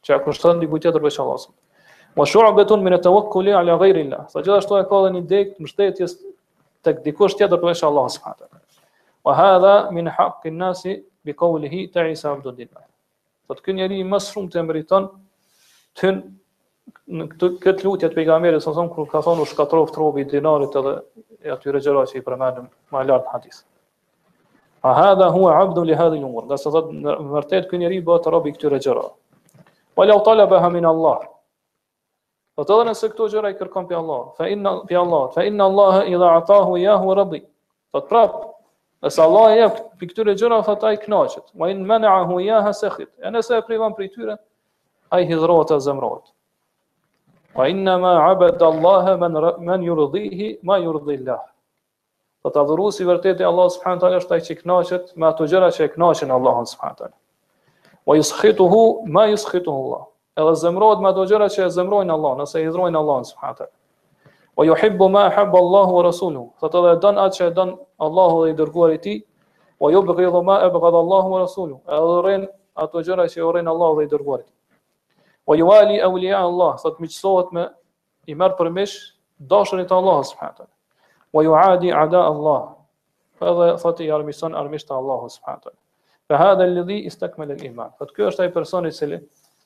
Çka 0.01 0.17
kushton 0.25 0.63
dikujt 0.65 0.87
tjetër 0.89 0.97
përveç 1.03 1.19
Allahut? 1.21 1.51
Wa 2.15 2.25
shu'batun 2.25 2.83
min 2.83 2.93
at-tawakkuli 2.93 3.53
'ala 3.55 3.77
ghayri 3.79 4.01
Allah. 4.11 4.27
Sa 4.29 4.41
gjithashtu 4.43 4.83
ka 4.89 4.99
edhe 4.99 5.11
një 5.15 5.21
degë 5.31 5.63
mbështetjes 5.63 6.15
tek 6.83 6.99
dikush 7.05 7.35
tjetër 7.39 7.57
përveç 7.61 7.83
Allah 7.87 8.09
subhanahu 8.09 8.41
wa 8.41 8.47
taala. 8.47 8.67
Wa 9.27 9.33
hadha 9.37 9.75
min 9.95 10.07
haqqi 10.09 10.49
an-nasi 10.49 10.95
bi 11.25 11.33
qawlihi 11.39 11.85
ta'isa 11.93 12.31
'abdullah. 12.33 12.83
Sot 13.47 13.61
ky 13.61 13.73
njeri 13.77 14.03
më 14.03 14.19
shumë 14.31 14.51
të 14.51 14.63
meriton 14.67 15.07
të 15.99 16.11
në 17.17 17.27
këtë, 17.31 17.47
këtë 17.63 17.83
lutje 17.87 18.07
të 18.11 18.15
pejgamberit 18.15 18.63
sa 18.63 18.71
kur 18.91 19.07
ka 19.11 19.19
thonë 19.23 19.41
u 19.41 19.45
shkatrov 19.47 19.91
trupi 19.95 20.25
dinarit 20.25 20.75
edhe 20.79 20.93
atyre 21.55 21.79
gjërave 21.83 22.07
që 22.11 22.15
i 22.19 22.23
përmendëm 22.27 22.67
më 22.95 23.03
lart 23.07 23.25
në 23.27 23.31
hadith. 23.35 23.59
A 24.83 24.93
hadha 25.01 25.29
huwa 25.31 25.51
'abdu 25.61 25.83
li 25.87 25.95
hadhihi 25.95 26.23
al-umur. 26.23 26.43
Gjasë 26.51 26.71
thotë 26.75 27.17
vërtet 27.33 27.69
ky 27.69 27.77
njeri 27.79 27.99
bëhet 28.03 28.25
rob 28.35 28.47
i 28.47 28.51
këtyre 28.51 28.79
Wa 29.95 30.05
law 30.07 30.21
talaba 30.23 30.69
min 30.71 30.85
Allah, 30.85 31.19
Po 32.61 32.65
të 32.69 32.75
dhënë 32.77 32.91
se 32.93 33.07
këto 33.09 33.25
gjëra 33.33 33.49
i 33.49 33.55
kërkon 33.57 33.87
për 33.89 33.97
Allah. 33.97 34.19
Fa 34.37 34.45
inna 34.53 34.71
pi 34.85 34.93
Allah, 34.97 35.21
fa 35.33 35.41
inna 35.49 35.65
Allah 35.65 35.95
i 36.05 36.11
dha 36.21 36.27
atahu 36.37 36.75
ja 36.77 36.93
hu 37.01 37.15
rabi. 37.17 37.39
Po 37.91 38.03
të 38.03 38.09
prapë, 38.11 38.41
nëse 39.01 39.17
Allah 39.23 39.47
e 39.49 39.55
jep 39.61 39.79
për 39.97 40.09
këtyre 40.11 40.35
gjëra, 40.37 40.59
fa 40.67 40.75
ta 40.83 40.91
i 40.93 40.99
knaqet. 41.01 41.47
Ma 41.57 41.71
in 41.73 41.81
mene 41.89 42.05
ahu 42.11 42.37
ja 42.45 42.59
se 42.77 42.91
khit. 42.93 43.09
E 43.25 43.31
nëse 43.33 43.55
e 43.57 43.63
privan 43.65 43.95
për 43.97 44.05
i 44.05 44.09
tyre, 44.13 44.35
a 45.09 45.21
i 45.23 45.25
hidhrohet 45.31 45.73
e 45.79 46.11
Fa 47.55 47.65
inna 47.67 47.97
ma 47.99 48.11
abed 48.29 48.61
Allah 48.63 49.09
men, 49.25 49.35
men 49.67 49.81
rëdhihi, 50.01 50.51
ma 50.63 50.77
rëdhi 50.79 51.17
Allah. 51.19 51.41
Po 52.43 52.53
të 52.53 52.61
adhuru 52.61 52.91
si 52.95 53.09
vërtet 53.09 53.41
e 53.43 53.49
Allah 53.49 53.71
s.t. 53.71 54.13
është 54.21 54.37
a 54.37 54.37
i 54.37 54.45
që 54.45 54.53
i 54.53 54.59
knaqet 54.61 55.11
me 55.19 55.27
ato 55.33 55.49
gjëra 55.51 55.73
që 55.75 55.89
i 55.89 55.95
knaqen 55.97 56.31
Allah 56.37 56.61
s.t. 56.69 57.09
Wa 58.07 58.21
i 58.21 58.23
ma 59.15 59.25
i 59.33 59.35
Allah 59.65 60.10
edhe 60.39 60.53
zemrohet 60.59 61.01
me 61.03 61.09
ato 61.11 61.25
gjëra 61.27 61.47
që 61.51 61.65
e 61.65 61.69
zemrojnë 61.75 62.13
Allahun, 62.13 62.37
nëse 62.43 62.61
i 62.63 62.69
dhrojnë 62.71 62.97
Allahun 62.99 63.11
Allah, 63.15 63.31
subhanëtër. 63.31 63.69
Wa 64.57 64.65
yuhibbu 64.67 65.09
ma 65.11 65.25
ahabba 65.27 65.59
Allahu 65.59 65.95
wa 65.97 66.03
rasuluhu. 66.05 66.53
Fat 66.61 66.75
edhe 66.79 66.93
don 67.03 67.17
atë 67.19 67.35
që 67.37 67.49
don 67.53 67.73
Allahu 68.07 68.43
dhe 68.43 68.51
i 68.51 68.55
dërguari 68.61 68.95
i 68.95 68.99
Tij, 69.03 69.19
wa 69.79 69.91
yubghidu 69.91 70.43
ma 70.43 70.59
abghada 70.67 71.01
Allahu 71.05 71.29
wa 71.35 71.39
rasuluhu. 71.43 71.81
Ai 71.87 71.99
urren 71.99 72.45
ato 72.75 73.01
gjëra 73.03 73.25
që 73.33 73.43
urren 73.49 73.67
Allahu 73.67 73.99
dhe 73.99 74.05
i 74.07 74.11
dërguari 74.13 74.43
i 74.43 74.45
Tij. 74.45 74.55
Wa 75.47 75.55
yuwali 75.57 75.99
awliya 76.03 76.39
Allah, 76.47 76.77
fat 76.83 76.99
miqsohet 77.03 77.51
me 77.51 77.67
i 78.27 78.35
merr 78.35 78.69
mish 78.71 78.95
dashurin 79.37 79.85
të 79.85 79.95
Allahut 79.97 80.27
subhanahu 80.31 80.53
wa 80.53 80.57
taala. 80.57 80.73
Wa 81.33 81.43
yuadi 81.43 81.91
ada 81.91 82.23
Allah. 82.23 82.63
Fa 83.35 83.45
edhe 83.51 83.69
fat 83.81 83.99
i 83.99 84.11
armishta 84.11 84.47
armisht 84.53 84.91
Allahut 84.91 85.31
subhanahu 85.31 85.65
wa 85.73 85.79
Fa 86.27 86.37
hadha 86.37 86.63
alladhi 86.63 87.05
istakmala 87.05 87.53
al-iman. 87.59 87.91
Fat 87.99 88.11
ky 88.15 88.23
është 88.29 88.43
ai 88.45 88.49
personi 88.55 88.87
i 88.87 88.91
cili 88.95 89.17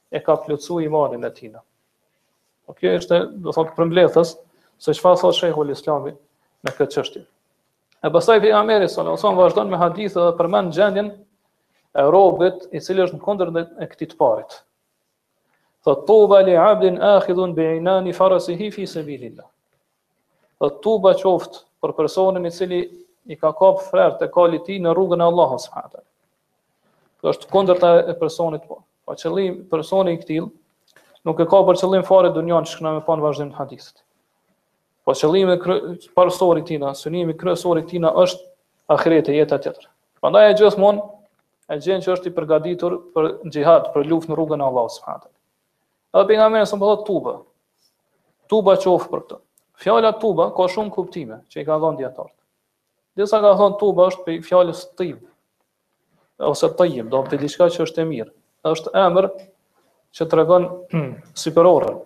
e 0.09 0.19
ka 0.19 0.35
plotsu 0.35 0.79
i 0.83 0.89
marrin 0.89 1.23
e 1.25 1.31
tina. 1.33 1.61
O 2.65 2.73
po 2.73 2.77
kjo 2.79 2.93
është, 2.99 3.19
do 3.45 3.53
thot, 3.55 3.71
përmbledhës, 3.77 4.35
se 4.81 4.95
që 4.95 5.03
fa 5.03 5.15
thot 5.21 5.37
shekhu 5.37 5.65
islami 5.73 6.13
në 6.65 6.73
këtë 6.77 6.93
qështi. 6.99 7.23
E 8.05 8.11
pasaj 8.13 8.39
për 8.43 8.55
Ameri, 8.59 8.89
sënë, 8.91 9.13
o 9.15 9.19
sënë 9.21 9.39
vazhdojnë 9.39 9.73
me 9.73 9.80
hadithë 9.82 10.21
dhe 10.25 10.34
përmenë 10.39 10.73
gjendjen 10.77 11.11
e 12.01 12.05
robit 12.13 12.65
i 12.77 12.82
cilë 12.88 13.05
është 13.05 13.19
në 13.19 13.25
kondër 13.25 13.53
e 13.57 13.88
këtit 13.91 14.15
parit. 14.19 14.59
Thot, 15.86 16.03
tuba 16.09 16.39
li 16.45 16.57
abdin 16.57 16.97
ahidhun 17.05 17.53
bi 17.57 17.65
ejna 17.75 17.99
një 18.07 18.15
i 18.49 18.55
hifi 18.61 18.88
se 18.93 19.03
bilila. 19.05 19.45
Thot, 20.59 20.80
tuba 20.82 21.13
qoftë 21.21 21.63
për 21.82 21.93
personin 21.93 22.45
i 22.45 22.51
cili 22.51 22.82
i 23.25 23.36
ka 23.38 23.53
kapë 23.57 23.88
frertë 23.91 24.25
e 24.25 24.32
kalit 24.34 24.65
ti 24.67 24.80
në 24.82 24.93
rrugën 24.93 25.21
e 25.21 25.25
Allahus. 25.30 25.69
Kështë 27.21 27.49
kondër 27.53 27.77
të 27.82 27.89
e 28.09 28.13
personit 28.21 28.65
parë. 28.69 28.84
Po 29.06 29.14
qëllim 29.22 29.58
personi 29.70 30.16
i 30.16 30.18
këtil, 30.22 30.47
nuk 31.30 31.39
e 31.39 31.45
ka 31.49 31.60
për 31.68 31.78
qëllim 31.82 32.03
fare 32.08 32.32
dunjan 32.34 32.66
që 32.70 32.80
këna 32.80 32.91
me 32.95 33.01
pa 33.10 33.16
në 33.18 33.24
vazhdim 33.28 33.49
të 33.53 33.60
hadisit. 33.60 34.01
Po 35.06 35.14
e 35.14 35.58
parësori 36.18 36.64
tina, 36.66 36.93
sënimi 36.97 37.36
kërësori 37.41 37.84
tina 37.91 38.10
është 38.24 38.45
akhirete 38.95 39.36
jetë 39.36 39.51
të 39.51 39.68
tërë. 39.76 39.91
Pandaj 40.26 40.43
e 40.49 40.56
gjithë 40.58 40.82
mund, 40.82 41.03
e 41.70 41.78
gjenë 41.86 42.01
që 42.06 42.12
është 42.16 42.32
i 42.32 42.34
përgaditur 42.39 42.95
për 43.14 43.28
në 43.45 43.53
gjihad, 43.53 43.91
për 43.93 44.10
luft 44.10 44.30
në 44.32 44.38
rrugën 44.39 44.64
e 44.64 44.66
Allah 44.72 44.88
së 44.95 45.03
fatë. 45.06 45.30
Edhe 46.16 46.24
për 46.32 46.39
nga 46.41 46.47
mene 46.56 46.66
së 46.70 46.78
më 46.80 46.84
bëllë 46.86 47.03
tuba, 47.12 47.34
tuba 48.53 48.76
që 48.82 48.89
ofë 48.95 49.10
për 49.14 49.22
këtë. 49.28 49.39
Fjalla 49.86 50.12
tuba 50.24 50.49
ka 50.58 50.66
shumë 50.74 50.89
kuptime 50.97 51.38
që 51.51 51.62
i 51.62 51.68
ka 51.68 51.78
dhënë 51.84 51.99
djetartë. 52.01 52.38
Disa 53.20 53.41
ka 53.43 53.53
thonë 53.60 53.78
tuba 53.82 54.10
është 54.10 54.26
për 54.28 54.41
fjallës 54.49 54.82
tim, 54.99 55.22
ose 56.49 56.72
tim, 56.82 57.10
do 57.14 57.22
për 57.28 57.34
të 57.36 57.41
liqka 57.45 57.70
që 57.78 57.86
është 57.88 58.01
e 58.01 58.08
mirë 58.14 58.34
është 58.70 58.91
emër 58.97 59.28
që 60.16 60.26
të 60.32 60.38
regon 60.39 60.66
siperorën. 61.38 61.97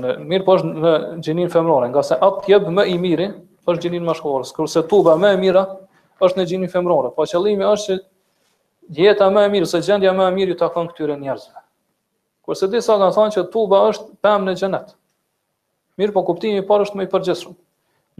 Në, 0.00 0.12
mirë 0.28 0.46
po 0.46 0.54
është 0.56 0.70
në 0.80 0.92
gjinin 1.26 1.50
femrore, 1.52 1.88
nga 1.92 2.02
se 2.06 2.16
atë 2.16 2.44
tjebë 2.46 2.72
më 2.78 2.84
i 2.88 2.96
mirë, 3.02 3.26
po 3.66 3.74
është 3.74 3.84
gjinin 3.88 4.06
më 4.06 4.14
shkohorës, 4.20 4.52
kërse 4.56 4.82
tuba 4.88 5.18
më 5.20 5.34
e 5.36 5.40
mira, 5.42 5.64
është 6.24 6.40
në 6.40 6.46
gjinin 6.52 6.72
femrore. 6.72 7.10
Po 7.12 7.26
qëllimi 7.28 7.66
është 7.68 7.98
që 8.96 9.02
jeta 9.04 9.28
më 9.34 9.44
e 9.44 9.50
mirë, 9.52 9.68
se 9.68 9.82
gjendja 9.84 10.14
më 10.16 10.30
e 10.30 10.36
mirë 10.38 10.54
ju 10.54 10.58
të 10.62 10.68
akon 10.70 10.88
këtyre 10.92 11.18
njerëzve. 11.20 11.64
Kurse 12.46 12.70
disa 12.72 12.96
kanë 13.00 13.12
thonë 13.18 13.34
që 13.36 13.44
tuba 13.52 13.82
është 13.90 14.08
pëmë 14.24 14.48
në 14.48 14.54
gjenet. 14.62 14.94
Mirë 16.00 16.14
po 16.16 16.22
kuptimi 16.28 16.62
parë 16.68 16.86
është 16.86 16.96
më 17.00 17.04
i 17.08 17.12
përgjithshëm. 17.12 17.56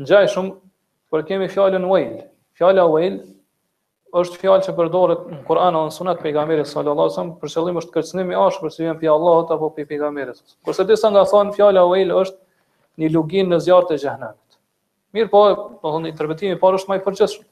Në 0.02 0.10
gjaj 0.10 0.24
shumë, 0.34 0.52
për 1.12 1.24
kemi 1.30 1.48
fjallën 1.52 1.84
wail. 1.88 2.16
Fjalla 2.58 2.84
wail 2.90 3.20
është 4.16 4.38
fjalë 4.40 4.64
që 4.64 4.72
përdoret 4.76 5.24
në 5.28 5.38
Kur'an 5.46 5.76
ose 5.76 5.88
në 5.90 5.96
Sunet 5.98 6.20
pejgamberit 6.24 6.68
sallallahu 6.70 7.08
alajhi 7.08 7.12
wasallam, 7.12 7.32
për 7.42 7.52
qëllim 7.52 7.78
është 7.82 7.94
kërcënimi 7.96 8.32
i 8.34 8.38
ashpër 8.40 8.72
se 8.74 8.82
vjen 8.86 8.98
pi 9.00 9.10
Allahut 9.12 9.52
apo 9.56 9.68
pi 9.76 9.84
pejgamberit. 9.90 10.40
Kurse 10.64 10.86
disa 10.88 11.10
nga 11.12 11.24
thonë 11.28 11.52
fjala 11.56 11.82
Wail 11.90 12.14
është 12.22 12.40
një 13.02 13.10
lugin 13.12 13.50
në 13.52 13.58
zjarr 13.66 13.88
të 13.90 13.98
xhehenat. 14.00 14.36
Mirë 15.16 15.30
po, 15.32 15.42
do 15.84 15.92
thonë 15.92 16.10
interpretimi 16.14 16.56
i 16.56 16.60
parë 16.62 16.80
është 16.80 16.92
më 16.92 16.96
i 17.00 17.04
përgjithshëm. 17.04 17.48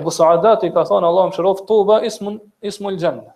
Abu 0.00 0.12
Sa'adat 0.14 0.64
i 0.68 0.72
ka 0.74 0.86
thënë 0.88 1.10
Allahu 1.12 1.30
mëshiroft 1.32 1.66
Tuba 1.68 2.00
ismun 2.08 2.40
ismul 2.66 2.96
Jannah. 3.00 3.34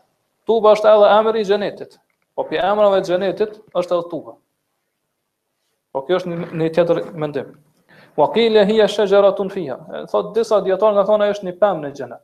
Tuba 0.49 0.73
është 0.79 0.95
edhe 0.95 1.13
emri 1.19 1.43
i 1.45 1.49
xhenetit. 1.51 1.99
Po 2.35 2.47
pi 2.49 2.61
emrave 2.61 3.03
të 3.05 3.13
xhenetit 3.17 3.59
është 3.79 3.97
edhe 3.99 4.07
Tuba. 4.11 4.39
Po 5.93 6.05
kjo 6.07 6.21
është 6.23 6.33
një, 6.35 6.47
një 6.61 6.71
tjetër 6.79 7.05
mendim. 7.19 7.57
Wa 8.21 8.29
qila 8.35 8.65
hiya 8.69 8.87
shajaratun 8.89 9.49
fiha. 9.51 9.77
Thot 10.13 10.35
disa 10.37 10.59
dietar 10.65 10.93
nga 10.97 11.05
thonë 11.09 11.29
është 11.35 11.47
një 11.49 11.55
pemë 11.61 11.85
në 11.87 11.91
xhenet. 11.99 12.23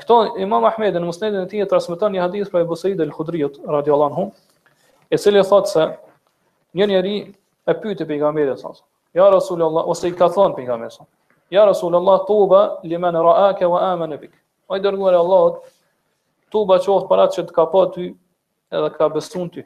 Këto 0.00 0.16
Imam 0.42 0.64
Ahmedin, 0.66 1.04
në 1.04 1.10
Musnedin 1.10 1.44
e 1.44 1.48
tij 1.52 1.66
transmeton 1.70 2.14
një 2.16 2.24
hadith 2.24 2.50
prej 2.50 2.64
Abu 2.66 2.78
Said 2.80 3.02
al-Khudriut 3.04 3.60
radhiyallahu 3.70 4.08
anhu, 4.10 4.24
i 5.14 5.18
cili 5.22 5.44
thotë 5.46 5.70
se 5.74 5.84
një 6.80 6.88
njeri 6.90 7.12
e 7.70 7.76
pyeti 7.82 8.08
pejgamberin 8.08 8.58
sa. 8.58 8.72
Ya 9.14 9.28
Rasulullah 9.30 9.86
ose 9.88 10.10
i 10.10 10.16
ka 10.18 10.26
thon 10.34 10.56
pejgamberin 10.58 10.90
sa. 10.96 11.06
Ja 11.54 11.62
Rasulullah 11.70 12.24
tuba 12.26 12.62
liman 12.82 13.14
ra'aka 13.28 13.68
wa 13.70 13.84
amana 13.92 14.16
bik. 14.18 14.32
O 14.68 14.74
i 14.74 14.82
dërguar 14.82 15.14
i 15.14 15.20
Allahut, 15.20 15.60
tuba 16.50 16.80
qoftë 16.82 17.06
para 17.12 17.28
që 17.30 17.46
të 17.46 17.54
ka 17.54 17.68
pa 17.70 17.84
ty 17.94 18.08
edhe 18.74 18.90
ka 18.98 19.08
besuar 19.14 19.46
ty. 19.54 19.62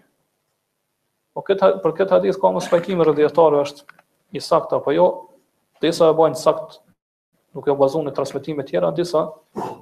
Po 1.32 1.40
këtë 1.48 1.72
për 1.80 1.96
këtë 2.02 2.18
hadith 2.18 2.42
ka 2.42 2.52
mos 2.52 2.68
pajkim 2.68 3.00
rëdhëtar 3.08 3.56
është 3.64 3.99
i 4.32 4.40
sakt 4.40 4.72
apo 4.72 4.92
jo, 4.94 5.06
disa 5.82 6.10
e 6.10 6.14
bajnë 6.14 6.38
sakt, 6.38 6.78
nuk 7.56 7.66
jo 7.66 7.74
bazu 7.78 8.02
në 8.04 8.12
transmitime 8.14 8.62
tjera, 8.66 8.92
disa 8.94 9.24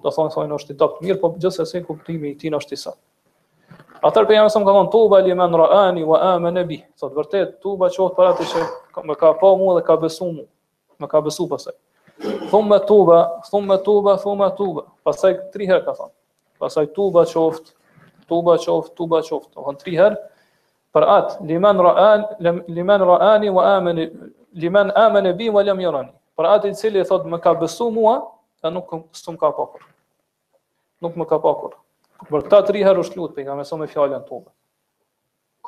do 0.01 0.09
thonë 0.11 0.32
thonë 0.34 0.57
është 0.57 0.74
i 0.74 0.78
dakt 0.80 1.03
mirë, 1.05 1.18
po 1.20 1.32
gjithsesi 1.36 1.82
kuptimi 1.84 2.32
i 2.32 2.38
tij 2.40 2.55
është 2.57 2.76
i 2.78 2.82
sakt. 2.84 3.01
Atër 4.05 4.28
për 4.30 4.36
jamë 4.38 4.53
sëmë 4.55 4.68
ka 4.68 4.76
thonë, 4.78 4.92
tuba 4.94 5.20
li 5.26 5.34
men 5.36 5.57
raani 5.61 6.05
wa 6.09 6.20
amana 6.32 6.62
e 6.64 6.68
bi, 6.70 6.78
thotë 7.01 7.18
vërtet, 7.18 7.57
tuba 7.64 7.88
qoftë, 7.92 8.14
para 8.16 8.32
ti 8.38 8.46
që 8.49 9.05
me 9.09 9.16
ka 9.18 9.32
pa 9.40 9.53
mu 9.59 9.72
dhe 9.76 9.82
ka 9.88 9.96
besu 10.01 10.28
mu, 10.32 10.44
me 11.03 11.11
ka 11.11 11.20
besu 11.20 11.49
pasaj. 11.51 11.76
Thumë 12.51 12.68
me 12.72 12.78
tuba, 12.88 13.18
thumë 13.51 13.68
me 13.72 13.76
tuba, 13.84 14.14
thumë 14.22 14.40
me 14.44 14.49
tuba, 14.57 14.86
pasaj 15.07 15.34
tri 15.53 15.68
herë 15.68 15.84
ka 15.90 15.94
thonë, 15.99 16.14
pasaj 16.62 16.86
tuba 16.96 17.26
qoftë, 17.28 17.74
tuba 18.30 18.57
qoftë, 18.62 18.94
tuba 19.03 19.20
qoftë, 19.28 19.55
thonë 19.61 19.82
tri 19.82 19.99
herë, 19.99 20.16
për 20.97 21.05
atë 21.12 21.47
liman 21.49 21.80
ra'an 21.84 22.24
liman 22.76 23.05
ra'ani 23.11 23.51
wa 23.57 23.64
amana 23.76 24.07
liman 24.62 24.93
amana 24.97 25.32
bi 25.39 25.51
wa 25.53 25.64
lam 25.66 25.80
yarani 25.84 26.12
për 26.39 26.49
atë 26.55 26.72
i 26.72 26.76
cili 26.80 27.03
thot 27.09 27.26
më 27.32 27.41
ka 27.45 27.53
besu 27.61 27.91
mua 27.93 28.16
dhe 28.62 28.72
nuk 28.76 28.91
s'um 29.20 29.36
ka 29.36 29.51
pakur 29.57 29.84
nuk 31.05 31.16
më 31.20 31.28
ka 31.34 31.39
pakur 31.45 31.76
për 32.30 32.47
këtë 32.49 32.62
tri 32.70 32.84
herë 32.86 33.05
është 33.05 33.20
lutë 33.20 33.36
pejgamberi 33.41 33.68
sa 33.68 33.76
me 33.78 33.91
fjalën 33.91 34.24
tuba 34.30 34.51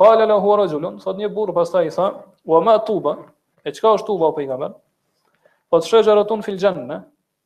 qala 0.00 0.26
lahu 0.32 0.56
rajulun 0.62 0.98
thot 1.04 1.20
një 1.20 1.30
burr 1.36 1.54
pastaj 1.60 1.86
i 1.86 1.92
tha 1.96 2.08
wa 2.48 2.60
ma 2.64 2.78
tuba 2.78 3.16
e 3.64 3.72
çka 3.72 3.92
është 3.98 4.08
tuba 4.08 4.32
pejgamber 4.38 4.72
po 5.70 5.78
të 5.78 5.92
shëjëratun 5.92 6.42
fil 6.48 6.58
janna 6.64 7.02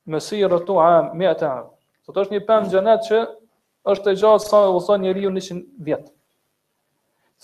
masiratu 0.06 0.78
am 0.84 1.10
100 1.12 1.50
sot 2.06 2.22
është 2.22 2.38
një 2.38 2.46
pemë 2.48 2.70
xhenet 2.74 3.08
që 3.10 3.22
është 3.92 4.12
e 4.14 4.18
gjatë 4.22 4.48
sa 4.48 4.66
u 4.72 4.78
thon 4.86 5.02
njeriu 5.04 5.32
100 5.36 5.60
vjet 5.84 6.13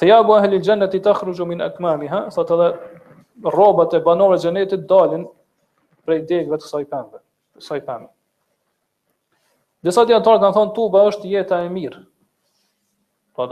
thjabu 0.01 0.35
ahli 0.39 0.59
i 0.97 1.01
të 1.05 1.13
khrujë 1.19 1.47
min 1.51 1.61
akmami, 1.65 2.09
ha? 2.09 2.23
Sa 2.33 2.45
të 2.47 2.57
robët 3.55 3.97
e 3.99 4.05
banorë 4.05 4.39
e 4.39 4.41
gjennetit 4.43 4.87
dalin 4.89 5.27
prej 6.07 6.25
degve 6.31 6.59
të 6.59 6.71
sajpembe, 6.73 7.23
Desa 9.81 10.03
Dhesa 10.05 10.05
të 10.05 10.13
janëtarë 10.13 10.41
kanë 10.43 10.55
thonë, 10.57 10.73
tuba 10.77 11.03
është 11.09 11.25
jeta 11.33 11.59
e 11.65 11.69
mirë. 11.73 12.01
Po, 13.33 13.47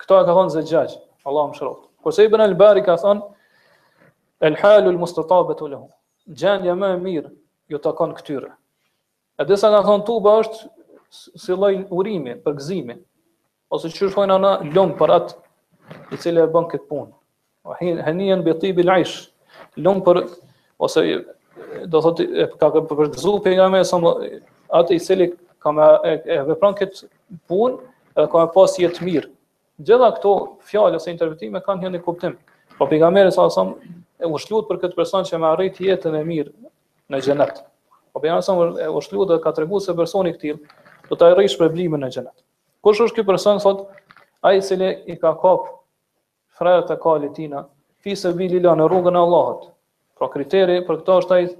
Këta 0.00 0.22
e 0.22 0.24
ka 0.24 0.32
thonë 0.38 0.52
zëgjaj, 0.54 0.94
Allah 1.28 1.48
më 1.50 1.58
shërot. 1.58 1.82
Kërse 2.04 2.24
i 2.24 2.30
bënë 2.32 2.46
elbari 2.48 2.84
ka 2.86 2.94
thonë, 3.02 3.26
el 4.48 4.56
halu 4.62 4.94
lë 4.94 5.00
mustatabe 5.02 5.56
të 5.58 5.68
lehu. 5.74 5.90
Gjendja 6.40 6.72
më 6.80 6.90
e 6.94 7.02
mirë, 7.02 7.34
ju 7.72 7.80
të 7.84 7.92
kanë 8.00 8.16
këtyre. 8.16 8.48
E 9.36 9.44
dhesa 9.44 9.68
kanë 9.76 9.84
thonë, 9.90 10.06
tuba 10.08 10.38
është 10.40 10.72
si 11.18 11.60
loj 11.64 11.82
urimi, 11.98 12.38
përgzimi. 12.46 12.96
Ose 13.76 13.92
që 13.92 14.08
shkojnë 14.14 14.38
anë 14.38 14.54
lëmë 14.72 14.96
për 15.02 15.14
atë 15.18 15.36
i 16.14 16.18
cili 16.22 16.42
e 16.42 16.46
bën 16.48 16.68
këtë 16.72 16.86
punë. 16.88 17.10
O 17.68 17.76
hanien 18.08 18.42
bi 18.46 18.54
tibi 18.60 18.84
al-aysh, 18.86 19.14
lum 19.82 20.00
për 20.06 20.22
ose 20.82 21.04
do 21.90 22.00
thotë 22.04 22.48
ka 22.60 22.70
përgëzu 22.78 23.36
pejgamberi 23.44 23.86
sa 23.88 23.98
atë 24.80 24.96
i 24.96 25.02
cili 25.02 25.30
ka 25.62 25.72
me, 25.74 25.88
e, 26.12 26.20
e 26.24 26.38
vepron 26.48 26.76
këtë 26.78 27.08
punë 27.50 28.18
dhe 28.18 28.28
ka 28.32 28.44
me 28.44 28.52
pas 28.54 28.76
jetë 28.80 29.06
mirë. 29.08 29.30
Gjithë 29.84 30.10
këto 30.18 30.32
fjalë 30.70 30.98
ose 31.00 31.12
interpretime 31.12 31.60
kanë 31.64 31.92
një, 31.92 32.02
kuptim. 32.04 32.36
Po 32.78 32.86
pejgamberi 32.90 33.32
sa 33.34 33.48
sa 33.50 33.66
e 34.18 34.26
ushtluat 34.26 34.66
për 34.70 34.80
këtë 34.84 34.96
person 34.98 35.26
që 35.26 35.38
më 35.38 35.52
arrit 35.54 35.80
jetën 35.82 36.14
e 36.18 36.24
mirë 36.26 36.54
në 37.12 37.20
xhenet. 37.26 37.60
Po 38.12 38.20
pejgamberi 38.22 38.46
sa 38.48 38.56
e 38.84 38.90
ushtluat 38.90 39.34
dhe 39.34 39.40
ka 39.44 39.52
treguar 39.54 39.82
se 39.84 39.94
personi 39.98 40.32
i 40.32 40.38
këtill 40.38 40.58
do 41.08 41.16
të 41.16 41.28
arrijë 41.32 41.52
shpërblimin 41.54 42.02
në 42.04 42.10
xhenet. 42.16 42.34
Kush 42.84 43.02
është 43.06 43.20
ky 43.20 43.26
person 43.28 43.60
thotë 43.62 44.04
ai 44.46 44.56
i 44.58 44.62
cili 44.64 44.90
i 45.10 45.16
ka 45.18 45.34
kap 45.42 45.70
frajët 46.58 46.90
e 46.90 46.96
kalit 46.98 47.32
tina, 47.38 47.60
fi 48.02 48.14
se 48.16 48.32
bili 48.32 48.60
rrugën 48.60 49.14
e 49.16 49.18
Allahot. 49.22 49.64
Pra 50.18 50.28
kriteri, 50.28 50.82
për 50.86 50.98
këto 51.00 51.16
është 51.22 51.34
ajtë, 51.34 51.54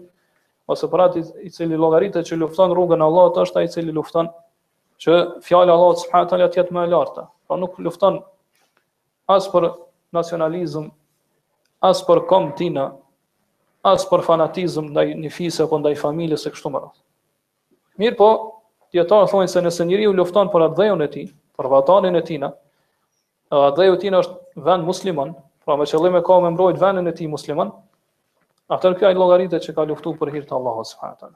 ose 0.69 0.89
për 0.91 1.03
atë 1.07 1.23
i 1.47 1.51
cili 1.55 1.79
logaritët 1.79 2.27
që 2.27 2.39
lufton 2.43 2.75
rrugën 2.75 3.03
e 3.03 3.07
Allahot, 3.07 3.39
është 3.45 3.59
ajtë 3.59 3.71
i 3.71 3.75
cili 3.77 3.95
lufton 3.95 4.29
që 4.99 5.15
fjallë 5.47 5.73
Allahot 5.77 6.03
s'ha 6.03 6.25
të 6.27 6.39
jetë 6.43 6.75
më 6.75 6.87
e 6.87 6.91
larta. 6.91 7.29
Pra 7.47 7.57
nuk 7.57 7.79
lufton 7.87 8.19
asë 9.31 9.53
për 9.55 9.71
nacionalizm, 10.19 10.89
asë 11.87 12.07
për 12.09 12.25
kom 12.29 12.51
tina, 12.59 12.89
asë 13.87 14.09
për 14.11 14.27
fanatizm 14.27 14.91
ndaj 14.91 15.07
një 15.23 15.31
fise 15.33 15.65
në 15.71 15.79
ndaj 15.85 15.99
familjes 16.03 16.47
e 16.47 16.51
kështu 16.53 16.73
më 16.75 16.81
rrath. 16.83 16.99
Mirë 17.99 18.19
po, 18.19 18.31
djetarë 18.95 19.31
thonë 19.31 19.51
se 19.51 19.63
nëse 19.65 19.85
njëri 19.89 20.11
u 20.11 20.17
lufton 20.19 20.51
për 20.53 20.67
atë 20.67 20.81
dhejën 20.81 21.05
e 21.07 21.11
ti, 21.15 21.25
për 21.59 21.71
vatanin 21.77 22.19
e 22.19 22.23
tina, 22.27 22.51
dhejën 23.53 23.97
tina 24.03 24.21
është 24.25 24.48
vend 24.65 24.85
musliman, 24.87 25.33
pra 25.65 25.77
me 25.77 25.87
qëllim 25.89 26.17
e 26.19 26.23
ka 26.25 26.39
me 26.41 26.51
mbrojt 26.55 26.79
vendin 26.81 27.09
e 27.11 27.15
ti 27.15 27.27
musliman, 27.31 27.71
atër 28.73 28.97
kja 29.01 29.11
i 29.15 29.19
logaritet 29.19 29.65
që 29.65 29.75
ka 29.77 29.85
luftu 29.89 30.15
për 30.21 30.33
hirtë 30.35 30.55
Allahu 30.57 30.85
s.w.t. 30.89 31.31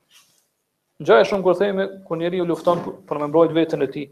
Gja 1.03 1.19
e 1.23 1.27
shumë 1.29 1.45
kërë 1.47 1.61
thejme, 1.61 1.87
kër 2.09 2.21
njeri 2.21 2.41
ju 2.43 2.47
lufton 2.49 2.83
për 3.09 3.21
me 3.23 3.29
mbrojt 3.33 3.55
vetën 3.57 3.85
e 3.87 3.91
ti, 3.91 4.05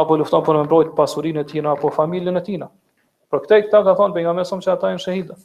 apo 0.00 0.16
lufton 0.20 0.44
për 0.46 0.60
me 0.60 0.64
mbrojt 0.66 0.94
pasurin 0.98 1.38
e 1.42 1.46
tina, 1.48 1.74
apo 1.76 1.92
familjen 1.94 2.38
e 2.40 2.44
tina. 2.46 2.68
Për 3.32 3.44
këte 3.44 3.58
i 3.62 3.66
këta 3.66 3.82
ka 3.86 3.94
thonë, 3.98 4.14
për 4.16 4.26
nga 4.26 4.34
mesom 4.40 4.62
që 4.64 4.72
ata 4.74 4.90
e 4.92 4.96
në 4.98 5.04
shahidë. 5.04 5.36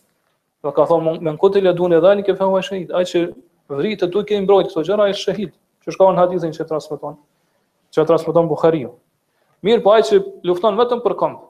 Dhe 0.65 0.73
ka 0.75 0.87
thonë, 0.89 1.17
me 1.21 1.31
në 1.33 1.37
këtë 1.41 1.61
i 1.61 1.65
ledun 1.67 1.93
e 1.97 2.01
dhali, 2.03 2.25
këfëm 2.27 2.55
e 2.57 2.63
shahidë. 2.65 2.95
Ajë 2.99 3.11
që 3.11 3.21
vritë 3.79 4.01
të 4.05 4.09
duke 4.15 4.35
i 4.35 4.41
mbrojt, 4.43 4.71
këto 4.71 4.83
gjëra 4.89 5.05
e 5.11 5.15
shahidë, 5.19 5.53
që 5.85 5.95
shkohen 5.95 6.17
në 6.17 6.23
hadithin 6.25 6.55
që 6.57 6.67
transmiton, 6.71 7.19
që 7.95 8.07
transmiton 8.09 8.49
Bukhariu. 8.51 8.95
Mirë 9.65 9.83
po 9.85 9.93
ajë 9.93 10.09
që 10.09 10.19
lufton 10.49 10.77
vetëm 10.79 11.05
për 11.05 11.15
kompë, 11.21 11.46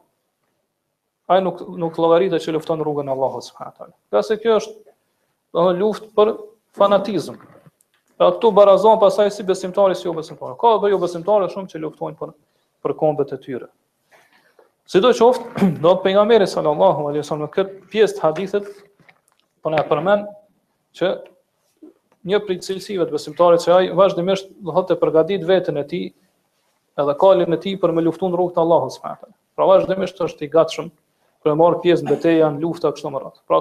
ai 1.28 1.42
nuk 1.44 1.60
nuk 1.78 1.98
llogaritë 2.00 2.40
që 2.40 2.54
lufton 2.56 2.80
rrugën 2.84 3.10
e 3.10 3.12
Allahut 3.14 3.44
subhanahu 3.44 3.76
teala. 3.78 3.94
Ja 4.16 4.22
se 4.24 4.38
kjo 4.40 4.58
është 4.62 4.78
do 4.80 4.88
të 4.88 5.60
thonë 5.60 5.80
luftë 5.82 6.12
për 6.16 6.32
fanatizëm. 6.80 7.40
Pra 8.18 8.30
këtu 8.34 8.52
barazon 8.56 9.00
pasaj 9.02 9.30
si 9.36 9.44
besimtari 9.46 9.96
si 10.00 10.08
jo 10.08 10.14
besimtari. 10.16 10.56
Ka 10.62 10.72
edhe 10.78 10.92
jo 10.94 11.00
besimtarë 11.02 11.50
shumë 11.54 11.72
që 11.74 11.82
luftojnë 11.84 12.20
për 12.22 12.32
për 12.86 12.94
kombet 13.00 13.34
e 13.36 13.40
tyre. 13.44 13.68
Sidoqoftë, 14.88 15.66
do 15.84 15.92
të 15.96 16.04
pejgamberi 16.06 16.48
sallallahu 16.48 17.10
alaihi 17.10 17.26
wasallam 17.26 17.52
këtë 17.52 17.90
pjesë 17.92 18.18
të 18.20 18.24
hadithit 18.24 18.70
po 19.64 19.74
na 19.74 19.84
përmend 19.90 20.30
që 20.96 21.10
një 22.28 22.40
prej 22.46 22.62
cilësive 22.66 23.06
të 23.10 23.16
besimtarit 23.18 23.66
që 23.66 23.74
ai 23.76 23.90
vazhdimisht 23.98 24.48
do 24.68 24.84
të 24.88 24.96
përgatit 25.02 25.44
veten 25.50 25.78
e 25.82 25.84
tij 25.92 26.08
edhe 27.02 27.18
kalin 27.22 27.52
e 27.56 27.60
tij 27.66 27.76
për 27.84 27.92
me 27.94 28.06
luftuar 28.06 28.32
rrugën 28.34 28.56
e 28.56 28.64
Allahut 28.64 28.96
subhanahu 28.96 29.36
Pra 29.58 29.68
vazhdimisht 29.70 30.22
është 30.24 30.48
i 30.48 30.52
gatshëm 30.56 30.88
për 31.48 31.56
marr 31.60 31.78
pjesë 31.84 32.06
në 32.06 32.14
betejë 32.14 32.40
janë 32.42 32.64
lufta 32.64 32.92
kështu 32.94 33.12
më 33.14 33.22
radh. 33.24 33.40
Pra, 33.50 33.60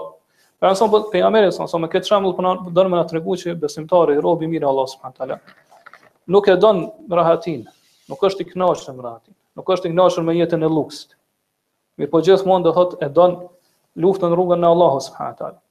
për 0.61 0.72
ason 0.74 0.91
po 0.93 1.01
pejgamberi 1.12 1.53
sa 1.55 1.66
më 1.66 1.91
këtë 1.95 2.11
shembull 2.11 2.34
po 2.39 2.45
na 2.47 2.55
donë 2.76 2.93
më 2.93 3.01
na 3.01 3.05
tregu 3.11 3.37
që 3.39 3.55
besimtari 3.62 4.16
i 4.18 4.22
robi 4.24 4.49
mirë 4.51 4.66
Allah 4.70 4.89
subhanahu 4.91 5.18
taala 5.20 5.39
nuk 6.34 6.49
e 6.51 6.57
don 6.59 6.80
rahatin, 7.16 7.62
nuk 8.11 8.24
është 8.30 8.43
i 8.43 8.49
kënaqur 8.51 8.97
me 8.99 9.05
rahatin, 9.07 9.34
nuk 9.57 9.70
është 9.74 9.87
i 9.87 9.93
kënaqur 9.95 10.24
me 10.26 10.34
jetën 10.34 10.62
e 10.66 10.70
luksit. 10.78 11.14
Mirë 12.01 12.11
po 12.12 12.22
gjithmonë 12.26 12.66
do 12.66 12.72
thotë 12.74 12.99
e 13.07 13.11
don 13.14 13.39
luftën 14.03 14.34
rrugën 14.34 14.64
e 14.66 14.70
Allahut 14.72 15.07
subhanahu 15.07 15.41
taala. 15.43 15.62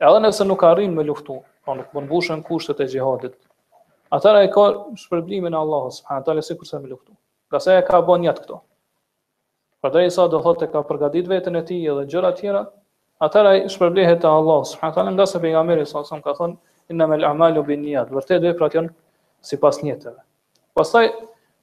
Edhe 0.00 0.24
nëse 0.24 0.46
nuk 0.48 0.64
arrin 0.64 0.96
me 0.96 1.04
luftu, 1.04 1.38
po 1.66 1.76
nuk 1.76 1.92
mund 1.94 2.08
mbushën 2.08 2.42
kushtet 2.48 2.80
e 2.80 2.88
xhihadit. 2.88 3.36
Atëra 4.10 4.40
e 4.46 4.50
ka 4.54 4.64
shpërblimin 5.04 5.52
e 5.54 5.60
Allahut 5.60 5.98
subhanahu 6.00 6.26
taala 6.30 6.44
sikurse 6.48 6.80
me 6.80 6.88
luftu. 6.94 7.12
Gjasa 7.52 7.76
e 7.76 7.84
ka 7.90 8.00
bën 8.08 8.24
jetë 8.30 8.46
këto. 8.46 8.62
Prandaj 9.80 10.08
Isa 10.12 10.24
do 10.28 10.38
thotë 10.44 10.66
ka 10.74 10.80
përgatit 10.88 11.28
veten 11.30 11.56
e 11.56 11.60
tij 11.68 11.86
edhe 11.88 12.02
gjëra 12.12 12.30
të 12.34 12.38
tjera, 12.42 12.58
atëra 13.26 13.52
shpërblihet 13.74 14.18
te 14.24 14.28
Allah 14.30 14.58
subhanahu 14.68 14.96
taala 14.96 15.14
nga 15.14 15.24
sa 15.30 15.40
pejgamberi 15.44 15.86
sa 15.92 16.02
son 16.04 16.20
ka 16.26 16.34
thonë 16.40 16.56
inna 16.92 17.06
al 17.16 17.24
a'malu 17.30 17.62
bin 17.70 17.80
niyyat. 17.86 18.10
Vërtet 18.12 18.44
veprat 18.44 18.76
janë 18.76 18.90
sipas 19.50 19.78
njëtëve. 19.80 20.20
Pastaj 20.76 21.06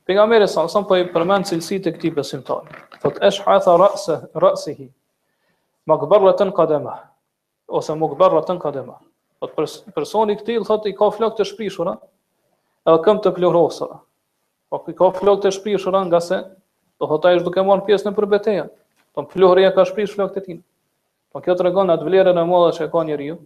pejgamberi 0.10 0.48
sa 0.50 0.64
son 0.68 0.88
po 0.90 0.98
i 0.98 1.06
përmend 1.14 1.46
cilësitë 1.52 1.92
e 1.92 1.98
këtij 1.98 2.16
besimtari. 2.18 2.74
Thotë 3.04 3.22
esh 3.30 3.44
hatha 3.46 3.78
ra'se 3.84 4.18
ra'sihi 4.46 4.90
maqbaratan 5.88 6.56
qadama 6.58 6.98
ose 7.82 7.94
maqbaratan 8.02 8.58
qadama. 8.66 8.98
Thotë 9.46 9.94
personi 10.00 10.34
i 10.34 10.42
tillë 10.46 10.66
thotë 10.72 10.90
i 10.90 10.98
ka 10.98 11.12
flok 11.20 11.38
të 11.38 11.46
shpishura 11.54 11.94
edhe 12.88 12.98
këm 13.06 13.22
të 13.28 13.36
plohrosura. 13.38 14.02
Po 14.74 14.82
ka 14.90 15.14
flok 15.22 15.44
të 15.46 15.54
shpishura 15.60 16.02
nga 16.10 16.22
se 16.32 16.42
do 17.00 17.06
thot 17.08 17.26
ai 17.26 17.40
duke 17.44 17.62
marr 17.64 17.84
pjesë 17.86 18.10
po 18.10 18.12
në 18.14 18.18
përbetejë. 18.18 18.64
Po 19.18 19.26
flori 19.34 19.66
ka 19.76 19.86
shprish 19.86 20.16
flokët 20.18 20.42
e 20.42 20.46
tij. 20.46 20.60
Po 21.34 21.42
kjo 21.42 21.56
tregon 21.60 21.92
atë 21.94 22.06
vlerën 22.06 22.38
e 22.38 22.44
madhe 22.46 22.72
që 22.78 22.88
ka 22.94 23.04
njeriu, 23.08 23.38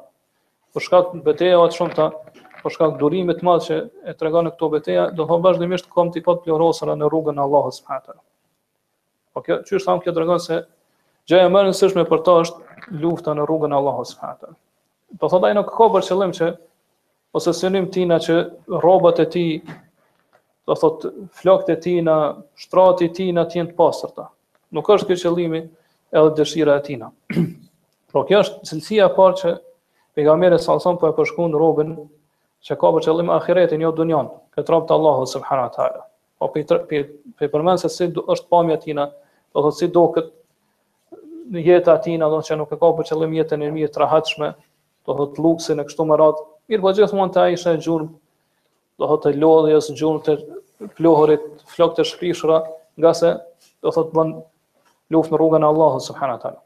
për 0.76 0.82
po 0.82 0.84
shkak 0.84 1.12
betejave 1.24 1.68
të 1.72 1.78
shumta, 1.78 2.10
për 2.36 2.64
po 2.66 2.70
shkak 2.74 2.96
durimit 3.00 3.38
të 3.40 3.46
madh 3.48 3.64
që 3.64 3.76
e 4.12 4.14
tregon 4.20 4.50
këto 4.52 4.68
beteja, 4.74 5.06
do 5.16 5.24
të 5.30 5.38
vazhdimisht 5.46 5.88
kom 5.94 6.10
ti 6.12 6.22
pat 6.26 6.42
të 6.44 6.58
në 6.98 7.08
rrugën 7.12 7.40
e 7.40 7.42
Allahut 7.46 7.76
subhanahu 7.76 8.12
wa 8.12 8.22
Po 9.36 9.42
kjo, 9.44 9.56
çu 9.68 9.76
është 9.76 9.90
thamë 9.90 10.04
kjo 10.06 10.14
tregon 10.16 10.40
se 10.40 10.58
gjë 11.28 11.40
e 11.46 11.50
më 11.52 11.62
e 11.62 11.66
rëndësishme 11.66 12.04
për 12.12 12.20
ta 12.24 12.36
është 12.42 13.00
lufta 13.04 13.32
në 13.36 13.46
rrugën 13.48 13.72
e 13.72 13.76
Allahut 13.80 14.08
subhanahu 14.12 14.50
wa 14.52 14.52
Do 15.16 15.20
po 15.24 15.30
thotë 15.32 15.48
ai 15.50 15.56
nuk 15.56 15.72
ka 15.72 15.88
për 15.96 16.06
qëllim 16.08 16.34
që 16.40 16.50
ose 17.40 17.54
synim 17.56 17.88
tina 17.92 18.20
që 18.24 18.36
rrobat 18.82 19.20
e 19.20 19.28
ti, 19.34 19.44
do 20.68 20.76
thot 20.76 21.06
flokët 21.40 21.72
e 21.72 21.80
ti 21.84 21.94
na 22.04 22.16
shtrati 22.64 23.08
i 23.10 23.14
tij 23.16 23.30
na 23.38 23.44
të 23.46 23.60
jenë 23.60 23.72
të 23.74 23.78
pastërta. 23.78 24.26
Nuk 24.76 24.90
është 24.96 25.08
ky 25.12 25.18
qëllimi 25.24 25.62
edhe 26.16 26.32
dëshira 26.40 26.80
e 26.80 26.84
tina. 26.88 27.12
Por 28.12 28.26
kjo 28.28 28.42
është 28.44 28.64
cilësia 28.72 29.10
e 29.12 29.16
parë 29.20 29.40
që 29.44 29.54
pejgamberi 30.16 30.58
sallallahu 30.60 30.80
alajhi 30.80 30.88
wasallam 30.88 31.02
po 31.02 31.12
e 31.12 31.18
përshkruan 31.20 31.56
rrobën 31.60 31.90
që 32.68 32.78
ka 32.82 32.92
për 32.96 33.06
qëllim 33.08 33.32
ahiretin 33.38 33.84
jo 33.84 33.92
dunjan, 34.00 34.30
këtë 34.56 34.72
rrobë 34.72 34.88
të 34.92 34.96
Allahut 34.96 35.32
subhanahu 35.32 35.74
teala. 35.76 36.04
Po 36.42 36.50
pe 36.56 37.50
përmend 37.54 37.84
se 37.84 37.92
si 37.96 38.08
është 38.16 38.48
pamja 38.54 38.78
tina, 38.86 39.06
do 39.54 39.64
thotë 39.66 39.80
si 39.82 39.90
duket 39.98 40.32
kët 40.32 41.52
në 41.56 41.66
jetën 41.68 41.94
e 41.94 42.04
tina, 42.08 42.30
do 42.32 42.40
të 42.40 42.48
thotë 42.48 42.60
nuk 42.62 42.72
e 42.72 42.80
ka 42.82 42.92
për 43.00 43.10
qëllim 43.12 43.36
jetën 43.42 43.64
e 43.64 43.70
mirë 43.78 43.92
të 43.96 44.02
rahatshme, 44.04 44.50
do 45.06 45.18
thotë 45.20 45.44
luksin 45.46 45.84
e 45.84 45.88
kështu 45.92 46.08
me 46.10 46.18
radhë. 46.24 46.48
Mirë, 46.72 46.82
po 46.86 46.96
gjithmonë 46.98 47.36
ta 47.36 47.48
isha 47.54 47.76
e 47.78 47.82
gjurmë, 47.86 48.10
do 49.00 49.10
thotë 49.12 49.36
lodhjes, 49.38 49.92
gjurmë 50.00 50.24
të 50.26 50.38
plohurit, 50.98 51.46
flokë 51.76 52.00
të 52.00 52.08
shpishura, 52.12 52.64
ngase 53.02 53.36
se 53.36 53.72
do 53.86 53.92
thotë 54.00 54.16
bën 54.18 54.34
luftë 55.14 55.36
në 55.36 55.42
rrugën 55.44 55.68
e 55.68 55.74
Allahut 55.74 56.08
subhanahu 56.10 56.42
teala. 56.42 56.62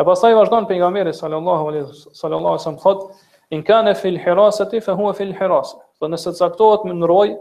E 0.00 0.04
pastaj 0.08 0.32
vazhdon 0.34 0.66
pejgamberi 0.70 1.12
sallallahu 1.12 1.66
alaihi 1.70 1.86
sallallahu 2.16 2.54
alaihi 2.56 2.80
thot 2.82 3.02
in 3.50 3.62
kana 3.62 3.92
fil 3.94 4.16
hirasati 4.16 4.80
fa 4.80 4.92
huwa 4.96 5.12
fil 5.14 5.34
hirasa. 5.36 5.76
Po 6.00 6.08
nëse 6.08 6.32
caktohet 6.38 6.86
në 6.88 7.04
rroj, 7.10 7.34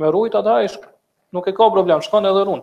me 0.00 0.08
rrujt 0.08 0.38
atë 0.40 0.54
ai 0.54 0.70
nuk 1.36 1.46
e 1.46 1.52
ka 1.54 1.68
problem, 1.70 2.00
shkon 2.02 2.26
edhe 2.26 2.44
run. 2.48 2.62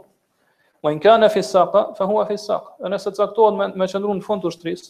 Wa 0.84 0.92
in 0.92 1.00
kana 1.00 1.30
fi 1.30 1.44
saqa 1.46 1.92
fa 1.98 2.08
huwa 2.10 2.26
fi 2.26 2.34
saqa. 2.38 2.74
Nëse 2.90 3.14
caktohet 3.18 3.60
me, 3.60 3.68
me 3.78 3.86
qendrën 3.88 4.18
në 4.18 4.26
fund 4.26 4.42
të 4.44 4.50
ushtris, 4.52 4.90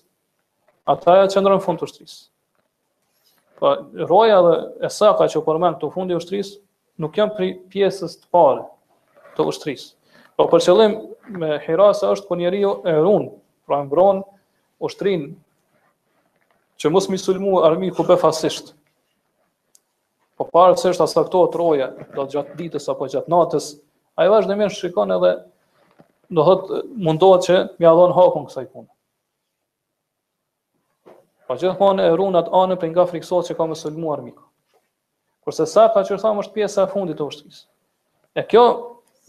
atë 0.94 1.12
ai 1.18 1.28
qendron 1.36 1.60
në 1.60 1.66
fund 1.68 1.84
të 1.84 1.90
ushtris. 1.90 2.16
Po 3.60 3.74
rroja 4.06 4.40
dhe 4.48 4.56
e 4.88 4.92
saqa 5.00 5.28
që 5.34 5.44
përmend 5.48 5.82
të 5.84 5.92
fundi 5.96 6.16
i 6.16 6.22
ushtris 6.22 6.56
nuk 7.04 7.18
janë 7.20 7.36
pri 7.38 7.52
pjesës 7.74 8.16
të 8.24 8.32
parë 8.38 8.64
të 9.38 9.44
ushtris. 9.52 9.90
Po 10.40 10.48
për 10.52 10.64
qëllim 10.70 10.98
me 11.42 11.58
hirasa 11.68 12.14
është 12.16 12.26
ku 12.30 12.32
po 12.34 12.40
njeriu 12.40 12.76
e 12.88 12.96
rrun, 13.02 13.28
pra 13.68 13.84
mbron 13.84 14.24
oshtrin 14.86 15.24
që 16.78 16.92
mos 16.94 17.08
mi 17.10 17.18
sulmu 17.18 17.62
armi 17.66 17.90
ku 17.98 18.04
be 18.06 18.18
fasisht. 18.22 18.74
Po 20.38 20.46
parë 20.54 20.78
se 20.78 20.92
është 20.94 21.08
asakto 21.08 21.46
të 21.50 21.58
roje, 21.62 21.88
do 22.14 22.26
të 22.28 22.36
gjatë 22.36 22.58
ditës 22.60 22.90
apo 22.94 23.08
gjatë 23.10 23.32
natës, 23.34 23.72
a 24.18 24.26
i 24.26 24.30
vazhë 24.30 24.52
në 24.52 24.58
menë 24.60 24.74
shikon 24.78 25.14
edhe 25.16 25.32
do 26.38 26.44
të 26.62 26.82
mundohet 27.08 27.48
që 27.48 27.56
mi 27.80 27.88
adhon 27.90 28.14
hakon 28.18 28.46
kësa 28.50 28.66
i 28.66 28.70
punë. 28.70 28.90
Po 31.48 31.56
që 31.56 31.74
e 32.04 32.12
runat 32.20 32.50
anë 32.54 32.78
për 32.82 32.90
nga 32.92 33.08
friksot 33.10 33.48
që 33.50 33.56
ka 33.58 33.66
me 33.72 33.76
sulmu 33.80 34.10
armi. 34.14 34.34
Kërse 35.48 35.66
sa 35.72 35.86
ka 35.94 36.02
që 36.04 36.18
thamë 36.22 36.44
është 36.44 36.54
pjesë 36.58 36.84
e 36.84 36.92
fundit 36.92 37.18
të 37.22 37.26
ushtëris. 37.30 37.62
E 38.38 38.44
kjo, 38.46 38.66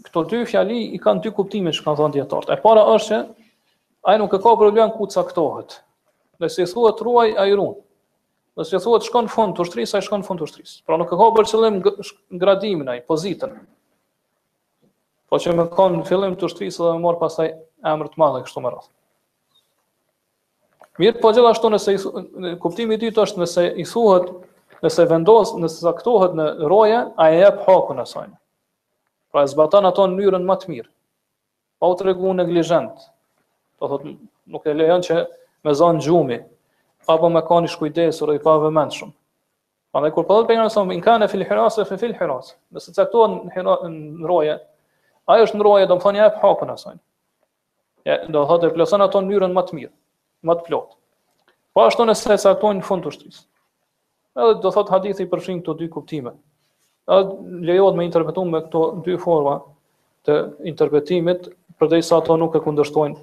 këto 0.08 0.24
dy 0.32 0.40
fjali 0.50 0.80
i 0.92 0.98
kanë 1.00 1.22
dy 1.24 1.32
kuptime 1.36 1.70
që 1.72 1.84
kanë 1.86 2.00
thonë 2.02 2.16
djetartë. 2.18 2.52
E 2.52 2.58
para 2.64 2.82
është 2.96 3.08
që 3.08 3.20
ai 4.02 4.18
nuk 4.18 4.32
e 4.34 4.38
ka 4.38 4.54
problem 4.56 4.92
ku 4.94 5.06
caktohet. 5.06 5.80
Nëse 6.38 6.62
i 6.64 6.70
thuhet 6.70 7.02
ruaj 7.02 7.32
ai 7.36 7.52
ruan. 7.58 7.80
Nëse 8.58 8.76
i 8.78 8.82
thuhet 8.82 9.06
shkon 9.08 9.26
në 9.26 9.32
fund 9.34 9.56
të 9.58 9.64
ushtrisë, 9.64 9.98
ai 9.98 10.06
shkon 10.06 10.22
në 10.22 10.28
fund 10.28 10.40
të 10.42 10.46
ushtrisë. 10.46 10.76
Pra 10.86 10.98
nuk 11.00 11.10
e 11.14 11.18
ka 11.18 11.28
për 11.34 11.48
qëllim 11.50 11.80
gradimin 12.42 12.92
ai, 12.92 13.00
pozitën. 13.08 13.56
Po 15.28 15.38
që 15.42 15.56
më 15.58 15.64
kon 15.74 15.98
në 15.98 16.04
fillim 16.08 16.36
të 16.40 16.46
ushtrisë 16.46 16.84
dhe 16.84 16.92
më 16.94 17.02
mor 17.04 17.18
pasaj 17.20 17.50
emër 17.84 18.12
të 18.14 18.22
e 18.22 18.44
kështu 18.46 18.62
më 18.64 18.72
rrëth. 18.72 18.88
Mirë 20.98 21.20
po 21.22 21.32
gjithashtu 21.34 21.68
nëse 21.74 21.94
i 21.96 21.98
thuhet, 21.98 22.78
i 22.94 23.00
dytë 23.02 23.22
është 23.24 23.42
nëse 23.42 23.66
i 23.82 23.86
thuhet, 23.86 24.30
nëse 24.82 25.08
vendos, 25.10 25.52
nëse 25.62 25.82
saktohet 25.84 26.34
në 26.38 26.46
roje, 26.70 27.02
a 27.22 27.28
e 27.34 27.42
jep 27.42 27.60
hakun 27.66 27.98
e 28.02 28.06
sajnë. 28.06 28.34
Pra 29.34 29.42
e 29.46 29.50
zbatan 29.52 29.86
ato 29.90 30.06
në 30.06 30.20
njërën 30.22 30.46
më 30.48 30.56
të 30.62 30.70
mirë. 30.72 30.90
Pa 31.78 31.90
u 31.90 31.94
të 31.98 32.08
regu 32.08 32.32
neglijentë, 32.38 33.06
do 33.80 33.86
po 33.86 33.98
thot 33.98 34.06
nuk 34.50 34.64
e 34.66 34.74
lejon 34.74 35.02
që 35.04 35.18
me 35.64 35.74
zon 35.74 35.98
gjumi 36.02 36.38
apo 37.08 37.28
me 37.32 37.40
kanë 37.42 37.68
shkujdes 37.72 38.14
shkujdesur 38.18 38.32
i 38.34 38.40
pavëmendshëm. 38.42 39.12
Prandaj 39.94 40.10
kur 40.14 40.24
thotë 40.28 40.46
pejgamberi 40.50 40.70
sa 40.74 40.82
in 40.92 41.00
kana 41.02 41.28
fil 41.30 41.44
hiras 41.48 41.78
fa 41.88 41.96
fil 41.96 42.12
hiras, 42.14 42.50
nëse 42.76 42.92
caktohen 42.96 43.38
në 43.58 44.26
rroje, 44.28 44.58
Ai 45.30 45.42
është 45.44 45.58
në 45.58 45.62
rroje, 45.64 45.86
do 45.90 45.94
të 45.94 46.00
thonë 46.06 46.20
ai 46.24 46.30
hapën 46.42 46.70
asaj. 46.72 46.92
Ja, 48.08 48.14
do 48.32 48.44
thotë 48.48 48.70
e 48.70 48.72
plotson 48.72 49.02
ato 49.04 49.20
mënyrën 49.20 49.52
më 49.52 49.64
të 49.68 49.74
mirë, 49.76 49.92
më 50.48 50.54
të 50.56 50.64
plot. 50.68 50.94
Po 51.76 51.82
ashtu 51.84 52.06
nëse 52.08 52.36
caktohen 52.42 52.80
në 52.80 52.86
fund 52.88 53.04
të 53.04 53.12
shtëpisë. 53.16 53.42
Edhe 54.40 54.54
do 54.64 54.72
thot 54.72 54.92
hadithi 54.94 55.26
përfshin 55.28 55.60
këto 55.60 55.74
dy 55.80 55.88
kuptime. 55.92 56.32
Edhe 57.12 57.64
lejohet 57.68 57.98
me 58.00 58.08
interpretum 58.08 58.48
me 58.52 58.62
këto 58.64 58.84
dy 59.04 59.18
forma 59.20 59.58
të 60.24 60.38
interpretimit, 60.72 61.50
përdej 61.80 62.04
sa 62.08 62.22
ato 62.22 62.36
nuk 62.40 62.56
e 62.56 62.64
kundërshtojnë 62.64 63.20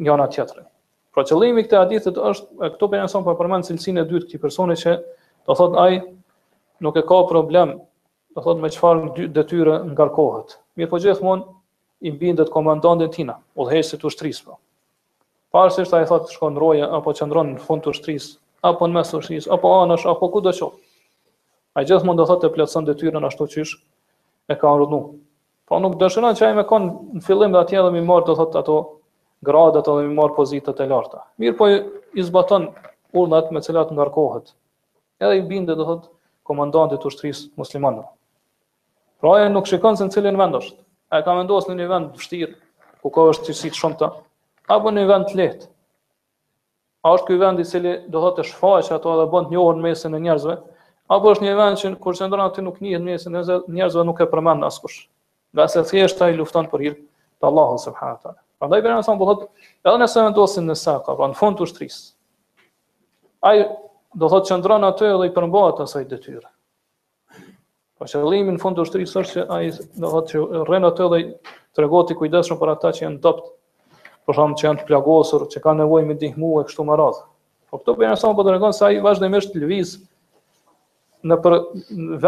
nga 0.00 0.14
ana 0.14 0.28
tjetër. 0.30 0.64
Pra 1.12 1.24
qëllimi 1.28 1.60
i 1.60 1.64
këtij 1.68 1.78
hadithi 1.80 2.12
është 2.16 2.68
këto 2.76 2.88
pejgamberi 2.92 3.28
për 3.28 3.38
përmend 3.42 3.68
cilësinë 3.68 4.00
e 4.00 4.06
dytë 4.12 4.28
të 4.30 4.38
personi 4.40 4.76
që 4.80 4.92
do 5.48 5.56
thotë 5.58 5.80
ai 5.82 5.98
nuk 6.84 6.96
e 6.96 7.02
ka 7.04 7.18
problem 7.28 7.74
do 8.32 8.40
thotë 8.46 8.62
me 8.64 8.70
çfarë 8.72 9.26
detyre 9.36 9.74
ngarkohet. 9.90 10.56
Mirë 10.80 10.90
po 10.94 11.00
gjithmonë 11.00 11.44
i 12.08 12.10
bindet 12.18 12.48
dot 12.54 13.12
tina, 13.14 13.36
udhëheqës 13.60 14.00
të 14.00 14.06
ushtrisë. 14.08 14.44
Pra. 14.46 14.56
Po. 14.56 14.60
Parësisht 15.52 15.92
ai 15.94 16.06
thotë 16.08 16.32
shkon 16.32 16.56
roja 16.56 16.88
apo 16.96 17.12
çndron 17.12 17.52
në 17.54 17.60
fund 17.60 17.84
të 17.84 17.92
ushtrisë 17.92 18.38
apo 18.64 18.86
në 18.88 18.94
mes 18.94 19.08
të 19.12 19.18
ushtrisë 19.20 19.50
apo 19.52 19.68
anash 19.82 20.06
apo 20.08 20.28
kudo 20.32 20.48
qoftë. 20.56 20.80
Ai 21.76 21.84
gjithmonë 21.88 22.16
do 22.16 22.24
thotë 22.30 22.48
të 22.48 22.54
plotson 22.56 22.88
detyrën 22.88 23.24
ashtu 23.28 23.48
siç 23.52 23.76
e 24.48 24.56
ka 24.56 24.72
urdhëruar. 24.78 25.12
Po 25.68 25.78
nuk 25.80 26.00
dëshiron 26.00 26.32
që 26.36 26.48
ai 26.48 26.56
me 26.56 26.64
kon 26.68 26.88
në 27.18 27.20
fillim 27.28 27.52
dhe 27.54 27.60
atje 27.60 27.84
dhe 27.84 27.90
më 28.00 28.04
marr 28.08 28.24
do 28.26 28.32
thotë 28.40 28.58
ato 28.60 28.78
gradat 29.42 29.88
edhe 29.90 30.04
mi 30.06 30.14
marë 30.16 30.36
pozitat 30.38 30.80
e 30.80 30.86
larta. 30.86 31.24
Mirë 31.42 31.56
po 31.58 31.68
i 31.68 32.24
zbaton 32.24 32.68
urdhat 33.18 33.50
me 33.52 33.62
cilat 33.62 33.90
narkohet, 33.92 34.54
Edhe 35.22 35.36
i 35.38 35.42
binde 35.46 35.74
do 35.78 35.84
thot 35.86 36.08
komandantit 36.50 37.02
të 37.04 37.10
ushtrisë 37.10 37.48
muslimane. 37.60 38.02
Pra 39.22 39.36
e 39.44 39.50
nuk 39.54 39.66
shikon 39.70 39.94
se 39.98 40.06
në 40.08 40.14
cilin 40.16 40.38
vend 40.40 40.58
është. 40.60 40.78
e 41.12 41.20
ka 41.22 41.34
vendosur 41.36 41.68
në 41.70 41.74
një 41.82 41.86
vend 41.90 42.06
vështirë 42.16 42.54
ku 43.02 43.10
ka 43.12 43.20
është 43.30 43.52
të 43.68 43.74
shumta 43.76 44.06
apo 44.72 44.88
në 44.90 45.00
një 45.02 45.08
vend 45.10 45.26
të 45.28 45.36
lehtë. 45.36 45.66
A 47.04 47.10
është 47.14 47.26
ky 47.28 47.36
vend 47.42 47.60
i 47.60 47.64
cili 47.68 47.92
do 48.08 48.20
thot 48.24 48.38
të 48.38 48.44
shfaqet 48.48 48.92
ato 48.96 49.12
edhe 49.12 49.26
bën 49.34 49.46
të 49.46 49.50
njohur 49.52 49.76
mesin 49.84 50.14
e 50.16 50.20
njerëzve? 50.24 50.54
Apo 51.12 51.30
është 51.34 51.44
një 51.44 51.56
vend 51.60 51.78
që 51.82 51.92
kur 52.00 52.14
qëndron 52.16 52.46
aty 52.46 52.62
nuk 52.64 52.80
njihet 52.80 53.02
njerëzve, 53.04 53.58
njerëzve 53.76 54.04
nuk 54.08 54.20
e 54.20 54.26
përmend 54.32 54.64
askush. 54.64 54.98
Nga 55.52 55.68
se 55.68 55.80
thjesht 55.90 56.22
ai 56.24 56.36
lufton 56.40 56.66
për 56.72 56.80
hir 56.82 56.94
të 57.40 57.44
Allahut 57.50 57.80
subhanahu 57.84 58.34
Prandaj 58.62 58.78
bëra 58.86 59.00
sa 59.02 59.14
po 59.18 59.26
thot, 59.26 59.40
edhe 59.82 59.98
nëse 59.98 60.22
vendosin 60.22 60.68
në 60.70 60.74
saka, 60.78 61.00
ka, 61.08 61.14
pra 61.18 61.26
në 61.32 61.34
fund 61.34 61.56
të 61.58 61.64
ushtris. 61.64 61.94
Ai 63.50 63.64
do 64.22 64.28
thot 64.30 64.46
qëndron 64.46 64.86
aty 64.86 65.08
dhe 65.18 65.24
i 65.26 65.32
përmbahet 65.38 65.80
asaj 65.82 66.04
detyre. 66.12 66.46
Po 67.98 68.06
qëllimi 68.06 68.54
në 68.54 68.62
fund 68.62 68.78
të 68.78 68.84
ushtris 68.86 69.16
është 69.18 69.32
që 69.40 69.46
ai 69.56 69.72
do 70.04 70.10
thot 70.14 70.30
që 70.30 70.42
rren 70.70 70.86
aty 70.92 71.08
dhe 71.10 71.18
tregon 71.78 72.06
ti 72.06 72.16
kujdesshëm 72.20 72.60
për 72.62 72.72
ata 72.76 72.94
që 72.94 73.02
janë 73.08 73.18
dopt, 73.26 73.50
për 74.28 74.38
shkak 74.38 74.56
që 74.62 74.68
janë 74.68 74.80
të 74.84 74.88
plagosur, 74.92 75.48
që 75.56 75.64
kanë 75.66 75.82
nevojë 75.82 76.08
me 76.12 76.18
ndihmë 76.20 76.62
kështu 76.70 76.86
me 76.92 77.00
radh. 77.02 77.18
Po 77.72 77.82
këto 77.82 77.96
bëra 77.98 78.14
sa 78.22 78.30
po 78.38 78.46
tregon 78.46 78.78
se 78.78 78.86
ai 78.92 79.02
vazhdimisht 79.08 79.58
lëviz 79.58 79.96
në 81.32 81.42
për 81.48 81.58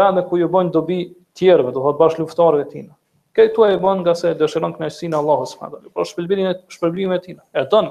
vende 0.01 0.27
ku 0.27 0.43
ju 0.43 0.51
bën 0.57 0.75
dobi 0.79 0.99
tjerëve, 1.39 1.71
do 1.75 1.79
thotë 1.87 2.03
bash 2.03 2.19
luftarëve 2.19 2.67
tinë. 2.75 2.91
Këtë 3.35 3.65
e 3.73 3.77
banë 3.83 4.03
nga 4.05 4.13
se 4.15 4.29
dëshëran 4.39 4.73
kënaqësi 4.77 5.07
në 5.11 5.17
Allahu 5.19 5.43
s.a. 5.49 5.67
Pra 5.95 6.03
shpërblimin 6.07 7.15
e 7.15 7.19
të 7.19 7.25
tina, 7.25 7.41
e 7.59 7.63
don 7.73 7.89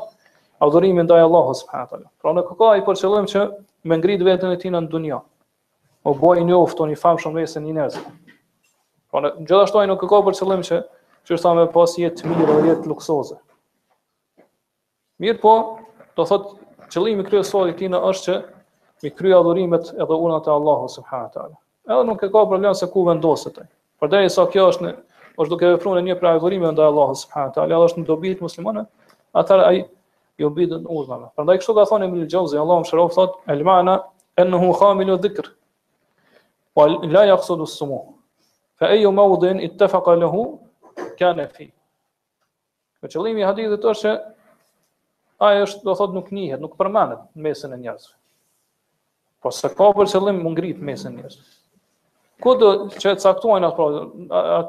adhurimin 0.64 1.05
ndaj 1.05 1.20
Allahu 1.26 1.53
s.a. 1.59 1.82
Pra 1.90 2.32
në 2.38 2.45
këka 2.49 2.70
i 2.80 2.84
qëllim 2.86 3.28
që 3.32 3.42
me 3.92 3.99
ngrit 4.01 4.24
vetën 4.24 4.55
e 4.55 4.61
tina 4.62 4.80
në 4.80 4.88
dunja, 4.95 5.18
o 6.09 6.14
boj 6.22 6.40
një 6.49 6.57
uftë 6.64 6.86
o 6.86 6.88
një 6.92 6.99
famë 7.05 7.24
shumë 7.26 7.40
vese 7.42 7.61
një 7.66 7.88
Pra 9.14 9.20
në 9.22 9.34
gjithashtu 9.47 9.78
ai 9.82 9.86
në 9.86 9.99
këka 10.01 10.22
i 10.24 10.28
përqëllëm 10.30 10.64
që 10.70 10.78
që 11.28 11.55
me 11.61 11.68
pas 11.76 11.92
jetë 12.01 12.22
të 12.22 12.30
mirë 12.32 12.53
dhe 12.57 12.64
jetë 12.70 12.88
luksoze. 12.90 13.36
Mirë 15.22 15.38
po, 15.45 15.53
do 16.16 16.24
thot 16.26 16.49
qëllimi 16.90 17.22
kryesor 17.28 17.68
i 17.70 17.76
tina 17.78 18.01
është 18.09 18.24
që 18.32 18.42
mi 19.05 19.11
kryo 19.20 19.45
adhurimet 19.45 19.92
edhe 20.03 20.18
unat 20.24 20.49
e 20.51 20.57
Allahu 20.57 20.88
s.a. 20.97 21.20
Edhe 21.36 22.01
nuk 22.09 22.22
e 22.26 22.32
ka 22.32 22.42
problem 22.51 22.72
se 22.80 22.88
ku 22.88 23.05
vendoset 23.07 23.53
të 23.55 23.68
të 24.01 24.24
të 24.24 24.28
të 24.30 24.70
të 24.78 25.03
është 25.41 25.51
duke 25.51 25.70
vepruar 25.74 25.99
në 25.99 26.03
një 26.12 26.18
pranëgjërim 26.20 26.64
ndaj 26.74 26.87
Allahut 26.91 27.18
subhanahu 27.20 27.51
wa 27.51 27.55
taala, 27.59 27.78
është 27.89 28.03
në 28.03 28.07
dobi 28.11 28.35
të 28.39 28.45
muslimanëve, 28.45 28.85
atar 29.41 29.62
ai 29.66 29.80
i 30.43 30.47
obidën 30.47 30.87
udhave. 30.91 31.28
Prandaj 31.39 31.61
kështu 31.62 31.74
ka 31.78 31.85
thënë 31.91 32.09
Emil 32.09 32.26
Xhozi, 32.30 32.59
Allahu 32.59 32.82
më 32.85 32.91
shëroft 32.91 33.16
thot 33.18 33.39
Elmana 33.55 33.97
enhu 34.43 34.70
khamil 34.78 35.12
wa 35.14 35.18
dhikr. 35.24 35.49
Wa 36.76 36.87
la 37.11 37.24
yaqsudu 37.30 37.66
as-sumu. 37.68 38.01
Fa 38.78 38.89
ayu 38.95 39.12
mawdin 39.14 39.61
ittafaqa 39.62 40.16
lahu 40.18 40.45
kana 41.18 41.49
fi. 41.49 41.68
Me 43.03 43.09
qëllimi 43.09 43.43
i 43.43 43.47
hadithit 43.47 43.82
është 43.85 44.01
se 44.01 44.14
ai 45.45 45.62
është 45.66 45.85
do 45.87 45.95
thot 45.95 46.14
nuk 46.16 46.30
njihet, 46.35 46.61
nuk 46.62 46.76
përmendet 46.80 47.26
në 47.37 47.47
mesën 47.49 47.74
e 47.76 47.80
njerëzve. 47.85 48.14
Po 49.43 49.51
sa 49.53 49.68
ka 49.70 49.91
për 49.99 50.09
qëllim 50.14 50.43
mund 50.47 50.59
mesën 50.82 51.11
e 51.12 51.16
njerëzve. 51.18 51.43
Ku 52.43 52.57
do 52.59 52.72
të 52.91 53.12
atë 53.30 53.74
pra, 53.78 54.66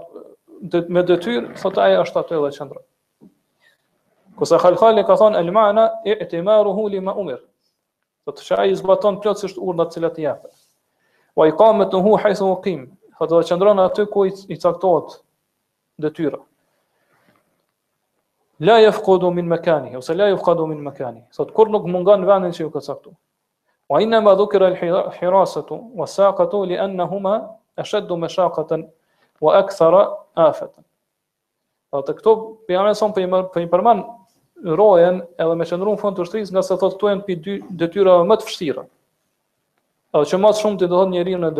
me 0.62 1.02
detyr, 1.04 1.50
thot 1.62 1.78
aja 1.82 2.02
është 2.06 2.22
aty 2.22 2.38
dhe 2.40 2.52
qëndra. 2.56 2.82
Kësa 4.40 4.60
Khalkhali 4.60 5.04
ka 5.08 5.16
thonë, 5.20 5.40
el 5.40 5.52
ma'na 5.56 5.88
i 6.08 6.16
e 6.20 6.28
të 6.28 6.40
imaru 6.44 6.74
hu 6.78 6.88
li 6.90 7.00
ma 7.00 7.14
umir. 7.14 7.42
sot 8.26 8.40
që 8.42 8.56
aja 8.58 8.72
i 8.72 8.76
zbaton 8.76 9.20
plëtë 9.22 9.38
si 9.40 9.46
është 9.50 9.62
urna 9.62 9.84
të 9.86 9.92
cilat 9.94 10.16
i 10.18 10.24
jepë. 10.26 10.50
Wa 11.38 11.46
i 11.48 11.52
kamet 11.54 11.92
në 11.94 12.00
hu 12.02 12.16
hajthë 12.24 12.46
në 12.48 12.56
kim. 12.64 12.82
Thot 13.20 13.30
dhe 13.30 13.42
qëndron 13.50 13.80
aty 13.86 14.06
ku 14.10 14.26
i, 14.26 14.32
i 14.50 14.58
caktohet 14.58 15.20
detyra. 16.02 16.40
La 18.60 18.80
e 18.82 18.90
fkodu 18.92 19.30
min 19.32 19.46
mekani, 19.48 19.94
ose 19.98 20.14
la 20.16 20.32
e 20.32 20.36
fkodu 20.36 20.66
min 20.68 20.82
mekani. 20.82 21.22
Thot 21.36 21.52
kur 21.54 21.70
nuk 21.70 21.86
mungan 21.86 22.26
venin 22.26 22.52
që 22.52 22.62
ju 22.64 22.72
ka 22.72 22.82
caktu. 22.82 23.14
Wa 23.90 24.02
inna 24.02 24.22
dhukira 24.36 24.70
il 24.70 25.12
hirasetu, 25.20 25.76
wa 25.94 26.08
saqatu 26.08 26.64
li 26.66 26.78
anna 26.80 27.06
huma 27.06 27.36
e 27.78 27.84
wa 29.42 29.58
akthara 29.60 30.06
afatan. 30.36 30.84
Po 31.92 32.02
të 32.04 32.16
këto 32.20 32.34
pyetje 32.68 32.96
son 33.00 33.14
për 33.16 33.28
për 33.32 33.46
për 33.56 33.68
përman 33.72 34.02
rojen 34.78 35.22
edhe 35.40 35.56
me 35.56 35.68
qendrum 35.70 35.98
fund 36.02 36.18
të 36.18 36.26
ushtrisë 36.26 36.56
nga 36.56 36.64
sa 36.64 36.78
thotë 36.80 36.98
këto 36.98 37.12
janë 37.12 37.38
dy 37.46 37.58
detyra 37.82 38.18
më 38.28 38.38
të 38.42 38.48
vështira. 38.50 38.84
Edhe 40.16 40.24
po 40.24 40.30
që 40.32 40.40
më 40.42 40.52
shumë 40.60 40.80
ti 40.80 40.88
do 40.88 40.88
të 40.96 40.98
thotë 40.98 41.14
njeriu 41.14 41.40
në 41.44 41.54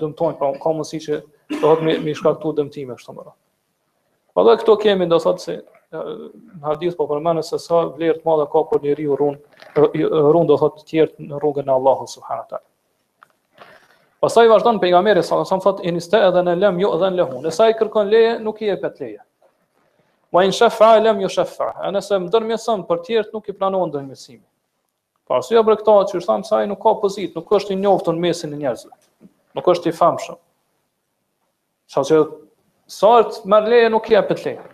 dëmtojnë, 0.00 0.38
pra 0.40 0.52
ka 0.60 0.72
mundësi 0.76 1.00
që 1.06 1.20
do 1.62 1.74
të 1.76 2.02
më 2.06 2.16
shkaktu 2.20 2.54
dëmtime 2.60 2.96
ashtu 2.96 3.14
më. 3.16 3.28
Po 4.36 4.44
dhe 4.48 4.56
këto 4.62 4.78
kemi 4.84 5.08
do 5.10 5.18
thotë 5.24 5.44
se 5.46 5.58
në 5.90 6.62
hadith 6.68 6.94
po 7.00 7.08
përmendet 7.10 7.48
se 7.48 7.58
sa 7.58 7.84
vlerë 7.96 8.20
të 8.20 8.26
madhe 8.28 8.46
ka 8.52 8.64
kur 8.70 8.82
njeriu 8.84 9.16
rrun 9.18 9.40
rrun 9.74 10.50
do 10.50 10.60
thotë 10.60 10.86
të 10.90 11.06
në 11.18 11.40
rrugën 11.42 11.66
e 11.68 11.72
Allahut 11.74 12.12
subhanallahu 12.12 12.68
Pastaj 14.20 14.48
vazhdon 14.52 14.78
pejgamberi 14.80 15.22
sa 15.24 15.40
sa 15.48 15.56
thot 15.56 15.78
iniste 15.80 16.18
edhe 16.26 16.42
ne 16.44 16.52
lem 16.54 16.76
ju 16.80 16.90
edhe 16.94 17.08
ne 17.10 17.16
lehun. 17.16 17.46
Sa 17.50 17.70
i 17.70 17.74
kërkon 17.74 18.10
leje 18.12 18.34
nuk 18.44 18.60
i 18.62 18.66
jep 18.68 18.82
leje. 19.00 19.20
Wa 20.32 20.44
in 20.44 20.50
shafa 20.52 20.98
lem 21.02 21.20
yushafa. 21.24 21.70
Ana 21.80 22.00
sa 22.04 22.18
mdon 22.20 22.44
me 22.46 22.58
son 22.60 22.82
për 22.84 23.00
tërë 23.08 23.30
nuk 23.32 23.48
i 23.48 23.52
planon 23.56 23.88
ndërmjetësimi. 23.90 24.44
Po 25.26 25.34
arsyeja 25.38 25.62
për 25.64 25.80
këtë 25.80 25.94
që 26.10 26.20
thon 26.26 26.44
sa 26.44 26.60
i 26.62 26.66
nuk 26.68 26.82
ka 26.82 26.92
pozit, 27.00 27.34
nuk 27.38 27.48
është 27.48 27.72
i 27.72 27.76
njohur 27.80 28.12
në 28.14 28.20
mesin 28.26 28.52
e 28.52 28.56
njerëzve. 28.60 28.90
Nuk 29.56 29.72
është 29.74 29.88
i 29.90 29.96
famshëm. 30.00 30.36
Sa 31.90 32.02
që 32.10 32.20
sort 32.86 33.40
mar 33.48 33.62
leje 33.64 33.88
nuk 33.90 34.10
i 34.12 34.18
jep 34.18 34.34
leje. 34.44 34.66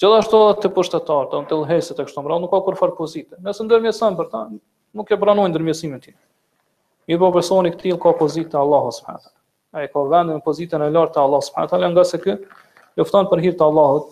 Gjithashtu 0.00 0.40
të 0.62 0.72
pushtetarët, 0.78 1.36
të 1.50 1.58
ulhesit 1.60 1.98
të 2.00 2.08
kështu 2.08 2.24
mbra, 2.24 2.40
nuk 2.42 2.54
ka 2.54 2.62
kur 2.64 2.78
farpozite. 2.80 3.36
Nëse 3.44 3.66
ndërmjetëson 3.68 4.16
për 4.18 4.32
ta, 4.32 4.44
nuk 4.94 5.10
e 5.14 5.18
pranojnë 5.20 5.52
ndërmjetësimin 5.52 5.98
e 5.98 6.02
tij. 6.06 6.16
Mirë 7.08 7.18
po 7.22 7.28
personi 7.38 7.70
këtë 7.72 7.96
ka 8.00 8.10
pozitë 8.20 8.50
të 8.52 8.58
Allahu 8.62 8.88
subhanahu 8.94 9.22
taala. 9.22 9.80
Ai 9.80 9.86
ka 9.92 10.02
vendin 10.12 10.42
pozitën 10.44 10.82
e 10.82 10.88
lartë 10.96 11.14
të 11.14 11.22
Allahu 11.24 11.46
subhanahu 11.46 11.70
taala 11.72 11.88
nga 11.94 12.04
se 12.08 12.18
kë 12.24 12.34
lufton 13.00 13.30
për 13.30 13.42
hir 13.44 13.54
të 13.60 13.64
Allahut 13.66 14.10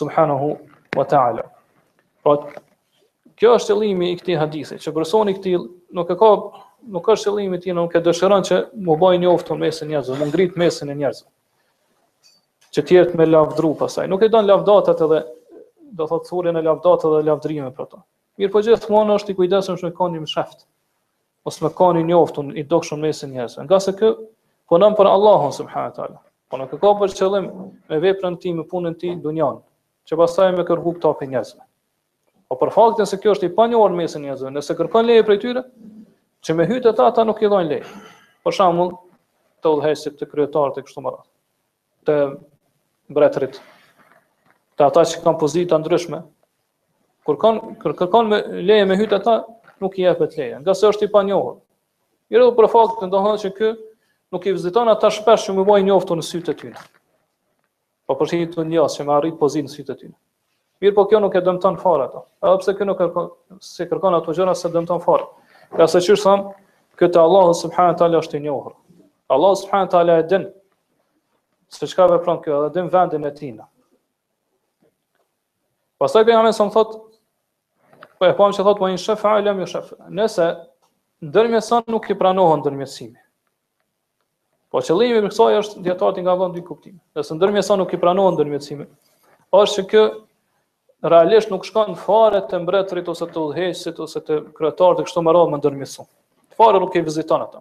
subhanahu 0.00 0.50
wa 0.98 1.06
taala. 1.12 1.46
Pra 2.26 2.34
kjo 3.40 3.54
është 3.60 3.70
qëllimi 3.72 4.10
i 4.12 4.18
këtij 4.20 4.40
hadithi, 4.42 4.76
që 4.84 4.92
personi 4.98 5.34
këtë 5.38 5.56
nuk 6.00 6.12
e 6.12 6.18
ka 6.24 6.30
nuk 6.96 7.08
është 7.16 7.30
qëllimi 7.30 7.56
i 7.56 7.62
tij, 7.64 7.74
nuk 7.80 7.96
e 7.98 8.04
dëshiron 8.06 8.44
që 8.48 8.60
mu 8.86 8.98
bëjë 9.00 9.22
njoftën 9.24 9.62
mesin 9.62 9.88
njerëzve, 9.92 10.20
mu 10.20 10.28
ngrit 10.30 10.58
mesin 10.60 10.92
e 10.92 10.96
njerëzve 10.96 12.72
që 12.76 12.82
të 12.86 12.96
jetë 12.98 13.16
me 13.20 13.24
lavdru 13.30 13.70
pasaj. 13.80 14.04
Nuk 14.12 14.20
e 14.20 14.28
don 14.36 14.44
lavdatat 14.46 15.00
edhe 15.06 15.22
do 15.98 16.06
thot 16.10 16.26
thurjen 16.28 16.58
e 16.58 16.62
lavdatave 16.68 17.16
edhe 17.22 17.30
lavdrimeve 17.30 17.70
për 17.80 17.86
to. 17.94 18.02
Mirë 18.38 18.52
po 18.56 18.60
gjithmonë 18.66 19.14
është 19.18 19.32
i 19.32 19.36
kujdesshëm 19.40 19.78
që 19.82 19.92
ka 19.98 20.08
një 20.14 20.24
mshaft 20.26 20.66
mos 21.46 21.60
më 21.62 21.70
kani 21.78 22.00
njoftun 22.08 22.48
i 22.58 22.64
dokshëm 22.66 23.00
mesin 23.06 23.30
njerëzve. 23.36 23.64
Nga 23.66 23.78
se 23.80 23.92
kë 23.98 24.08
punon 24.68 24.96
për 24.98 25.06
Allahun 25.12 25.52
subhanahu 25.54 25.94
teala. 25.94 26.18
Po 26.50 26.58
nuk 26.58 26.74
ka 26.74 26.92
për 27.02 27.14
qëllim 27.18 27.46
me 27.90 27.98
veprën 28.02 28.36
ti, 28.42 28.52
me 28.54 28.64
punën 28.72 28.96
ti, 28.98 29.14
dunjan, 29.24 29.60
që 30.10 30.18
pasaj 30.18 30.50
me 30.58 30.64
kërku 30.66 30.96
këta 30.96 31.12
për 31.20 31.30
njëzme. 31.34 31.62
O 32.50 32.54
po 32.56 32.64
për 32.64 32.74
faktin 32.74 33.06
se 33.10 33.18
kjo 33.22 33.32
është 33.36 33.48
i 33.50 33.54
pa 33.58 33.68
një 33.70 33.78
orë 33.78 33.98
mesin 34.00 34.26
nëse 34.56 34.76
kërkon 34.78 35.06
leje 35.08 35.22
për 35.28 35.40
tyre, 35.44 35.62
që 36.46 36.54
me 36.58 36.66
hytë 36.70 36.92
ta, 36.98 37.08
ta 37.14 37.22
nuk 37.26 37.40
i 37.42 37.50
dojnë 37.52 37.70
leje. 37.72 37.86
Për 38.46 38.54
shembull, 38.58 38.92
të 39.62 39.72
udhëhesit, 39.78 40.18
të 40.20 40.28
kryetarë, 40.32 40.74
të 40.76 40.84
kështu 40.86 41.02
mëra, 41.06 41.24
të 42.06 42.14
bretrit, 43.16 43.58
të 44.78 44.86
ata 44.90 45.02
që 45.14 45.22
kanë 45.24 45.38
pozitë 45.42 45.78
të 45.78 46.08
kërkon, 47.26 47.56
kërkon 47.82 48.28
me 48.30 48.36
leje 48.62 48.84
me 48.86 48.94
hytë 49.00 49.16
ata, 49.16 49.32
nuk 49.80 49.96
i 49.98 50.02
jepet 50.02 50.36
leje, 50.36 50.60
nga 50.62 50.74
se 50.74 50.88
është 50.88 51.08
i 51.08 51.12
panjohur. 51.12 51.58
Mirë 52.32 52.46
do 52.48 52.52
për 52.56 52.68
faktin 52.72 53.10
do 53.12 53.20
të 53.20 53.26
thonë 53.26 53.42
se 53.42 53.50
ky 53.54 53.72
nuk 54.34 54.46
i 54.50 54.54
viziton 54.56 54.88
ata 54.90 55.10
shpesh 55.14 55.48
që 55.48 55.54
më 55.56 55.64
vojë 55.70 55.86
njoftu 55.88 56.16
në 56.18 56.24
sytë 56.28 56.46
të 56.50 56.56
tyre. 56.60 56.84
Po 58.06 58.16
për 58.18 58.30
shkak 58.32 58.54
të 58.56 58.64
njohjes 58.72 58.96
që 59.00 59.06
më 59.08 59.14
arrit 59.16 59.38
pozitë 59.40 59.68
në 59.68 59.74
sytë 59.74 59.88
të 59.94 59.98
tyre. 60.00 60.14
Mirë 60.82 60.96
po 60.98 61.06
kjo 61.10 61.20
nuk 61.22 61.34
e 61.38 61.44
dëmton 61.44 61.78
fare 61.82 62.08
ato. 62.08 62.24
Edhe 62.44 62.58
pse 62.62 62.74
kë 62.78 62.88
nuk 62.90 62.98
kërkon 63.00 63.30
si 63.64 63.86
kërkon 63.88 64.18
ato 64.18 64.34
gjëra 64.36 64.54
se 64.58 64.70
dëmton 64.74 65.00
fare. 65.04 65.28
Ka 65.76 65.86
se 65.88 66.00
çu 66.04 66.16
thon 66.20 66.48
këtë 67.00 67.20
Allahu 67.22 67.54
subhanahu 67.54 68.10
wa 68.16 68.20
është 68.20 68.40
i 68.40 68.42
njohur. 68.48 68.74
Allahu 69.34 69.56
subhanahu 69.62 69.96
wa 70.12 70.18
e 70.18 70.22
din 70.28 70.44
se 71.68 71.86
çka 71.86 72.06
vepron 72.10 72.42
kë, 72.44 72.52
e 72.68 72.72
din 72.74 72.88
vendin 72.92 73.24
e 73.26 73.30
tij. 73.34 73.56
Pastaj 75.96 76.26
pejgamberi 76.28 76.52
sa 76.52 76.64
më 76.68 76.72
thotë 76.74 77.05
Po 78.18 78.24
e 78.26 78.32
pam 78.36 78.52
se 78.52 78.64
thot 78.64 78.78
po 78.80 78.88
një 78.88 78.98
shef 79.02 79.24
ala 79.28 79.52
më 79.58 79.66
shef. 79.68 79.90
Nëse 80.16 80.44
ndërmjetson 81.28 81.84
nuk 81.92 82.06
i 82.10 82.16
pranohen 82.18 82.62
ndërmjetësimi. 82.62 83.18
Po 84.72 84.80
qëllimi 84.84 85.18
i 85.20 85.24
kësaj 85.28 85.56
është 85.60 85.82
dietati 85.84 86.24
nga 86.24 86.36
vendi 86.40 86.62
i 86.62 86.64
kuptimit. 86.64 87.02
Nëse 87.16 87.36
ndërmjetson 87.36 87.82
nuk 87.82 87.92
i 87.92 88.00
pranohen 88.00 88.36
ndërmjetësimi, 88.38 88.86
është 89.60 89.74
se 89.74 89.84
kë 89.92 90.04
realisht 91.12 91.52
nuk 91.52 91.68
shkon 91.68 91.96
fare 92.04 92.40
te 92.48 92.60
mbretërit 92.62 93.10
ose 93.12 93.28
te 93.34 93.40
udhëheqësit 93.42 94.00
ose 94.06 94.22
te 94.30 94.40
kryetarët 94.56 95.02
e 95.04 95.08
kështu 95.10 95.24
më 95.26 95.36
radhë 95.36 95.58
ndërmjetëson. 95.60 96.08
Fare 96.56 96.80
nuk 96.86 96.96
e 97.00 97.04
viziton 97.10 97.42
ata. 97.44 97.60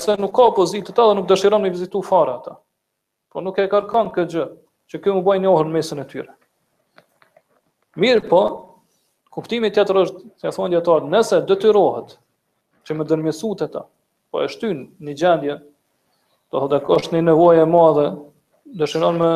se 0.00 0.16
nuk 0.16 0.32
ka 0.38 0.42
opozitë 0.54 0.92
dhe 0.96 1.10
nuk 1.20 1.28
dëshirojnë 1.34 1.68
të 1.68 1.74
vizitojnë 1.76 2.08
fare 2.10 2.32
ata. 2.38 2.56
Po 3.32 3.40
nuk 3.44 3.58
e 3.60 3.68
kërkon 3.76 4.08
këtë 4.16 4.30
gjë, 4.32 4.46
që 4.88 4.98
këtu 5.04 5.16
u 5.16 5.22
bën 5.28 5.42
një 5.44 5.48
ohër 5.52 5.66
në 5.68 5.72
mesën 5.78 6.00
e 6.04 6.08
tyre. 6.12 6.32
Mirë 8.02 8.22
po, 8.28 8.38
kuptimi 9.32 9.70
tjetër 9.72 9.98
është, 10.02 10.22
se 10.42 10.50
thonë 10.56 10.74
djetarë, 10.76 11.08
nëse 11.12 11.38
dëtyrohet 11.48 12.12
që 12.86 12.94
me 12.98 13.04
dërmjesu 13.12 13.50
të 13.62 13.68
ta, 13.76 13.82
po 14.32 14.42
e 14.44 14.48
shtynë 14.52 15.06
një 15.08 15.12
gjendje, 15.22 15.54
do 16.54 16.60
të 16.64 16.68
dhe 16.74 16.80
është 16.96 17.16
një 17.16 17.22
nevoje 17.30 17.62
e 17.64 17.70
madhe, 17.76 18.04
dëshiron 18.82 19.18
me 19.22 19.30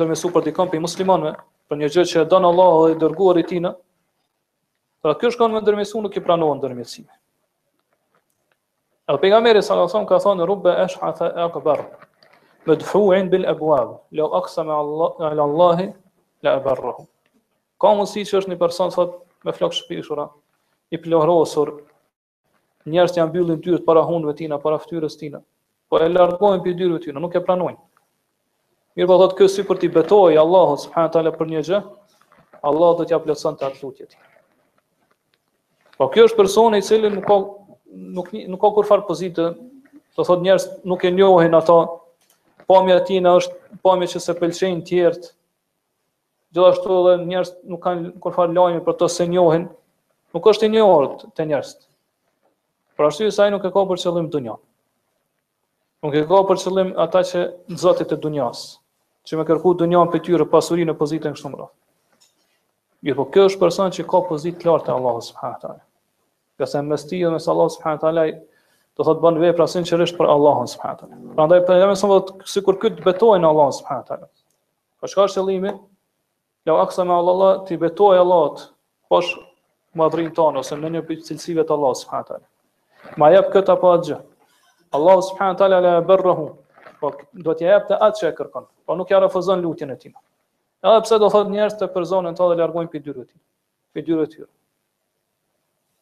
dërmjesu 0.00 0.30
për 0.36 0.46
dikon 0.48 0.72
për 0.72 0.80
i 0.80 0.84
muslimanve, 0.86 1.34
për 1.68 1.80
një 1.82 1.90
gjë 1.96 2.04
që 2.12 2.22
e 2.22 2.28
danë 2.32 2.48
Allah 2.52 2.72
dhe 2.82 2.94
i 2.94 2.96
dërguar 3.04 3.40
i 3.42 3.44
tina, 3.50 3.74
pra 5.04 5.12
kjo 5.20 5.32
shkon 5.34 5.52
me 5.54 5.60
dërmjesu 5.68 6.02
nuk 6.02 6.16
i 6.16 6.22
pranohen 6.28 6.62
dërmjesime. 6.64 7.12
Edhe 9.14 9.28
nga 9.30 9.42
meri, 9.44 9.60
sa 9.62 9.76
në 9.78 9.88
thonë, 9.92 10.08
ka 10.10 10.22
thonë, 10.24 10.46
rubbe 10.50 10.72
esh 10.86 10.96
atha 11.10 11.28
e 11.36 11.44
akbar, 11.50 11.84
me 12.66 12.78
dëfruin 12.80 13.28
bil 13.34 13.44
e 13.44 13.54
buavë, 13.60 13.98
le 14.18 14.30
aksa 14.40 14.64
me 14.66 14.72
Allahi, 14.72 15.90
le 16.46 16.54
e 16.58 16.64
barrahu. 16.64 17.06
Ka 17.80 17.92
mundësi 17.92 18.22
që 18.28 18.38
është 18.40 18.50
një 18.52 18.56
person 18.60 18.92
sot 18.94 19.18
me 19.44 19.52
flok 19.52 19.74
shpishura, 19.76 20.24
i 20.96 21.00
plohrosur, 21.02 21.74
njerëz 22.88 23.12
që 23.16 23.20
janë 23.20 23.32
mbyllur 23.32 23.58
dyert 23.66 23.84
para 23.88 24.04
hundëve 24.08 24.36
tina, 24.38 24.58
para 24.62 24.78
fytyrës 24.80 25.18
tina, 25.20 25.42
po 25.90 26.00
e 26.02 26.08
largojnë 26.08 26.64
për 26.66 26.76
dyert 26.80 27.04
tina, 27.08 27.20
nuk 27.22 27.34
e 27.34 27.42
pranojnë. 27.48 27.78
po 29.06 29.16
thotë 29.20 29.36
kë 29.42 29.48
si 29.56 29.62
për 29.68 29.78
ti 29.82 29.88
betoj 29.96 30.36
Allahu 30.42 30.76
subhanahu 30.84 31.12
taala 31.16 31.32
për 31.36 31.46
një 31.52 31.62
gjë, 31.68 31.82
Allah 32.70 32.94
do 33.00 33.04
t'ja 33.10 33.18
plotëson 33.26 33.56
të 33.60 33.64
atë 33.68 33.82
lutjet. 33.82 34.16
Po 35.98 36.08
kjo 36.12 36.24
është 36.28 36.36
person 36.38 36.74
i 36.76 36.80
cilin 36.82 37.14
nuk 37.16 37.26
ka 37.30 37.36
nuk 38.16 38.32
nuk 38.54 38.60
ka 38.64 38.70
kurfar 38.78 39.04
pozitë, 39.08 39.50
të 40.16 40.24
thotë 40.26 40.42
njerëz 40.48 40.64
nuk 40.92 41.04
e 41.04 41.10
njohin 41.16 41.54
ata, 41.60 41.76
pamja 42.66 43.02
e 43.08 43.20
është 43.20 43.80
pamja 43.84 44.06
që 44.14 44.20
se 44.28 44.32
pëlqejnë 44.40 44.82
tjerë. 44.88 45.35
Dhe 46.56 46.64
ashtu 46.64 46.94
edhe 47.12 47.24
njerëz 47.28 47.50
nuk 47.68 47.80
kanë 47.84 48.10
kur 48.24 48.32
fal 48.32 48.54
lajme 48.56 48.80
për 48.86 48.94
to 49.00 49.06
se 49.12 49.26
njohin, 49.28 49.66
nuk 50.36 50.46
është 50.52 50.68
i 50.68 50.72
njohur 50.76 51.08
te 51.36 51.44
njerëz. 51.50 51.70
Për 52.96 53.08
arsye 53.10 53.28
se 53.36 53.42
ai 53.44 53.50
nuk 53.52 53.64
e 53.68 53.72
ka 53.74 53.82
për 53.90 54.00
qëllim 54.00 54.30
dunjë. 54.34 54.54
Nuk 56.06 56.14
e 56.16 56.22
ka 56.30 56.38
për 56.50 56.60
qëllim 56.62 56.92
ata 57.04 57.20
që 57.32 57.42
zotit 57.82 58.08
të 58.12 58.16
dunjas, 58.22 58.62
që 59.28 59.40
më 59.40 59.44
kërku 59.50 59.74
dunjan 59.82 60.12
për 60.14 60.22
tyre 60.30 60.46
pasurinë 60.54 60.94
në 60.94 61.00
pozitën 61.02 61.36
këtu 61.36 61.50
më. 61.58 61.66
Jo, 63.10 63.16
por 63.18 63.28
kjo 63.34 63.48
është 63.50 63.60
person 63.66 63.92
që 63.92 64.06
ka 64.12 64.20
pozitë 64.30 64.60
të 64.62 64.70
lartë 64.70 64.86
te 64.88 64.94
Allahu 64.96 65.20
subhanahu 65.28 65.62
taala. 65.66 65.84
Që 66.56 66.68
sa 66.72 66.80
më 66.88 66.98
stiu 67.02 67.34
me 67.34 67.42
Allahu 67.52 67.74
subhanahu 67.76 68.00
taala, 68.06 68.24
do 68.96 69.06
thotë 69.10 69.24
bën 69.26 69.42
vepra 69.44 69.66
sinqerisht 69.74 70.16
për 70.22 70.32
Allahun 70.36 70.72
subhanahu 70.76 71.02
taala. 71.02 71.20
Prandaj 71.34 71.60
po 71.68 71.76
jam 71.82 71.92
se 72.04 72.56
sikur 72.56 72.80
këtu 72.86 73.04
betohen 73.10 73.44
në 73.44 73.52
Allahun 73.52 73.76
subhanahu 73.82 74.08
taala. 74.08 74.30
Po 75.02 75.12
çka 75.12 75.28
është 75.28 75.42
qëllimi? 75.44 75.74
Lau 76.66 76.80
aksa 76.82 77.04
me 77.06 77.14
Allah, 77.14 77.60
të 77.68 77.76
betoj 77.78 78.16
Allah, 78.18 78.62
pash 79.10 79.28
madrin 79.96 80.32
tonë, 80.34 80.64
ose 80.64 80.74
në 80.78 80.90
një 80.96 81.02
për 81.08 81.20
cilësive 81.28 81.62
të 81.68 81.74
Allah, 81.76 81.92
subhanët 82.00 82.32
alë. 82.36 82.46
Ma 83.22 83.28
jep 83.30 83.52
këta 83.54 83.76
pa 83.78 83.92
atë 83.94 84.08
gjë. 84.10 84.18
Allah, 84.98 85.20
subhanët 85.28 85.62
alë, 85.62 85.78
ala 85.82 85.92
e 86.00 86.00
berra 86.08 86.32
rëhu. 86.32 86.48
Po, 86.98 87.12
do 87.46 87.54
t'ja 87.54 87.76
jep 87.76 87.86
të 87.92 88.00
atë 88.08 88.20
që 88.22 88.26
e 88.28 88.34
kërkon. 88.40 88.66
Po, 88.86 88.96
nuk 88.98 89.14
ja 89.14 89.22
rëfëzën 89.22 89.62
lutin 89.62 89.94
e 89.94 89.98
tina. 90.02 90.18
Edhe 90.82 91.04
pse 91.06 91.20
do 91.22 91.30
thot 91.32 91.46
njerës 91.54 91.78
të 91.80 91.88
përzonën 91.94 92.34
të 92.38 92.50
dhe 92.50 92.58
lërgojnë 92.62 92.92
për 92.92 93.04
dyre 93.06 93.24
ti. 93.28 93.36
Për 93.96 94.06
dyre 94.10 94.26
tyre. 94.34 94.50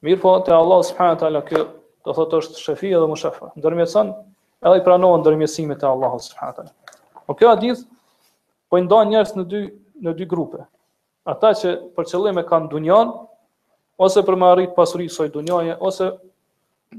Mirë 0.05 0.23
po, 0.25 0.33
të 0.49 0.57
Allah, 0.62 0.81
subhanët 0.89 1.27
alë, 1.29 1.45
kjo, 1.51 1.65
do 2.09 2.17
thot 2.23 2.39
është 2.41 2.65
shëfi 2.65 2.95
edhe 2.97 3.11
më 3.12 3.21
shëfa. 3.21 3.53
Ndërmjësën, 3.61 4.15
edhe 4.65 4.81
i 4.81 4.85
pranohën 4.89 5.25
ndërmjësimit 5.27 5.85
e 5.87 5.91
Allah, 5.93 6.17
subhanët 6.31 6.73
Po, 7.27 7.35
kjo 7.41 7.53
adith, 7.53 7.85
po 8.71 8.81
ndonë 8.85 9.12
njerës 9.12 9.35
në 9.39 9.49
dy 9.53 9.62
në 10.03 10.12
dy 10.18 10.26
grupe. 10.28 10.64
Ata 11.30 11.53
që 11.57 11.74
për 11.97 12.09
qëllim 12.11 12.38
e 12.40 12.45
kanë 12.49 12.70
dunjan, 12.72 13.12
ose 14.05 14.22
për 14.26 14.36
me 14.40 14.49
arrit 14.53 14.74
pasurisë 14.76 15.16
soj 15.22 15.28
dunjaje, 15.36 15.76
ose 15.78 16.09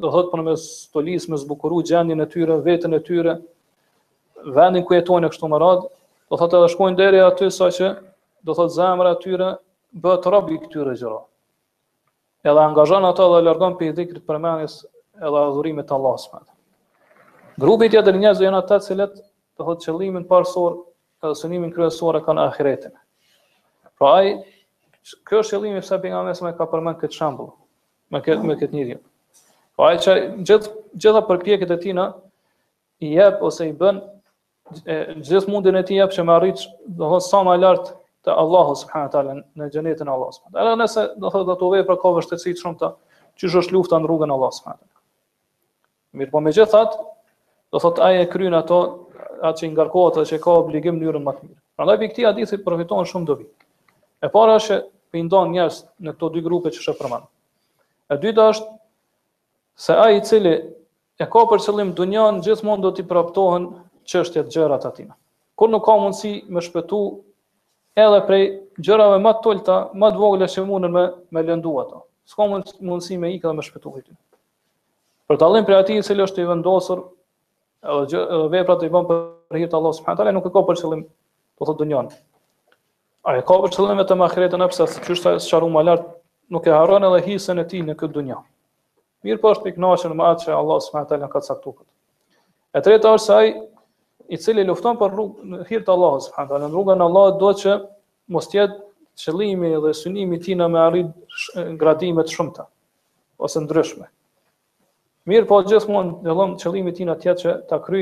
do 0.03 0.11
thot 0.11 0.31
për 0.31 0.43
me 0.47 0.53
stolis, 0.59 1.27
me 1.31 1.37
zbukuru 1.39 1.81
gjendin 1.87 2.23
e 2.23 2.27
tyre, 2.31 2.57
vetën 2.65 2.95
e 2.97 3.01
tyre, 3.05 3.37
vendin 4.55 4.85
ku 4.87 4.95
jetojnë 4.95 5.27
e 5.29 5.33
kështu 5.33 5.49
më 5.51 5.59
rad, 5.63 5.85
do 6.31 6.39
thot 6.39 6.55
edhe 6.57 6.71
shkojnë 6.73 6.99
deri 6.99 7.21
aty 7.23 7.51
sa 7.53 7.69
që 7.73 7.91
do 8.45 8.55
thot 8.57 8.73
zemra 8.73 9.13
e 9.15 9.19
tyre 9.23 9.51
bëhet 9.95 10.27
robi 10.31 10.57
i 10.57 10.61
këtyre 10.63 10.95
gjëra. 10.99 11.19
Edhe 12.45 12.61
angazhon 12.65 13.05
ata 13.07 13.27
dhe 13.33 13.43
largon 13.45 13.77
për 13.79 13.91
i 13.91 13.95
dhikrit 13.97 14.25
për 14.27 14.39
menis 14.43 14.79
edhe 15.17 15.39
adhurimit 15.45 15.87
të 15.89 15.95
Allah 15.97 16.17
s.w. 16.21 16.41
Grupit 17.63 17.93
jetër 17.95 18.17
njëzë 18.21 18.43
janë 18.47 18.59
ata 18.63 18.81
cilet, 18.83 19.15
do 19.57 19.65
thot 19.69 19.83
qëllimin 19.87 20.25
parësorë, 20.29 20.81
edhe 21.25 21.39
synimin 21.41 21.73
kryesor 21.75 22.17
e 22.19 22.23
kanë 22.25 22.45
ahiretin. 22.51 22.93
Pra 23.99 24.11
ai 24.19 24.31
kjo 25.27 25.41
është 25.43 25.55
qëllimi 25.55 25.83
pse 25.85 25.99
pejgamberi 26.03 26.45
më 26.47 26.53
ka 26.57 26.67
përmend 26.71 26.99
këtë 27.01 27.19
shembull 27.19 27.53
me 28.13 28.21
këtë 28.25 28.49
me 28.49 28.57
këtë 28.61 28.97
Po 29.75 29.83
ai 29.89 29.97
çaj 29.99 30.21
gjithë 30.47 30.71
gjitha 31.03 31.21
përpjekjet 31.27 31.71
e 31.71 31.77
tina 31.83 32.03
i 33.03 33.09
jep 33.17 33.41
ose 33.43 33.65
i 33.67 33.73
bën 33.75 33.97
gjithë 35.25 35.51
mundin 35.51 35.75
e 35.75 35.83
tij 35.87 35.99
jap 35.99 36.13
që 36.15 36.23
me 36.23 36.33
arrit 36.37 36.61
do 36.95 37.09
të 37.11 37.19
sa 37.25 37.41
më 37.43 37.57
lart 37.59 37.89
te 38.25 38.31
Allahu 38.31 38.75
subhanahu 38.81 39.11
taala 39.13 39.33
në 39.35 39.67
xhenetin 39.73 40.07
e 40.07 40.13
Allahut. 40.13 40.39
Edhe 40.47 40.77
nëse 40.79 41.03
do 41.19 41.27
të 41.27 41.33
thotë 41.41 41.55
ato 41.57 41.71
vepra 41.73 41.97
ka 42.01 42.13
vështësi 42.15 42.53
të 42.55 42.61
shumta, 42.63 42.93
që 43.37 43.51
është 43.61 43.75
lufta 43.75 43.99
në 43.99 44.07
rrugën 44.07 44.31
e 44.31 44.37
Allahut 44.37 44.57
subhanahu 44.61 44.79
taala. 44.79 45.03
Mirë, 46.15 46.31
po 46.31 46.43
megjithatë, 46.47 47.05
do 47.75 47.83
thotë 47.83 48.05
ai 48.07 48.17
e 48.23 48.29
kryen 48.31 48.55
ato 48.55 48.79
atë 49.43 49.59
që 49.59 49.67
i 49.67 49.71
ngarkohet 49.73 50.17
dhe 50.19 50.25
që 50.29 50.39
ka 50.43 50.53
obligim 50.61 50.95
në 50.95 51.03
mënyrën 51.03 51.23
më 51.25 51.33
të 51.37 51.47
mirë. 51.47 51.59
Prandaj 51.77 51.95
a 51.97 52.01
këtij 52.03 52.27
hadithi 52.27 52.57
përfiton 52.65 53.09
shumë 53.09 53.25
dobi. 53.29 53.45
E 54.23 54.27
para 54.31 54.55
është 54.59 54.77
që 55.15 55.19
i 55.19 55.25
ndon 55.27 55.51
njerëz 55.55 55.79
në 56.05 56.13
këto 56.15 56.29
dy 56.35 56.43
grupe 56.45 56.71
që 56.75 56.81
shoh 56.85 56.97
përmend. 56.99 57.27
E 58.11 58.15
dyta 58.23 58.45
është 58.53 58.71
se 59.85 59.93
ai 59.99 60.17
i 60.19 60.23
cili 60.25 60.55
e 61.17 61.27
ka 61.27 61.43
për 61.51 61.63
qëllim 61.65 61.93
dunjan 61.97 62.41
gjithmonë 62.45 62.81
do 62.85 62.91
t'i 62.95 63.05
praptohen 63.09 63.69
çështjet 64.05 64.51
gjërat 64.53 64.87
atina. 64.89 65.15
Kur 65.55 65.71
nuk 65.71 65.85
ka 65.87 65.95
mundësi 65.99 66.37
me 66.51 66.61
shpëtu 66.63 66.99
edhe 67.95 68.21
prej 68.27 68.43
gjërave 68.83 69.19
më 69.23 69.31
të 69.37 69.43
tolta, 69.45 69.77
më 69.95 70.09
të 70.11 70.19
vogla 70.19 70.49
që 70.51 70.65
mundën 70.67 70.95
me 70.95 71.05
me 71.35 71.43
lëndu 71.47 71.75
ato. 71.83 72.01
S'ka 72.29 72.47
mundësi 72.81 73.19
me 73.21 73.29
ikë 73.35 73.47
dhe 73.49 73.55
më 73.59 73.65
shpëtu 73.69 73.91
këtu. 73.97 74.17
Për 75.27 75.37
dallim 75.41 75.65
prej 75.65 75.79
atij 75.83 75.99
i 75.99 76.03
cili 76.05 76.23
është 76.27 76.43
i 76.43 76.47
vendosur 76.51 76.99
edhe 77.85 78.17
dhe 78.17 78.47
veprat 78.53 78.79
do 78.81 78.87
i 78.87 78.93
bën 78.93 79.05
për 79.09 79.59
hir 79.59 79.69
të 79.69 79.77
Allahut 79.77 79.97
subhanahu 79.97 80.19
teala 80.19 80.31
nuk 80.35 80.47
e 80.49 80.53
ka 80.55 80.63
për 80.69 80.79
qëllim 80.81 81.01
po 81.57 81.67
thotë 81.69 81.81
dunjan. 81.83 82.09
A 83.25 83.35
e 83.39 83.43
ka 83.45 83.57
për 83.63 83.73
qëllim 83.75 84.01
vetëm 84.01 84.23
ahiretën 84.25 84.65
apo 84.65 84.77
sa 84.77 84.87
çështja 84.95 85.35
e 85.37 85.43
sharrum 85.45 85.75
më 85.77 85.83
lart 85.89 86.07
nuk 86.53 86.65
e 86.69 86.73
harron 86.75 87.05
edhe 87.09 87.21
hisën 87.27 87.61
e 87.61 87.65
tij 87.69 87.83
në 87.87 87.95
këtë 88.01 88.17
dunjë. 88.19 88.39
Mirë 89.25 89.41
po 89.41 89.53
është 89.53 89.67
piknaçën 89.69 90.13
më 90.19 90.27
atë 90.31 90.47
që 90.47 90.51
Allah 90.57 90.81
subhanahu 90.87 91.11
teala 91.11 91.29
ka 91.33 91.41
caktuar. 91.47 91.85
E 92.75 92.81
treta 92.87 93.13
është 93.17 93.33
ai 93.35 93.53
i 94.29 94.37
cili 94.41 94.65
lufton 94.65 94.97
për 94.99 95.13
rrugën 95.15 95.57
e 95.61 95.67
hir 95.69 95.85
të 95.85 95.93
Allahut 95.93 96.23
Në 96.37 96.69
rrugën 96.73 97.05
Allah 97.07 97.35
do 97.39 97.53
që 97.61 97.79
mos 98.33 98.49
të 98.49 98.59
jetë 98.59 98.77
qëllimi 99.21 99.73
dhe 99.85 99.93
synimi 99.95 100.39
i 100.41 100.41
tij 100.43 100.57
në 100.59 100.67
me 100.73 100.79
arrit 100.79 101.77
gradime 101.79 102.23
të 102.25 102.33
shumta 102.35 102.65
ose 103.45 103.59
ndryshme. 103.63 104.09
Mirë 105.29 105.47
po 105.49 105.57
gjithë 105.65 105.89
mund 105.89 106.19
dhe 106.25 106.33
lëmë 106.37 106.57
qëllimit 106.61 106.97
tina 106.99 107.15
tjetë 107.21 107.41
që 107.43 107.53
ta 107.69 107.79
kry 107.85 108.01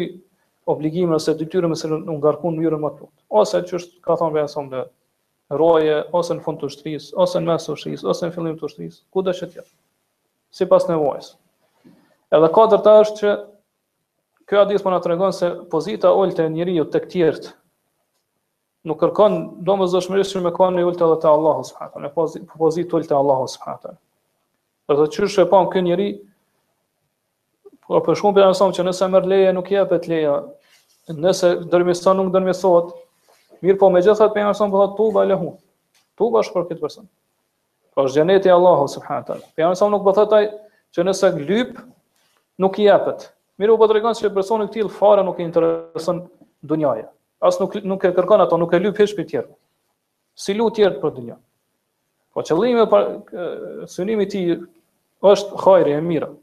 obligime 0.74 1.16
ose 1.18 1.32
dytyre 1.42 1.70
me 1.72 1.76
se 1.80 1.88
në 1.92 2.02
nga 2.18 2.34
mjërën 2.42 2.82
më 2.86 2.90
të 2.96 3.04
lukët. 3.04 3.24
Ose 3.42 3.62
që 3.70 3.78
është 3.80 4.02
ka 4.08 4.18
thonë 4.22 4.36
vejën 4.38 4.52
somë 4.54 4.72
dhe 4.74 4.82
roje, 5.62 5.96
ose 6.20 6.36
në 6.36 6.44
fund 6.48 6.60
të 6.64 6.70
shtrisë, 6.74 7.14
ose 7.24 7.40
në 7.42 7.50
mes 7.52 7.68
të 7.70 7.76
shtrisë, 7.80 8.08
ose 8.14 8.28
në 8.28 8.36
fillim 8.36 8.58
të 8.60 8.70
shtrisë, 8.74 9.00
ku 9.16 9.24
dhe 9.28 9.36
që 9.40 9.48
tjetë, 9.56 9.68
si 10.58 10.68
pas 10.74 10.88
nevojës. 10.90 11.30
Edhe 12.38 12.50
katër 12.58 12.84
të 12.88 12.94
është 13.04 13.18
që 13.22 13.34
kjo 14.52 14.62
adis 14.66 14.84
më 14.84 14.86
po 14.90 14.94
nga 14.94 15.00
të 15.06 15.12
regonë 15.14 15.38
se 15.40 15.54
pozita 15.76 16.12
ollë 16.20 16.38
të 16.42 16.50
njëri 16.58 16.76
ju 16.80 16.86
të 16.96 17.04
këtjertë, 17.06 17.54
nuk 18.92 19.00
kërkon 19.06 19.40
do 19.70 19.78
më 19.80 19.88
që 19.88 20.44
me 20.44 20.52
kërkon 20.52 20.76
një 20.82 20.86
ullë 20.90 21.02
të 21.04 21.12
dhe 21.14 21.22
të 21.24 21.34
Allahu 21.34 21.64
s.a. 21.72 21.90
Në 22.08 22.12
pozit 22.60 22.94
ullë 22.94 23.08
të 23.08 23.16
Allahu 23.24 23.48
s.a. 23.56 23.80
Dhe 24.92 25.08
të 25.16 25.42
e 25.42 25.46
pa 25.56 25.64
njëri, 25.80 26.12
Por 27.94 28.02
për 28.02 28.16
shkumë 28.18 28.34
për 28.34 28.42
janësëm 28.42 28.72
që 28.74 28.84
nëse 28.88 29.08
mërë 29.14 29.28
leje 29.30 29.50
nuk 29.54 29.68
je 29.70 29.82
leja, 30.12 30.38
nëse 31.26 31.50
dërmisën 31.70 32.18
nuk 32.18 32.32
dërmisot, 32.34 32.88
mirë 33.62 33.78
po 33.84 33.90
me 33.94 34.02
gjithat 34.02 34.34
për 34.34 34.42
janësëm 34.42 34.72
për 34.72 34.74
po 34.74 34.80
thotë 34.82 34.98
tuba 34.98 35.22
e 35.22 35.30
lehu, 35.30 35.50
tuba 36.18 36.42
është 36.42 36.56
për 36.56 36.66
këtë 36.72 36.80
person. 36.82 37.06
Po 37.94 38.08
është 38.08 38.18
gjeneti 38.18 38.50
Allahu 38.56 38.88
subhanahu 38.90 39.28
taala. 39.28 39.46
Për 39.54 39.66
janësëm 39.68 39.94
nuk 39.94 40.08
për 40.10 40.18
po 40.18 40.26
ai 40.40 40.50
që 40.98 41.06
nëse 41.06 41.30
glyp 41.38 41.78
nuk 42.66 42.82
i 42.82 42.88
jepet. 42.90 43.28
Mirë 43.62 43.76
u 43.76 43.78
po 43.84 43.92
tregon 43.92 44.18
se 44.18 44.34
personi 44.40 44.66
i 44.66 44.74
tillë 44.74 44.90
fare 44.98 45.22
nuk 45.28 45.38
e 45.38 45.46
intereson 45.46 46.24
dunjaja. 46.74 47.06
As 47.46 47.62
nuk 47.62 47.78
nuk 47.94 48.10
e 48.10 48.16
kërkon 48.18 48.42
ato, 48.48 48.58
nuk 48.58 48.74
e 48.74 48.82
lyp 48.88 48.98
hiç 49.04 49.14
për 49.20 49.30
tjerë. 49.36 49.52
Si 50.42 50.58
lut 50.58 50.74
tjerë 50.82 50.98
për 51.06 51.14
dunjën. 51.20 51.38
Po 52.34 52.42
qëllimi 52.42 52.90
i 52.90 53.92
synimit 53.98 54.34
i 54.42 54.48
tij 54.48 54.64
është 55.30 55.62
hajri 55.68 56.00
mirë. 56.10 56.34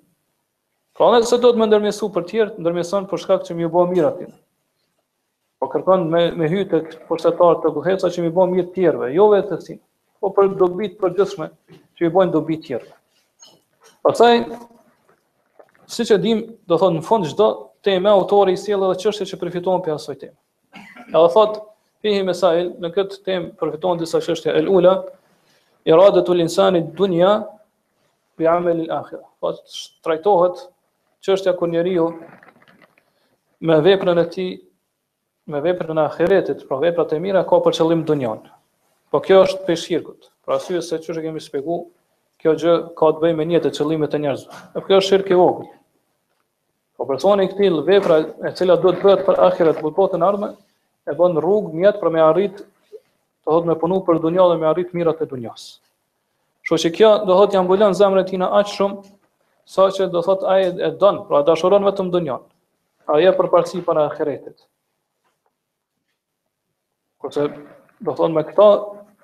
Po 1.00 1.06
edhe 1.16 1.24
se 1.32 1.38
do 1.40 1.48
të 1.48 1.56
më 1.62 1.66
ndërmjesu 1.70 2.06
për 2.12 2.24
tjertë, 2.28 2.60
ndërmjeson 2.60 3.06
për 3.10 3.20
shkak 3.22 3.44
që 3.46 3.54
mi 3.56 3.68
bo 3.72 3.86
mirë 3.88 4.08
atinë. 4.10 4.32
Po 5.60 5.66
kërkon 5.72 6.02
me, 6.12 6.18
me 6.40 6.48
hy 6.52 6.64
të 6.68 6.80
përsetarë 7.08 7.60
të 7.62 7.70
guheca 7.72 8.08
që 8.12 8.24
mi 8.26 8.32
bo 8.38 8.44
mirë 8.50 8.66
tjerve, 8.74 9.06
jo 9.16 9.30
vetë 9.32 9.48
të 9.56 9.68
sinë, 9.70 9.78
po 10.20 10.30
për 10.36 10.50
dobit 10.60 10.98
për 11.00 11.14
gjithshme 11.16 11.46
që 11.78 12.02
mi 12.04 12.10
bojnë 12.18 12.34
dobit 12.34 12.60
tjerve. 12.66 12.92
Pasaj, 14.04 14.36
si 15.94 16.04
që 16.10 16.18
dim, 16.26 16.42
do 16.68 16.78
thotë 16.82 16.98
në 16.98 17.04
fund 17.08 17.30
gjdo 17.30 17.46
teme, 17.88 18.10
autori 18.12 18.52
i 18.58 18.60
sielë 18.66 18.90
dhe 18.92 18.98
qështje 19.06 19.28
që 19.32 19.38
përfiton 19.44 19.80
për 19.86 19.94
asoj 19.96 20.18
teme. 20.26 20.36
E 21.08 21.14
dhe 21.16 21.22
thotë, 21.38 21.62
fihi 22.04 22.20
mesail, 22.28 22.68
në 22.84 22.90
këtë 22.98 23.22
temë 23.30 23.48
përfiton 23.62 24.02
disa 24.04 24.20
qështje 24.26 24.52
el 24.60 24.68
ula, 24.76 24.98
i 25.88 25.96
radhe 25.96 26.20
të 26.28 26.36
linsanit 26.42 26.92
dunja, 27.00 27.32
për 28.36 28.50
jamel 28.50 28.84
i 28.84 28.90
akhira. 29.00 29.24
Po, 29.40 29.54
trajtohet 30.08 30.66
që 31.24 31.32
është 31.36 31.52
ja 31.52 31.66
njeri 31.68 31.92
ju 31.96 32.04
me 33.68 33.76
veprën 33.84 34.18
e 34.18 34.24
ti, 34.32 34.46
me 35.46 35.60
veprën 35.60 35.98
e 35.98 36.04
akheretit, 36.06 36.64
pra 36.68 36.78
veprat 36.80 37.12
e 37.12 37.18
mira, 37.20 37.42
ka 37.44 37.58
për 37.60 37.74
qëllim 37.78 38.04
dënjan. 38.08 38.40
Po 39.12 39.20
kjo 39.20 39.40
është 39.44 39.64
për 39.66 39.76
shirkut, 39.76 40.28
pra 40.46 40.56
syve 40.62 40.80
se 40.82 40.96
që 41.02 41.16
që 41.16 41.24
kemi 41.26 41.42
spiku, 41.44 41.80
kjo 42.40 42.54
gjë 42.56 42.74
ka 42.96 43.10
të 43.12 43.20
bëj 43.24 43.34
me 43.40 43.46
njëtë 43.50 43.68
e 43.68 43.74
qëllimit 43.76 44.14
e 44.16 44.20
njerëzve. 44.24 44.60
E 44.78 44.82
kjo 44.86 45.00
është 45.02 45.08
shirk 45.10 45.30
e 45.34 45.38
vogë. 45.40 45.66
Po 46.96 47.06
personi 47.08 47.48
këti 47.52 47.68
lë 47.72 47.82
vepra 47.88 48.18
e 48.48 48.54
cila 48.56 48.78
duhet 48.80 49.02
të 49.04 49.26
për 49.28 49.42
akheret, 49.48 49.82
për 49.84 49.94
botë 49.98 50.20
në 50.20 50.28
ardhme, 50.30 50.50
e 51.10 51.16
bën 51.20 51.36
rrugë 51.44 51.74
mjetë 51.80 52.00
për 52.04 52.14
me 52.14 52.22
arrit, 52.24 52.62
të 53.44 53.50
hodë 53.52 53.68
me 53.72 53.76
punu 53.82 53.98
për 54.08 54.22
dënjan 54.24 54.52
dhe 54.54 54.60
me 54.62 54.68
arrit 54.72 54.96
mirat 54.96 55.20
e 55.20 55.28
dënjasë. 55.34 55.72
që 56.70 56.94
kjo 56.96 57.10
do 57.26 57.34
të 57.50 57.58
jam 57.60 57.92
zemrën 57.98 58.20
e 58.20 58.24
tij 58.28 58.38
aq 58.46 58.68
shumë 58.72 59.19
sa 59.66 59.88
që 59.90 60.08
do 60.12 60.22
thot 60.24 60.44
ai 60.48 60.66
e 60.68 60.90
don, 60.98 61.24
pra 61.28 61.42
dashuron 61.44 61.84
vetëm 61.88 62.10
dunjon. 62.12 62.44
Ai 63.10 63.26
e 63.26 63.32
përparsi 63.36 63.82
para 63.84 64.08
ahiretit. 64.08 64.64
Kurse 67.20 67.48
do 68.00 68.14
thon 68.16 68.32
me 68.34 68.44
këto 68.46 68.66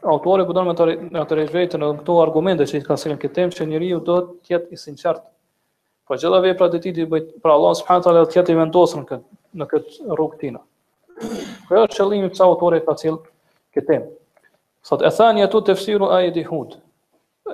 autorë 0.06 0.46
budon 0.46 0.68
po 0.68 0.76
don 0.76 1.08
me 1.10 1.20
të 1.22 1.30
të 1.30 1.38
rëzvetën 1.38 1.82
edhe 1.84 2.00
këto 2.02 2.18
argumente 2.22 2.66
që 2.66 2.80
i 2.80 2.84
ka 2.84 2.96
sëllën 3.00 3.20
këtë 3.22 3.34
temë 3.38 3.56
që 3.56 3.66
njeriu 3.70 4.00
do 4.04 4.18
të 4.26 4.56
jetë 4.56 4.72
i 4.76 4.80
sinqert. 4.82 5.22
Po 6.06 6.14
gjitha 6.14 6.40
veprat 6.44 6.74
e 6.74 6.80
tij 6.84 7.04
bëj 7.10 7.24
për 7.42 7.54
Allah 7.54 7.72
subhanahu 7.80 8.04
taala 8.06 8.24
të 8.30 8.38
jetë 8.40 8.52
i 8.54 8.58
vendosur 8.60 9.00
në 9.02 9.06
këtë 9.10 9.40
në 9.62 9.68
këtë 9.72 10.14
rrugë 10.14 10.38
tina. 10.42 10.60
Kjo 11.66 11.82
është 11.86 11.96
qëllimi 11.96 12.28
pse 12.34 12.44
autori 12.44 12.82
ka 12.84 12.96
sill 13.00 13.16
këtë 13.74 13.88
temë. 13.90 14.08
Sot 14.86 15.02
e 15.02 15.10
thani 15.18 15.42
atë 15.46 15.62
tefsiru 15.70 16.10
ajeti 16.18 16.42
Hud. 16.46 16.76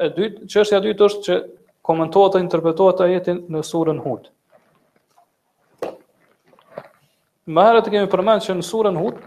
E 0.02 0.08
dytë, 0.16 0.46
çështja 0.52 0.80
e 0.80 0.82
dytë 0.90 1.06
është 1.06 1.22
që 1.28 1.36
komentohet 1.82 2.32
dhe 2.36 2.40
interpretohet 2.42 3.00
ajetin 3.04 3.42
në 3.52 3.62
surën 3.66 3.98
Hud. 4.04 4.30
Më 7.50 7.64
herët 7.66 7.88
kemi 7.90 8.10
përmend 8.10 8.44
që 8.46 8.56
në 8.60 8.66
surën 8.68 8.98
Hud, 9.02 9.18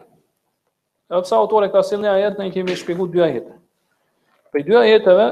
e 1.12 1.18
përsa 1.20 1.36
autore 1.38 1.70
ka 1.74 1.84
silë 1.84 2.06
një 2.08 2.14
ajet, 2.18 2.39
në 2.39 2.47
i 2.49 2.53
kemi 2.56 2.78
shpiku 2.80 3.10
dy 3.14 3.22
ajete. 3.28 3.56
Për 4.53 4.64
dy 4.70 4.78
ajeteve, 4.84 5.26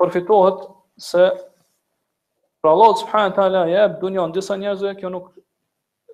përfitohet 0.00 0.64
se 0.96 1.26
pra 2.62 2.72
Allah 2.72 2.96
subhanë 3.02 3.34
të 3.36 3.44
ala 3.44 3.66
jebë, 3.68 3.98
du 4.00 4.10
një 4.16 4.26
disa 4.36 4.56
njerëzve, 4.56 4.94
kjo 5.00 5.10
nuk 5.12 5.28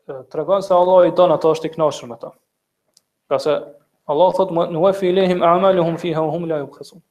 të 0.09 0.41
regonë 0.41 0.65
se 0.67 0.75
Allah 0.75 1.07
i 1.11 1.15
donë 1.15 1.37
ato 1.37 1.53
është 1.55 1.71
i 1.71 1.75
knashër 1.77 2.11
me 2.11 2.17
ta. 2.23 2.33
Ka 3.31 3.39
se 3.39 3.55
Allah 4.09 4.35
thotë, 4.39 4.67
në 4.73 4.85
vefi 4.87 5.07
i 5.11 5.15
lehim 5.19 5.45
amali 5.45 5.85
hum 5.85 6.01
fiha 6.01 6.25
hum 6.33 6.47
la 6.49 6.63
ju 6.65 6.71
këhësumë. 6.75 7.05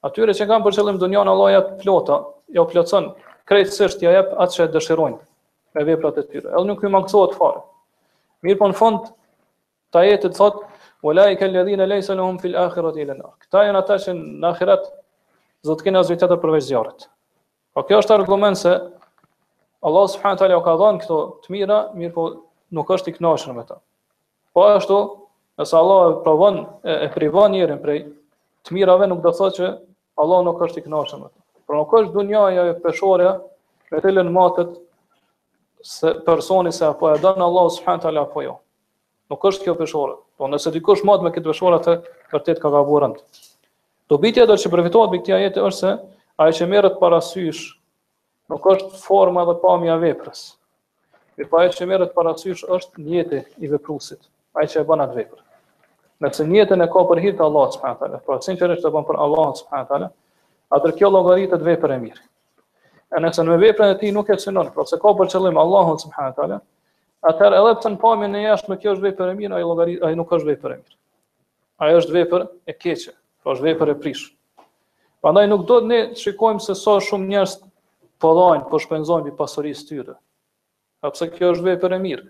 Atyre 0.00 0.32
që 0.32 0.46
kanë 0.48 0.64
për 0.64 0.76
qëllim 0.78 0.98
dunjan 1.00 1.28
Allah 1.28 1.50
ja 1.52 1.60
plota, 1.80 2.20
ja 2.54 2.62
jo 2.62 2.66
plotson 2.70 3.10
krejtësisht 3.50 4.00
ja 4.04 4.14
jep 4.18 4.30
atë 4.40 4.56
që 4.56 4.66
dëshirojnë 4.76 5.16
me 5.78 5.82
veprat 5.88 6.16
e 6.16 6.22
tyre. 6.30 6.48
Edhe 6.48 6.62
nuk 6.68 6.80
i 6.86 6.90
mangësohet 6.94 7.34
fare. 7.36 7.60
Mir 8.46 8.56
po 8.60 8.68
në 8.70 8.76
fund 8.78 9.10
ta 9.92 10.02
jetë 10.06 10.30
të 10.30 10.38
thot 10.38 10.62
ulai 11.06 11.34
kal 11.38 11.52
ladhina 11.52 11.86
laysa 11.88 12.16
lahum 12.16 12.38
fil 12.40 12.56
akhirati 12.62 13.02
illa 13.04 13.16
nar. 13.18 13.34
Kta 13.44 13.66
janë 13.68 13.82
ata 13.82 13.98
që 14.06 14.14
në 14.16 14.48
akhirat 14.54 14.88
do 15.68 15.76
të 15.76 15.86
kenë 15.88 16.00
azhitet 16.00 16.32
për 16.42 16.54
vezjarët. 16.56 17.06
Po 17.76 17.84
kjo 17.86 18.00
është 18.02 18.16
argument 18.16 18.58
se 18.58 18.72
Allah 19.88 20.06
subhanahu 20.14 20.40
taala 20.40 20.62
ka 20.64 20.78
dhënë 20.80 21.02
këto 21.04 21.18
të 21.44 21.54
mira, 21.54 21.82
mirë 22.00 22.14
po 22.16 22.26
nuk 22.78 22.90
është 22.96 23.12
i 23.12 23.18
kënaqur 23.18 23.52
me 23.56 23.66
ta. 23.68 23.76
Po 24.56 24.64
ashtu, 24.66 24.96
nëse 25.60 25.76
Allah 25.76 26.06
e 26.08 26.16
provon 26.24 26.62
e, 26.64 26.96
privon 27.14 27.52
njërin 27.54 27.78
prej 27.84 28.00
të 28.66 28.76
mirave, 28.78 29.06
nuk 29.10 29.22
do 29.24 29.32
thotë 29.32 29.56
që 29.60 29.68
Allah 30.22 30.40
nuk 30.44 30.62
është 30.66 30.80
i 30.80 30.84
kënaqshëm 30.86 31.24
atë. 31.26 31.38
Pra 31.68 31.78
nuk 31.82 31.94
është 32.00 32.14
dunja 32.16 32.44
e 32.64 32.76
peshore, 32.84 33.30
me 33.92 34.02
të 34.04 34.12
lënë 34.16 34.32
matet 34.34 34.72
se 35.88 36.12
personi 36.26 36.72
se 36.76 36.84
apo 36.88 37.10
e 37.12 37.18
don 37.22 37.40
Allah 37.46 37.68
subhanahu 37.76 38.02
taala 38.06 38.24
apo 38.26 38.44
jo. 38.46 38.56
Nuk 39.30 39.44
është 39.52 39.68
kjo 39.68 39.76
peshore. 39.80 40.16
Po 40.40 40.48
nëse 40.50 40.72
dikush 40.74 41.04
mat 41.08 41.22
me 41.24 41.32
këtë 41.34 41.52
peshore 41.52 41.78
atë 41.80 41.94
vërtet 42.34 42.60
ka 42.62 42.72
gaburën. 42.74 43.14
Dobitja 44.10 44.46
do 44.50 44.56
të 44.58 44.72
përfitohet 44.74 45.12
me 45.14 45.22
këtë 45.22 45.38
jetë 45.46 45.64
është 45.70 45.80
se 45.84 45.92
ajo 46.42 46.56
që 46.60 46.70
merret 46.72 46.96
parasysh 47.02 47.62
nuk 48.50 48.66
është 48.74 49.04
forma 49.04 49.44
dhe 49.50 49.56
pamja 49.66 49.94
e 49.98 50.02
veprës. 50.08 50.46
Mirë, 51.38 51.50
pa 51.52 51.62
që 51.78 51.86
merret 51.90 52.16
parasysh 52.16 52.64
është 52.78 53.06
njete 53.06 53.44
i 53.64 53.70
veprusit, 53.74 54.26
ajo 54.58 54.74
që 54.74 54.82
e 54.82 54.88
bën 54.90 55.04
atë 55.06 55.24
nëse 56.20 56.44
njëtën 56.44 56.84
e 56.84 56.88
ka 56.92 57.02
për 57.08 57.20
hir 57.24 57.36
të 57.38 57.44
Allahut 57.46 57.76
subhanahu 57.76 58.18
s.w.t. 58.18 58.24
Pra, 58.26 58.36
sinqerisht 58.44 58.82
të 58.84 58.92
bën 58.94 59.06
për 59.08 59.16
subhanahu 59.16 59.56
s.w.t. 59.56 60.10
Atër 60.78 60.92
kjo 60.98 61.08
logaritë 61.14 61.56
të 61.58 61.66
vepër 61.68 61.94
e 61.94 61.98
mirë. 62.04 62.20
E 63.16 63.22
nëse 63.24 63.42
në 63.46 63.56
veprën 63.62 63.94
e 63.94 63.96
ti 64.02 64.10
nuk 64.14 64.28
e 64.30 64.36
synon, 64.38 64.68
pra 64.74 64.84
se 64.86 64.98
ka 65.02 65.14
për 65.18 65.30
qëllim 65.32 65.56
Allahun 65.58 65.96
subhanahu 66.02 66.36
teala, 66.36 66.58
atëherë 67.30 67.60
edhe 67.62 67.72
pse 67.80 67.92
në 67.96 68.00
pamjen 68.04 68.36
e 68.38 68.42
jashtme 68.44 68.76
kjo 68.82 68.92
është 68.96 69.06
vepër 69.08 69.30
e 69.32 69.36
mirë, 69.40 69.56
ai 69.56 69.64
llogari 69.66 69.96
ai 70.06 70.10
nuk 70.20 70.34
është 70.36 70.48
vepër 70.52 70.74
e 70.74 70.76
mirë. 70.84 70.94
Ai 71.80 71.92
është 71.98 72.14
vepër 72.18 72.44
e 72.70 72.74
keqe, 72.76 73.14
pra 73.42 73.54
është 73.56 73.66
vepër 73.68 73.92
e 73.94 73.94
prish. 74.04 74.22
Prandaj 75.24 75.46
nuk 75.54 75.64
do 75.68 75.80
të 75.80 75.88
ne 75.90 76.00
shikojmë 76.22 76.60
se 76.64 76.74
sa 76.76 76.84
so 76.98 76.98
shumë 77.08 77.32
njerëz 77.32 77.56
po 78.20 78.34
dhajnë, 78.38 78.66
po 78.70 78.78
shpenzojnë 78.84 79.26
mbi 79.26 79.34
pasurisë 79.40 79.88
tyre. 79.90 80.14
Apo 81.04 81.28
kjo 81.34 81.50
është 81.56 81.66
vepër 81.72 81.96
e 81.98 82.02
mirë. 82.06 82.28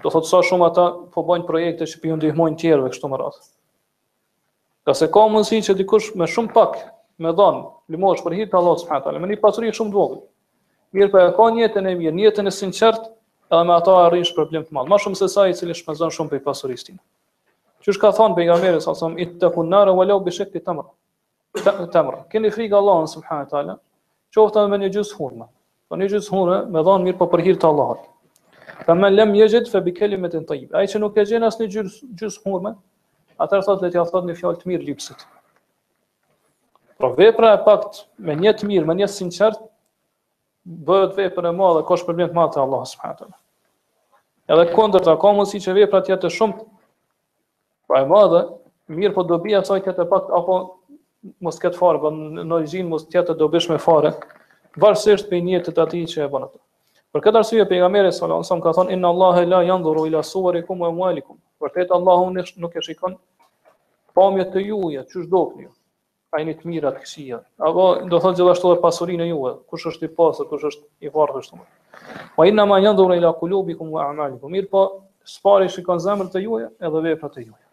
Do 0.00 0.08
thotë 0.08 0.30
sa 0.30 0.38
shumë 0.48 0.66
ata 0.70 0.82
po 1.12 1.22
bajnë 1.28 1.44
projekte 1.48 1.86
që 1.88 1.98
pion 2.02 2.18
ndihmojnë 2.20 2.56
tjerëve 2.60 2.92
kështu 2.92 3.08
më 3.12 3.18
radh. 3.22 3.38
Ka 4.88 4.94
se 4.96 5.08
ka 5.12 5.24
mundësi 5.28 5.58
që 5.66 5.74
dikush 5.80 6.12
me 6.20 6.28
shumë 6.34 6.52
pak 6.56 6.78
me 7.20 7.32
dhon 7.36 7.58
limosh 7.92 8.22
për 8.24 8.36
hir 8.38 8.48
të 8.50 8.56
Allahut 8.60 8.80
subhanahu 8.80 9.04
taala, 9.06 9.20
me 9.24 9.28
një 9.32 9.38
pasuri 9.42 9.72
shumë 9.76 9.92
të 9.92 9.98
vogël. 10.00 10.22
Mirë, 10.96 11.10
por 11.12 11.32
ka 11.36 11.48
një 11.56 11.62
jetën 11.66 11.88
e 11.90 11.94
mirë, 12.00 12.14
një 12.16 12.24
jetën 12.30 12.48
e 12.48 12.52
sinqert, 12.60 13.02
edhe 13.52 13.60
me 13.68 13.74
ata 13.76 13.96
arrish 14.06 14.32
problem 14.36 14.64
të 14.64 14.72
madh, 14.78 14.88
më 14.94 14.98
shumë 15.04 15.20
se 15.20 15.28
sa 15.34 15.44
i 15.50 15.58
cili 15.58 15.76
shpenzon 15.76 16.14
shumë 16.16 16.32
për 16.32 16.40
pasurisë 16.48 16.88
tij. 16.88 16.96
Qysh 17.84 18.00
ka 18.02 18.12
thënë 18.16 18.38
pejgamberi 18.40 18.80
sa 18.84 18.96
sa 18.96 19.10
ittaqun 19.24 19.68
nara 19.72 19.92
wa 19.96 20.06
law 20.08 20.18
bi 20.24 20.32
shakki 20.32 20.64
tamra. 20.64 20.88
Tamra. 21.92 22.24
Keni 22.32 22.50
frikë 22.56 22.80
Allahun 22.80 23.12
subhanahu 23.12 23.52
taala, 23.52 23.76
qoftë 24.36 24.64
me 24.72 24.80
një 24.80 24.92
gjys 24.96 25.12
hurme. 25.20 25.50
Po 25.90 26.00
një 26.00 26.08
gjys 26.14 26.32
hurme 26.32 26.62
me 26.72 26.84
dhon 26.88 27.04
mirë 27.06 27.20
po 27.20 27.28
për 27.32 27.44
hir 27.48 27.60
të 27.60 27.68
Allahut. 27.72 28.08
Ka 28.86 28.94
me 28.96 29.10
lem 29.10 29.34
jëgjit 29.36 29.66
fe 29.70 29.80
bikeli 29.88 30.16
me 30.20 30.28
të 30.32 30.40
në 30.42 30.46
tajib. 30.48 30.70
Aj 30.78 30.84
që 30.90 31.00
nuk 31.02 31.18
e 31.20 31.24
gjenë 31.28 31.48
asë 31.50 31.62
një 31.62 31.68
gjys, 31.74 31.96
gjysë 32.20 32.44
hurme, 32.44 32.72
atër 33.44 33.64
thotë 33.66 33.84
dhe 33.84 33.90
t'ja 33.94 34.04
thotë 34.08 34.28
një 34.30 34.36
fjallë 34.38 34.60
të 34.62 34.70
mirë 34.70 34.86
lipsit. 34.88 35.24
Pro 37.00 37.10
vepra 37.18 37.50
e 37.56 37.60
pakt 37.66 38.00
me 38.28 38.36
një 38.44 38.54
të 38.60 38.70
mirë, 38.70 38.86
me 38.90 38.96
një 39.00 39.10
sinqert, 39.14 39.60
bëhet 40.88 41.16
vepër 41.18 41.50
e 41.50 41.52
madhe, 41.60 41.82
kosh 41.90 42.06
për 42.08 42.16
bëndë 42.22 42.36
matë 42.38 42.62
Allah 42.62 42.86
s.w.t. 42.88 43.28
Edhe 44.50 44.66
kondër 44.74 45.04
të 45.06 45.12
akamën 45.14 45.48
si 45.52 45.60
që 45.64 45.76
vepra 45.82 46.00
tjetë 46.06 46.24
të 46.26 46.32
shumë, 46.38 46.58
pra 47.90 48.02
e 48.04 48.08
madhe, 48.10 48.40
mirë 48.96 49.14
po 49.18 49.26
dobija 49.30 49.62
saj 49.68 49.80
këtë 49.84 50.06
e 50.06 50.10
pakt, 50.14 50.32
apo 50.40 50.58
mos 51.46 51.60
këtë 51.62 51.78
farë, 51.80 52.00
po 52.06 52.12
në 52.16 52.48
origin 52.60 52.88
mos 52.92 53.04
tjetë 53.08 53.34
do 53.36 53.42
dobish 53.44 53.68
me 53.72 53.80
fare, 53.84 54.14
varsisht 54.82 55.30
për 55.32 55.44
një 55.50 55.62
të 55.68 55.76
të 55.78 55.86
ati 55.86 56.04
që 56.14 56.26
e 56.26 56.30
bënë 56.34 56.50
të. 56.54 56.62
Për 57.14 57.22
këtë 57.24 57.40
arsye 57.40 57.64
pejgamberi 57.66 58.10
sallallahu 58.14 58.38
alajhi 58.38 58.46
wasallam 58.46 58.62
ka 58.66 58.72
thonë 58.78 58.92
inna 58.96 59.08
Allaha 59.12 59.40
la 59.52 59.58
yanzuru 59.68 60.02
ila 60.08 60.20
suwarikum 60.26 60.78
wa 60.84 60.90
amwalikum. 60.92 61.38
Vërtet 61.64 61.90
Allahu 61.96 62.28
nuk 62.64 62.76
e 62.76 62.82
shikon 62.86 63.16
pamjet 64.14 64.52
të 64.54 64.62
juaja, 64.68 65.02
çu 65.10 65.24
zhdokni. 65.24 65.66
A 66.30 66.38
jeni 66.38 66.54
të 66.54 66.68
mirat 66.70 67.00
kësia? 67.02 67.40
Apo 67.66 67.86
do 68.06 68.20
thotë 68.22 68.38
gjithashtu 68.38 68.70
edhe 68.70 68.82
pasurinë 68.84 69.26
juaj, 69.26 69.56
kush 69.72 69.88
është 69.90 70.06
i 70.06 70.10
pasur, 70.20 70.46
kush 70.52 70.68
është 70.70 70.86
i 71.02 71.10
varrë 71.10 71.40
kështu. 71.40 71.58
Wa 72.38 72.46
inna 72.46 72.66
ma 72.70 72.78
yanzuru 72.84 73.16
ila 73.18 73.32
qulubikum 73.40 73.90
wa 73.96 74.04
a'malikum. 74.06 74.52
Mir 74.54 74.68
po 74.70 74.84
spari 75.26 75.66
shikon 75.68 75.98
zemrat 76.04 76.30
të 76.36 76.44
juaja 76.46 76.70
edhe 76.86 77.02
veprat 77.10 77.40
e 77.42 77.46
juaja. 77.48 77.68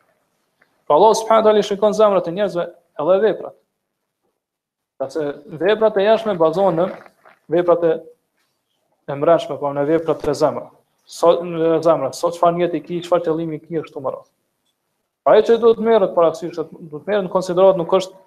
Pa 0.89 0.97
Allah 0.97 1.13
subhanahu 1.21 1.45
taala 1.49 1.67
shikon 1.69 1.93
zemrat 1.99 2.25
e 2.25 2.38
njerëzve 2.41 2.65
edhe 3.05 3.19
veprat. 3.27 3.55
Qase 5.03 5.29
veprat 5.61 6.01
e 6.01 6.09
jashtme 6.09 6.38
bazohen 6.41 6.81
në 6.81 6.89
veprat 7.59 7.83
e 7.85 7.97
e 9.08 9.16
mrashme, 9.16 9.55
po 9.62 9.70
në 9.74 9.84
vepra 9.88 10.16
të 10.20 10.34
zemra. 10.36 10.68
So, 11.08 11.38
në 11.47 11.78
zemra, 11.86 12.10
so 12.14 12.28
që 12.34 12.39
fa 12.41 12.49
njët 12.55 12.74
i 12.76 12.82
ki, 12.84 12.97
që 13.05 13.12
fa 13.14 13.20
që 13.24 13.36
limi 13.38 13.55
i 13.58 13.62
kënjë 13.64 13.84
është 13.86 13.95
të 13.95 14.03
mëra. 14.03 14.20
Pra 15.28 15.38
e 15.39 15.45
që 15.47 15.55
i 15.55 15.62
do 15.64 15.72
të 15.76 15.86
merët, 15.86 16.14
pra 16.16 16.30
kësi, 16.34 16.49
që 16.55 16.66
do 16.91 16.99
të 17.01 17.08
merët 17.08 17.26
në 17.28 17.32
konsiderat 17.32 17.80
nuk 17.80 17.93
është 17.99 18.18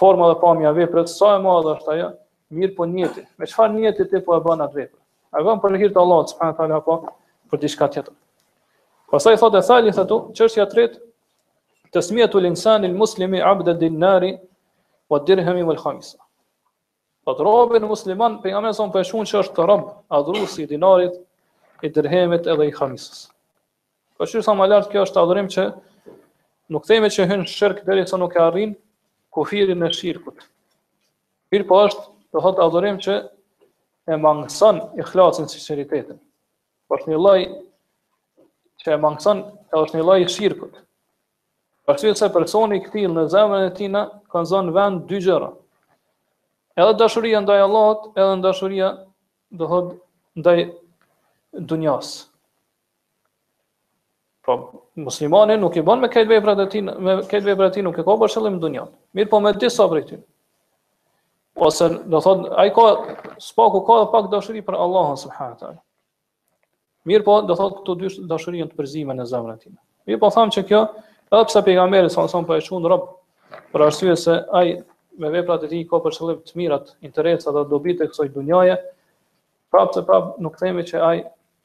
forma 0.00 0.30
dhe 0.30 0.38
pami 0.40 0.66
a 0.68 0.72
veprët, 0.76 1.12
sa 1.12 1.18
so 1.18 1.30
e 1.36 1.42
ma 1.44 1.58
dhe 1.66 1.74
është 1.76 1.92
aja, 1.96 2.08
mirë 2.56 2.74
po 2.78 2.86
njëti. 2.88 3.26
Me 3.38 3.48
që 3.50 3.58
fa 3.58 3.68
njëti 3.74 4.08
ti 4.14 4.22
po 4.26 4.36
e 4.36 4.40
bën 4.46 4.64
atë 4.64 4.78
veprë. 4.80 4.98
A 5.36 5.44
gëmë 5.46 5.62
për 5.64 5.76
hirtë 5.84 6.00
Allah, 6.02 6.24
që 6.30 6.38
përnë 6.40 6.56
talë 6.62 6.76
hapa, 6.78 6.96
për 7.52 7.60
të 7.62 7.70
ishka 7.70 7.90
tjetër. 7.96 8.16
Pasaj 9.12 9.36
thot 9.42 9.60
e 9.60 9.64
thali, 9.68 9.92
thëtu, 9.96 10.18
që 10.36 10.48
është 10.48 10.60
ja 10.62 10.66
tretë, 10.72 11.02
të 11.94 12.02
smjetu 12.08 12.40
linsani, 12.42 12.88
il 12.90 12.96
muslimi, 12.98 13.40
abdë 13.52 13.76
dinari, 13.80 14.32
po 15.10 15.20
dirhemi 15.26 15.64
më 15.66 15.76
lëkhamisa. 15.76 16.18
Po 17.30 17.36
të 17.70 17.86
musliman, 17.86 18.40
për 18.42 18.50
nga 18.50 18.60
mesëm 18.64 18.90
për 18.90 19.04
shumë 19.06 19.28
që 19.30 19.36
është 19.40 19.54
të 19.54 19.66
rëmë, 19.70 19.90
adhrusi 20.18 20.64
i 20.64 20.66
dinarit, 20.70 21.14
i 21.86 21.90
dërhemit 21.94 22.48
edhe 22.50 22.66
i 22.66 22.72
khamisës. 22.74 23.28
Po 24.18 24.26
që 24.26 24.42
sa 24.42 24.54
më 24.58 24.66
lartë 24.68 24.90
kjo 24.92 25.04
është 25.06 25.22
adhrim 25.22 25.46
që 25.54 25.66
nuk 26.74 26.88
theme 26.88 27.06
që 27.10 27.28
hynë 27.30 27.46
shirkë 27.48 27.86
dheri 27.86 28.06
sa 28.10 28.18
nuk 28.20 28.34
e 28.36 28.40
arrinë 28.42 28.74
kufirin 29.34 29.86
e 29.86 29.92
shirkut. 29.94 30.42
Mirë 31.54 31.68
po 31.70 31.78
është 31.86 32.04
të 32.34 32.42
hëtë 32.46 32.64
adhrim 32.66 32.98
që 33.06 33.16
e 34.14 34.18
mangësën 34.26 34.82
i 34.98 35.06
khlasin 35.12 35.48
sinceritetin. 35.52 36.18
Po 36.90 36.98
është 36.98 37.12
një 37.14 37.20
loj 37.22 37.38
që 38.82 38.94
e 38.96 39.00
mangësën 39.06 39.44
e 39.78 39.82
është 39.84 40.00
një 40.00 40.08
loj 40.10 40.18
i 40.26 40.28
shirkut. 40.34 40.82
Po 41.86 41.94
është 41.94 42.10
një 42.10 42.18
se 42.24 42.32
personi 42.34 42.82
këtil 42.88 43.14
në 43.14 43.28
zemën 43.36 43.68
e 43.70 43.74
tina 43.78 44.04
kanë 44.34 44.50
zonë 44.56 44.76
vend 44.80 45.04
dy 45.10 45.22
edhe 46.82 46.94
dashuria 46.98 47.40
ndaj 47.40 47.60
Allahut, 47.60 48.06
edhe 48.16 48.42
dashuria 48.42 48.88
do 49.50 49.66
thot 49.66 49.92
ndaj 50.36 50.60
dunjas. 51.52 52.30
Po 54.46 54.52
muslimani 54.96 55.56
nuk 55.60 55.76
i 55.76 55.82
bën 55.84 56.00
me 56.00 56.08
këto 56.08 56.30
veprat 56.30 56.62
e 56.64 56.68
tij, 56.72 56.82
me 56.82 57.16
këto 57.28 57.46
veprat 57.46 57.72
e 57.72 57.74
tij 57.74 57.84
nuk 57.84 57.98
e 58.00 58.04
ka 58.06 58.16
për 58.16 58.32
qëllim 58.32 58.56
dunjan. 58.62 58.88
Mir 59.14 59.28
po 59.28 59.40
me 59.40 59.52
disa 59.52 59.86
prej 59.90 60.06
tyre. 60.08 60.24
Ose 61.60 61.88
do 62.08 62.20
thot 62.24 62.48
ai 62.56 62.70
ka 62.72 62.86
spaku 63.38 63.82
ka 63.84 64.04
pak 64.14 64.30
dashuri 64.32 64.62
për 64.64 64.78
Allahun 64.80 65.18
subhanahu 65.20 65.58
teala. 65.60 65.78
Mir 67.04 67.24
po 67.26 67.40
do 67.42 67.56
thot 67.56 67.80
këto 67.82 67.98
dy 68.00 68.10
dashuri 68.28 68.62
janë 68.64 68.72
të 68.72 68.78
përzime 68.80 69.16
në 69.18 69.26
zemrën 69.32 69.58
e 69.58 69.58
tij. 69.60 69.76
Mir 70.06 70.18
po 70.22 70.30
tham 70.32 70.50
që 70.54 70.64
kjo 70.68 70.84
edhe 71.32 71.44
pse 71.50 71.62
pejgamberi 71.64 72.10
sa 72.10 72.24
son 72.28 72.46
po 72.48 72.56
e 72.56 72.64
çon 72.64 72.86
rob 72.88 73.10
për 73.74 73.84
arsye 73.88 74.16
se 74.16 74.40
ai 74.56 74.80
me 75.18 75.28
veprat 75.30 75.62
e 75.64 75.68
tij 75.70 75.84
ka 75.90 75.98
për 76.02 76.14
qëllim 76.16 76.40
të 76.46 76.56
mirat, 76.58 76.92
interesat 77.04 77.54
dhe 77.56 77.64
dobit 77.70 78.00
e 78.00 78.06
kësaj 78.10 78.30
dunjaje, 78.34 78.76
prapë 79.72 79.98
se 80.06 80.18
nuk 80.44 80.58
themi 80.60 80.84
që 80.86 81.02
ai 81.06 81.16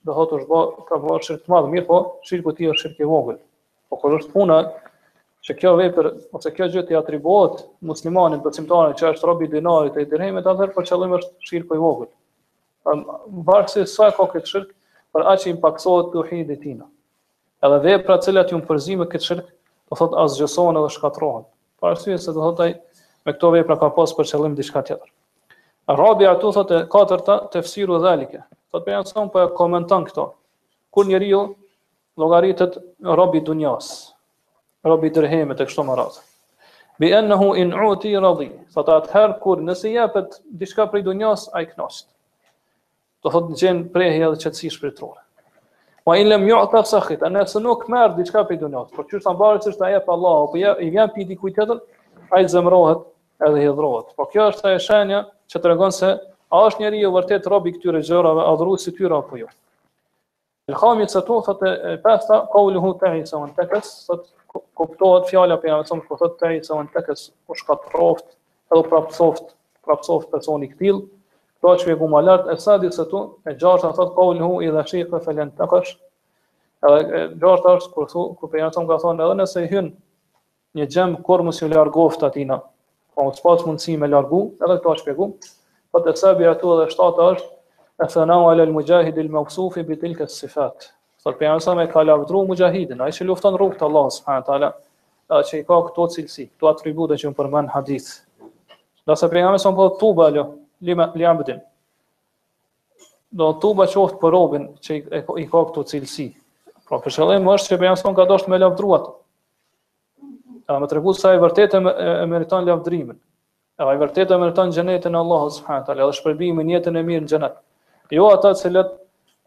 do 0.05 0.13
hot 0.13 0.31
të 0.33 0.39
zgjo 0.45 0.61
ka 0.89 0.99
bërë 1.03 1.25
shirk 1.27 1.43
të 1.45 1.53
madh, 1.53 1.69
mirë 1.73 1.85
po, 1.87 1.99
shirku 2.29 2.53
i 2.53 2.57
tij 2.57 2.71
është 2.73 2.81
shirk 2.83 2.99
i 3.03 3.07
vogël. 3.09 3.39
Po 3.89 3.97
kur 4.01 4.17
është 4.19 4.31
puna 4.33 4.57
që 5.45 5.55
kjo 5.59 5.73
vepër 5.81 6.09
ose 6.37 6.51
kjo 6.57 6.67
gjë 6.73 6.85
ti 6.89 6.97
atribuohet 6.97 7.63
muslimanit 7.85 8.41
besimtarit 8.45 8.97
që 8.99 9.13
është 9.13 9.29
rob 9.29 9.41
i 9.45 9.49
dinarit 9.49 9.97
e 10.01 10.05
i 10.05 10.09
dirhemit, 10.09 10.45
atëherë 10.49 10.73
për 10.77 10.87
qëllim 10.89 11.17
është 11.19 11.49
shirku 11.49 11.77
i 11.77 11.81
vogël. 11.81 12.09
Um, 12.85 13.05
Varësi 13.45 13.85
sa 13.89 14.11
ka 14.13 14.27
këtë 14.33 14.49
shirk, 14.49 14.71
për 15.13 15.25
aq 15.33 15.43
që 15.45 15.51
impaktohet 15.55 16.09
të 16.13 16.19
uhin 16.21 16.55
tina. 16.61 16.85
Edhe 17.65 17.79
vepra 17.85 18.19
cilat 18.21 18.51
ju 18.51 18.57
më 18.59 18.79
me 18.97 19.05
këtë 19.09 19.25
shirk, 19.25 19.47
do 19.89 19.95
thot 19.97 20.13
asgjësohen 20.23 20.77
edhe 20.81 20.89
shkatrohen. 20.97 21.45
Parësujet 21.81 22.21
se 22.21 22.33
do 22.33 22.41
thot 22.49 22.61
me 23.26 23.34
këto 23.34 23.49
vepra 23.57 23.76
ka 23.82 23.89
pas 23.95 24.13
për 24.13 24.28
qëllim 24.32 24.55
diçka 24.57 24.84
tjetër. 24.86 25.09
Rabi 25.97 26.26
atu, 26.30 26.51
thot 26.53 26.71
e 26.73 26.82
katërta 26.89 27.39
tefsiru 27.53 27.97
dhalike. 28.03 28.41
Thot 28.73 28.86
për 28.86 28.95
janë 28.97 29.11
sëmë 29.11 29.32
për 29.34 29.47
po 29.49 29.55
komentan 29.57 30.05
këto. 30.07 30.26
Kur 30.93 31.09
njeri 31.09 31.30
ju 31.32 31.41
logaritet 32.21 32.78
rabi 33.19 33.41
dunjas, 33.45 33.89
rabi 34.88 35.09
dërhemet 35.13 35.61
e 35.61 35.67
kështu 35.67 35.86
më 35.89 35.97
ratë. 35.99 36.23
Bi 37.01 37.09
ennehu 37.17 37.49
in 37.59 37.73
uti 37.76 38.13
radhi. 38.23 38.49
Thot 38.73 38.88
atëherë 38.93 39.39
kur 39.43 39.61
nëse 39.67 39.91
jepet 39.93 40.38
diçka 40.61 40.86
për 40.93 41.01
i 41.03 41.07
dunjas, 41.09 41.47
a 41.53 41.65
i 41.65 41.69
knasht. 41.73 42.07
Do 43.26 43.34
thot 43.34 43.49
në 43.51 43.57
gjenë 43.61 43.88
prehje 43.93 44.30
dhe 44.36 44.41
qëtësi 44.45 44.69
shpiritrore. 44.78 45.19
Ma 46.05 46.19
in 46.21 46.30
lem 46.30 46.45
ju 46.47 46.57
ata 46.61 46.84
sakhit, 46.86 47.23
a 47.26 47.30
nëse 47.34 47.57
nuk 47.65 47.88
merë 47.89 48.13
diçka 48.21 48.45
për 48.45 48.55
i 48.57 48.59
dunjas, 48.61 48.89
por 48.93 49.09
qështë 49.09 49.26
të 49.26 49.34
mbarë 49.34 49.61
që 49.65 49.71
është 49.73 49.86
a 49.88 49.93
jepë 49.97 50.13
Allah, 50.13 50.38
o 50.45 50.47
po 50.53 50.57
për 50.61 50.82
i 50.86 50.89
vjen 50.93 51.11
piti 51.15 51.34
i 51.49 51.53
tjetër, 51.57 51.80
a 52.32 52.41
i 52.43 52.49
zemrohet 52.53 53.01
edhe 53.43 53.61
hidhrohet. 53.63 54.13
Po 54.17 54.25
kjo 54.31 54.45
është 54.51 54.73
e 54.75 54.79
shenja 54.79 55.23
që 55.51 55.59
tregon 55.63 55.91
se 55.93 56.09
a 56.15 56.17
është 56.67 56.79
njeriu 56.86 56.99
ju 57.01 57.09
vërtet 57.15 57.47
robi 57.51 57.69
këtyre 57.75 58.01
gjërave, 58.03 58.43
a 58.45 58.51
dhru 58.55 58.73
apo 59.17 59.33
jo. 59.38 59.47
Ilhami 60.71 61.05
të 61.05 61.11
sëtu, 61.17 61.36
thët 61.45 61.59
e 61.67 61.69
pesta, 62.01 62.36
ka 62.51 62.57
u 62.61 62.69
luhu 62.73 62.93
takas 62.99 63.31
hejtë 64.09 64.27
kuptohet 64.75 65.29
fjala 65.29 65.55
për 65.61 65.67
jam 65.69 65.79
e 65.83 65.88
cëmë, 65.89 66.03
ku 66.07 66.13
thët 66.17 66.33
të 66.39 66.45
hejtë 66.49 66.65
se 66.67 66.73
më 66.77 66.83
në 66.88 66.91
tekës, 66.95 67.21
u 67.47 67.49
shkat 67.59 67.79
proft, 67.91 68.25
prapsoft, 68.73 69.45
prapsoft 69.86 70.27
personi 70.31 70.67
këtil, 70.71 70.97
këto 71.59 71.69
që 71.81 71.86
vjegu 71.91 72.07
më 72.15 72.19
lartë, 72.25 72.47
e 72.55 72.57
sa 72.63 72.73
sëtu, 72.81 73.19
e 73.45 73.49
gjashtë 73.61 73.86
në 73.91 73.95
thët 73.99 74.11
ka 74.17 74.21
u 74.21 74.33
luhu 74.39 74.61
i 74.61 74.65
dhe 74.71 74.79
edhe 75.11 75.31
gjashtë 77.41 77.67
është, 77.73 78.21
ku 78.38 78.43
për 78.47 78.57
jam 78.59 78.69
e 78.69 78.73
cëmë 78.77 78.89
ka 78.89 78.95
thonë, 79.03 79.19
edhe 79.25 79.36
nëse 79.41 79.59
hyn 79.71 79.88
një 80.77 80.86
xhem 80.88 81.11
kur 81.25 81.39
mësë 81.47 81.61
ju 81.65 81.69
largoft 81.73 82.21
atina, 82.27 82.57
Po 83.16 83.30
të 83.32 83.43
pas 83.47 83.61
mundësi 83.63 83.93
me 83.99 84.09
largu, 84.11 84.41
edhe 84.59 84.76
këto 84.78 84.93
është 84.97 85.07
pegum. 85.09 85.30
Po 85.95 86.01
të 86.03 86.13
sabi 86.20 86.47
ato 86.51 86.74
edhe 86.76 86.89
shtata 86.91 87.28
është, 87.36 87.47
e 88.03 88.07
thëna 88.11 88.38
u 88.43 88.47
alel 88.51 88.74
mujahid 88.76 89.18
il 89.22 89.30
mëksufi 89.32 89.86
bi 89.88 89.95
tilke 90.01 90.28
sifat. 90.32 90.89
Sër 91.24 91.38
për 91.39 91.47
janësa 91.49 91.78
me 91.80 91.86
ka 91.93 92.03
lavdru 92.03 92.41
mujahidin, 92.49 92.99
a 93.01 93.07
i 93.09 93.16
që 93.16 93.30
lufton 93.30 93.55
rrugë 93.55 93.80
të 93.80 93.88
Allah, 93.88 94.09
subhanë 94.18 94.45
tala, 94.49 94.74
edhe 95.32 95.41
që 95.51 95.61
i 95.61 95.66
ka 95.70 95.78
këto 95.88 96.09
cilësi, 96.18 96.49
këto 96.55 96.70
atribute 96.74 97.18
që 97.22 97.32
më 97.32 97.39
përmen 97.39 97.72
hadith. 97.76 98.11
Nëse 99.07 99.32
për 99.32 99.41
janësa 99.45 99.72
më 99.72 99.78
përdo 99.80 99.95
tuba, 100.03 100.28
lë, 100.36 100.43
li 100.84 100.99
lë, 101.24 101.59
do 103.36 103.47
të 103.51 103.59
tuba 103.63 103.86
qoftë 103.91 104.20
për 104.20 104.32
robin 104.36 104.68
që 104.86 104.97
i, 104.99 105.01
i 105.43 105.47
ka 105.51 105.63
këto 105.72 105.82
cilësi. 105.91 106.28
Pra 106.88 106.99
për 107.01 107.16
shëllim 107.16 107.47
është 107.55 107.72
që 107.72 107.80
për 107.80 107.88
janësa 107.89 108.11
më 108.11 108.20
ka 108.20 108.26
doshtë 108.30 108.51
me 108.53 108.59
lavdruat, 108.61 109.09
edhe 110.74 110.88
tregu 110.89 111.13
vërtet 111.41 111.74
e, 111.74 111.80
meriton 112.28 112.66
lavdrimin. 112.68 113.18
Edhe 113.80 113.89
ai 113.91 113.97
vërtet 113.99 114.32
e 114.32 114.38
meriton 114.39 114.72
xhenetin 114.72 115.13
e 115.13 115.18
Allahut 115.20 115.53
subhanahu 115.57 115.86
taala, 115.89 116.03
edhe 116.07 116.18
shpërbimin 116.22 116.70
jetën 116.74 116.97
e 116.97 117.03
mirë 117.03 117.24
në 117.26 117.30
xhenet. 117.34 117.57
Jo 118.13 118.30
ata 118.32 118.53
të 118.55 118.61
cilët 118.61 118.93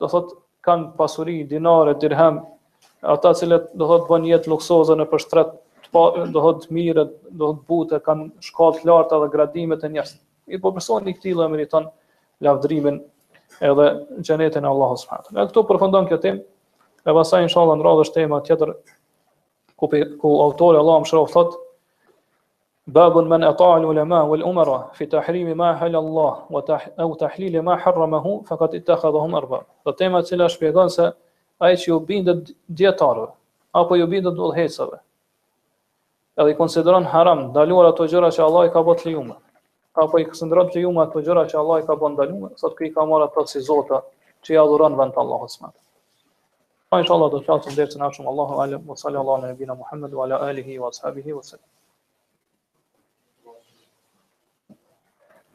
do 0.03 0.09
thot 0.13 0.35
kanë 0.69 0.91
pasuri 0.99 1.39
dinare, 1.49 1.95
dirhem, 2.03 2.43
ata 3.03 3.33
të 3.33 3.39
cilët 3.43 3.71
do 3.81 3.89
thot 3.91 4.07
bën 4.11 4.27
jetë 4.31 4.53
luksoze 4.53 4.95
në 5.01 5.09
përstret, 5.13 5.57
po 5.95 6.03
do 6.29 6.41
thot 6.45 6.69
mirë, 6.77 7.07
do 7.33 7.53
thot 7.53 7.65
butë, 7.71 8.03
kanë 8.07 8.29
shkallë 8.51 8.83
të 8.83 8.91
larta 8.91 9.23
dhe 9.23 9.31
gradimet 9.33 9.85
e 9.89 9.93
njerëz. 9.95 10.13
I 10.55 10.61
po 10.65 10.73
personi 10.77 11.11
i 11.11 11.17
këtij 11.17 11.35
e 11.35 11.49
meriton 11.53 11.89
lavdrimin 12.47 13.01
edhe 13.65 13.89
xhenetin 14.23 14.65
e 14.65 14.71
Allahut 14.75 15.01
subhanahu 15.03 15.27
taala. 15.29 15.41
Ne 15.41 15.51
këtu 15.51 15.65
përfundon 15.71 16.07
kjo 16.11 16.19
temë. 16.27 16.45
E 17.09 17.13
pasaj 17.17 17.47
inshallah 17.47 17.79
në 17.81 17.87
radhë 17.87 18.13
tema 18.15 18.43
tjetër 18.45 18.73
ku 19.79 19.87
ku 20.21 20.29
autori 20.47 20.77
Allah 20.83 20.99
më 21.01 21.07
shrof 21.07 21.31
thot 21.33 21.51
babun 22.97 23.29
men 23.29 23.43
ata 23.47 23.77
ulama 23.93 24.25
wal 24.31 24.43
umara 24.51 24.91
fi 24.97 25.07
tahrim 25.07 25.49
ma 25.57 25.73
hal 25.81 25.95
Allah 25.97 26.35
wa 26.55 26.61
tah 26.69 26.83
au 27.05 27.15
tahlil 27.23 27.63
ma 27.63 27.75
harramahu 27.83 28.31
faqad 28.49 28.71
ittakhadhum 28.79 29.35
arba 29.41 29.61
do 29.85 29.93
tema 30.01 30.19
cila 30.29 30.49
shpjegon 30.55 30.91
se 30.97 31.05
ai 31.67 31.75
qi 31.81 31.91
u 31.97 32.01
bindet 32.09 32.39
dietar 32.79 33.19
apo 33.81 33.93
u 34.05 34.07
bindet 34.13 34.35
udhhesave 34.45 34.97
edhe 36.39 36.51
i 36.53 36.59
konsideron 36.61 37.05
haram 37.15 37.41
ndaluar 37.55 37.85
ato 37.93 38.05
gjëra 38.13 38.29
që 38.37 38.43
Allah 38.49 38.63
i 38.69 38.73
ka 38.75 38.81
bën 38.87 38.99
të 39.03 39.37
apo 40.05 40.19
i 40.19 40.25
konsideron 40.31 40.67
të 40.75 40.79
ato 41.07 41.19
gjëra 41.27 41.43
që 41.53 41.57
Allah 41.63 41.77
i 41.83 41.87
ka 41.89 41.95
bën 42.03 42.11
ndaluara 42.19 42.55
sot 42.63 42.73
kë 42.79 42.83
i 42.89 42.91
ka 42.97 43.03
marrë 43.11 43.25
ato 43.31 43.47
si 43.53 43.61
zota 43.71 43.99
që 44.43 44.51
i 44.55 44.59
adhuron 44.65 44.97
vend 45.01 45.15
Allahut 45.23 45.51
subhanahu 45.55 45.87
فان 46.93 47.01
آه، 47.01 47.07
شاء 47.07 47.17
الله 47.17 47.41
دكاتره 47.41 47.75
دير 47.75 47.87
تناقشهم 47.87 48.29
الله 48.29 48.61
اعلم 48.61 48.91
وصلى 48.91 49.21
الله 49.21 49.35
على 49.37 49.53
نبينا 49.53 49.75
محمد 49.75 50.15
وعلى 50.15 50.51
اله 50.51 50.79
واصحابه 50.79 51.33
وسلم 51.33 51.69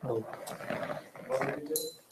Thank 0.04 1.70
you. 1.70 2.03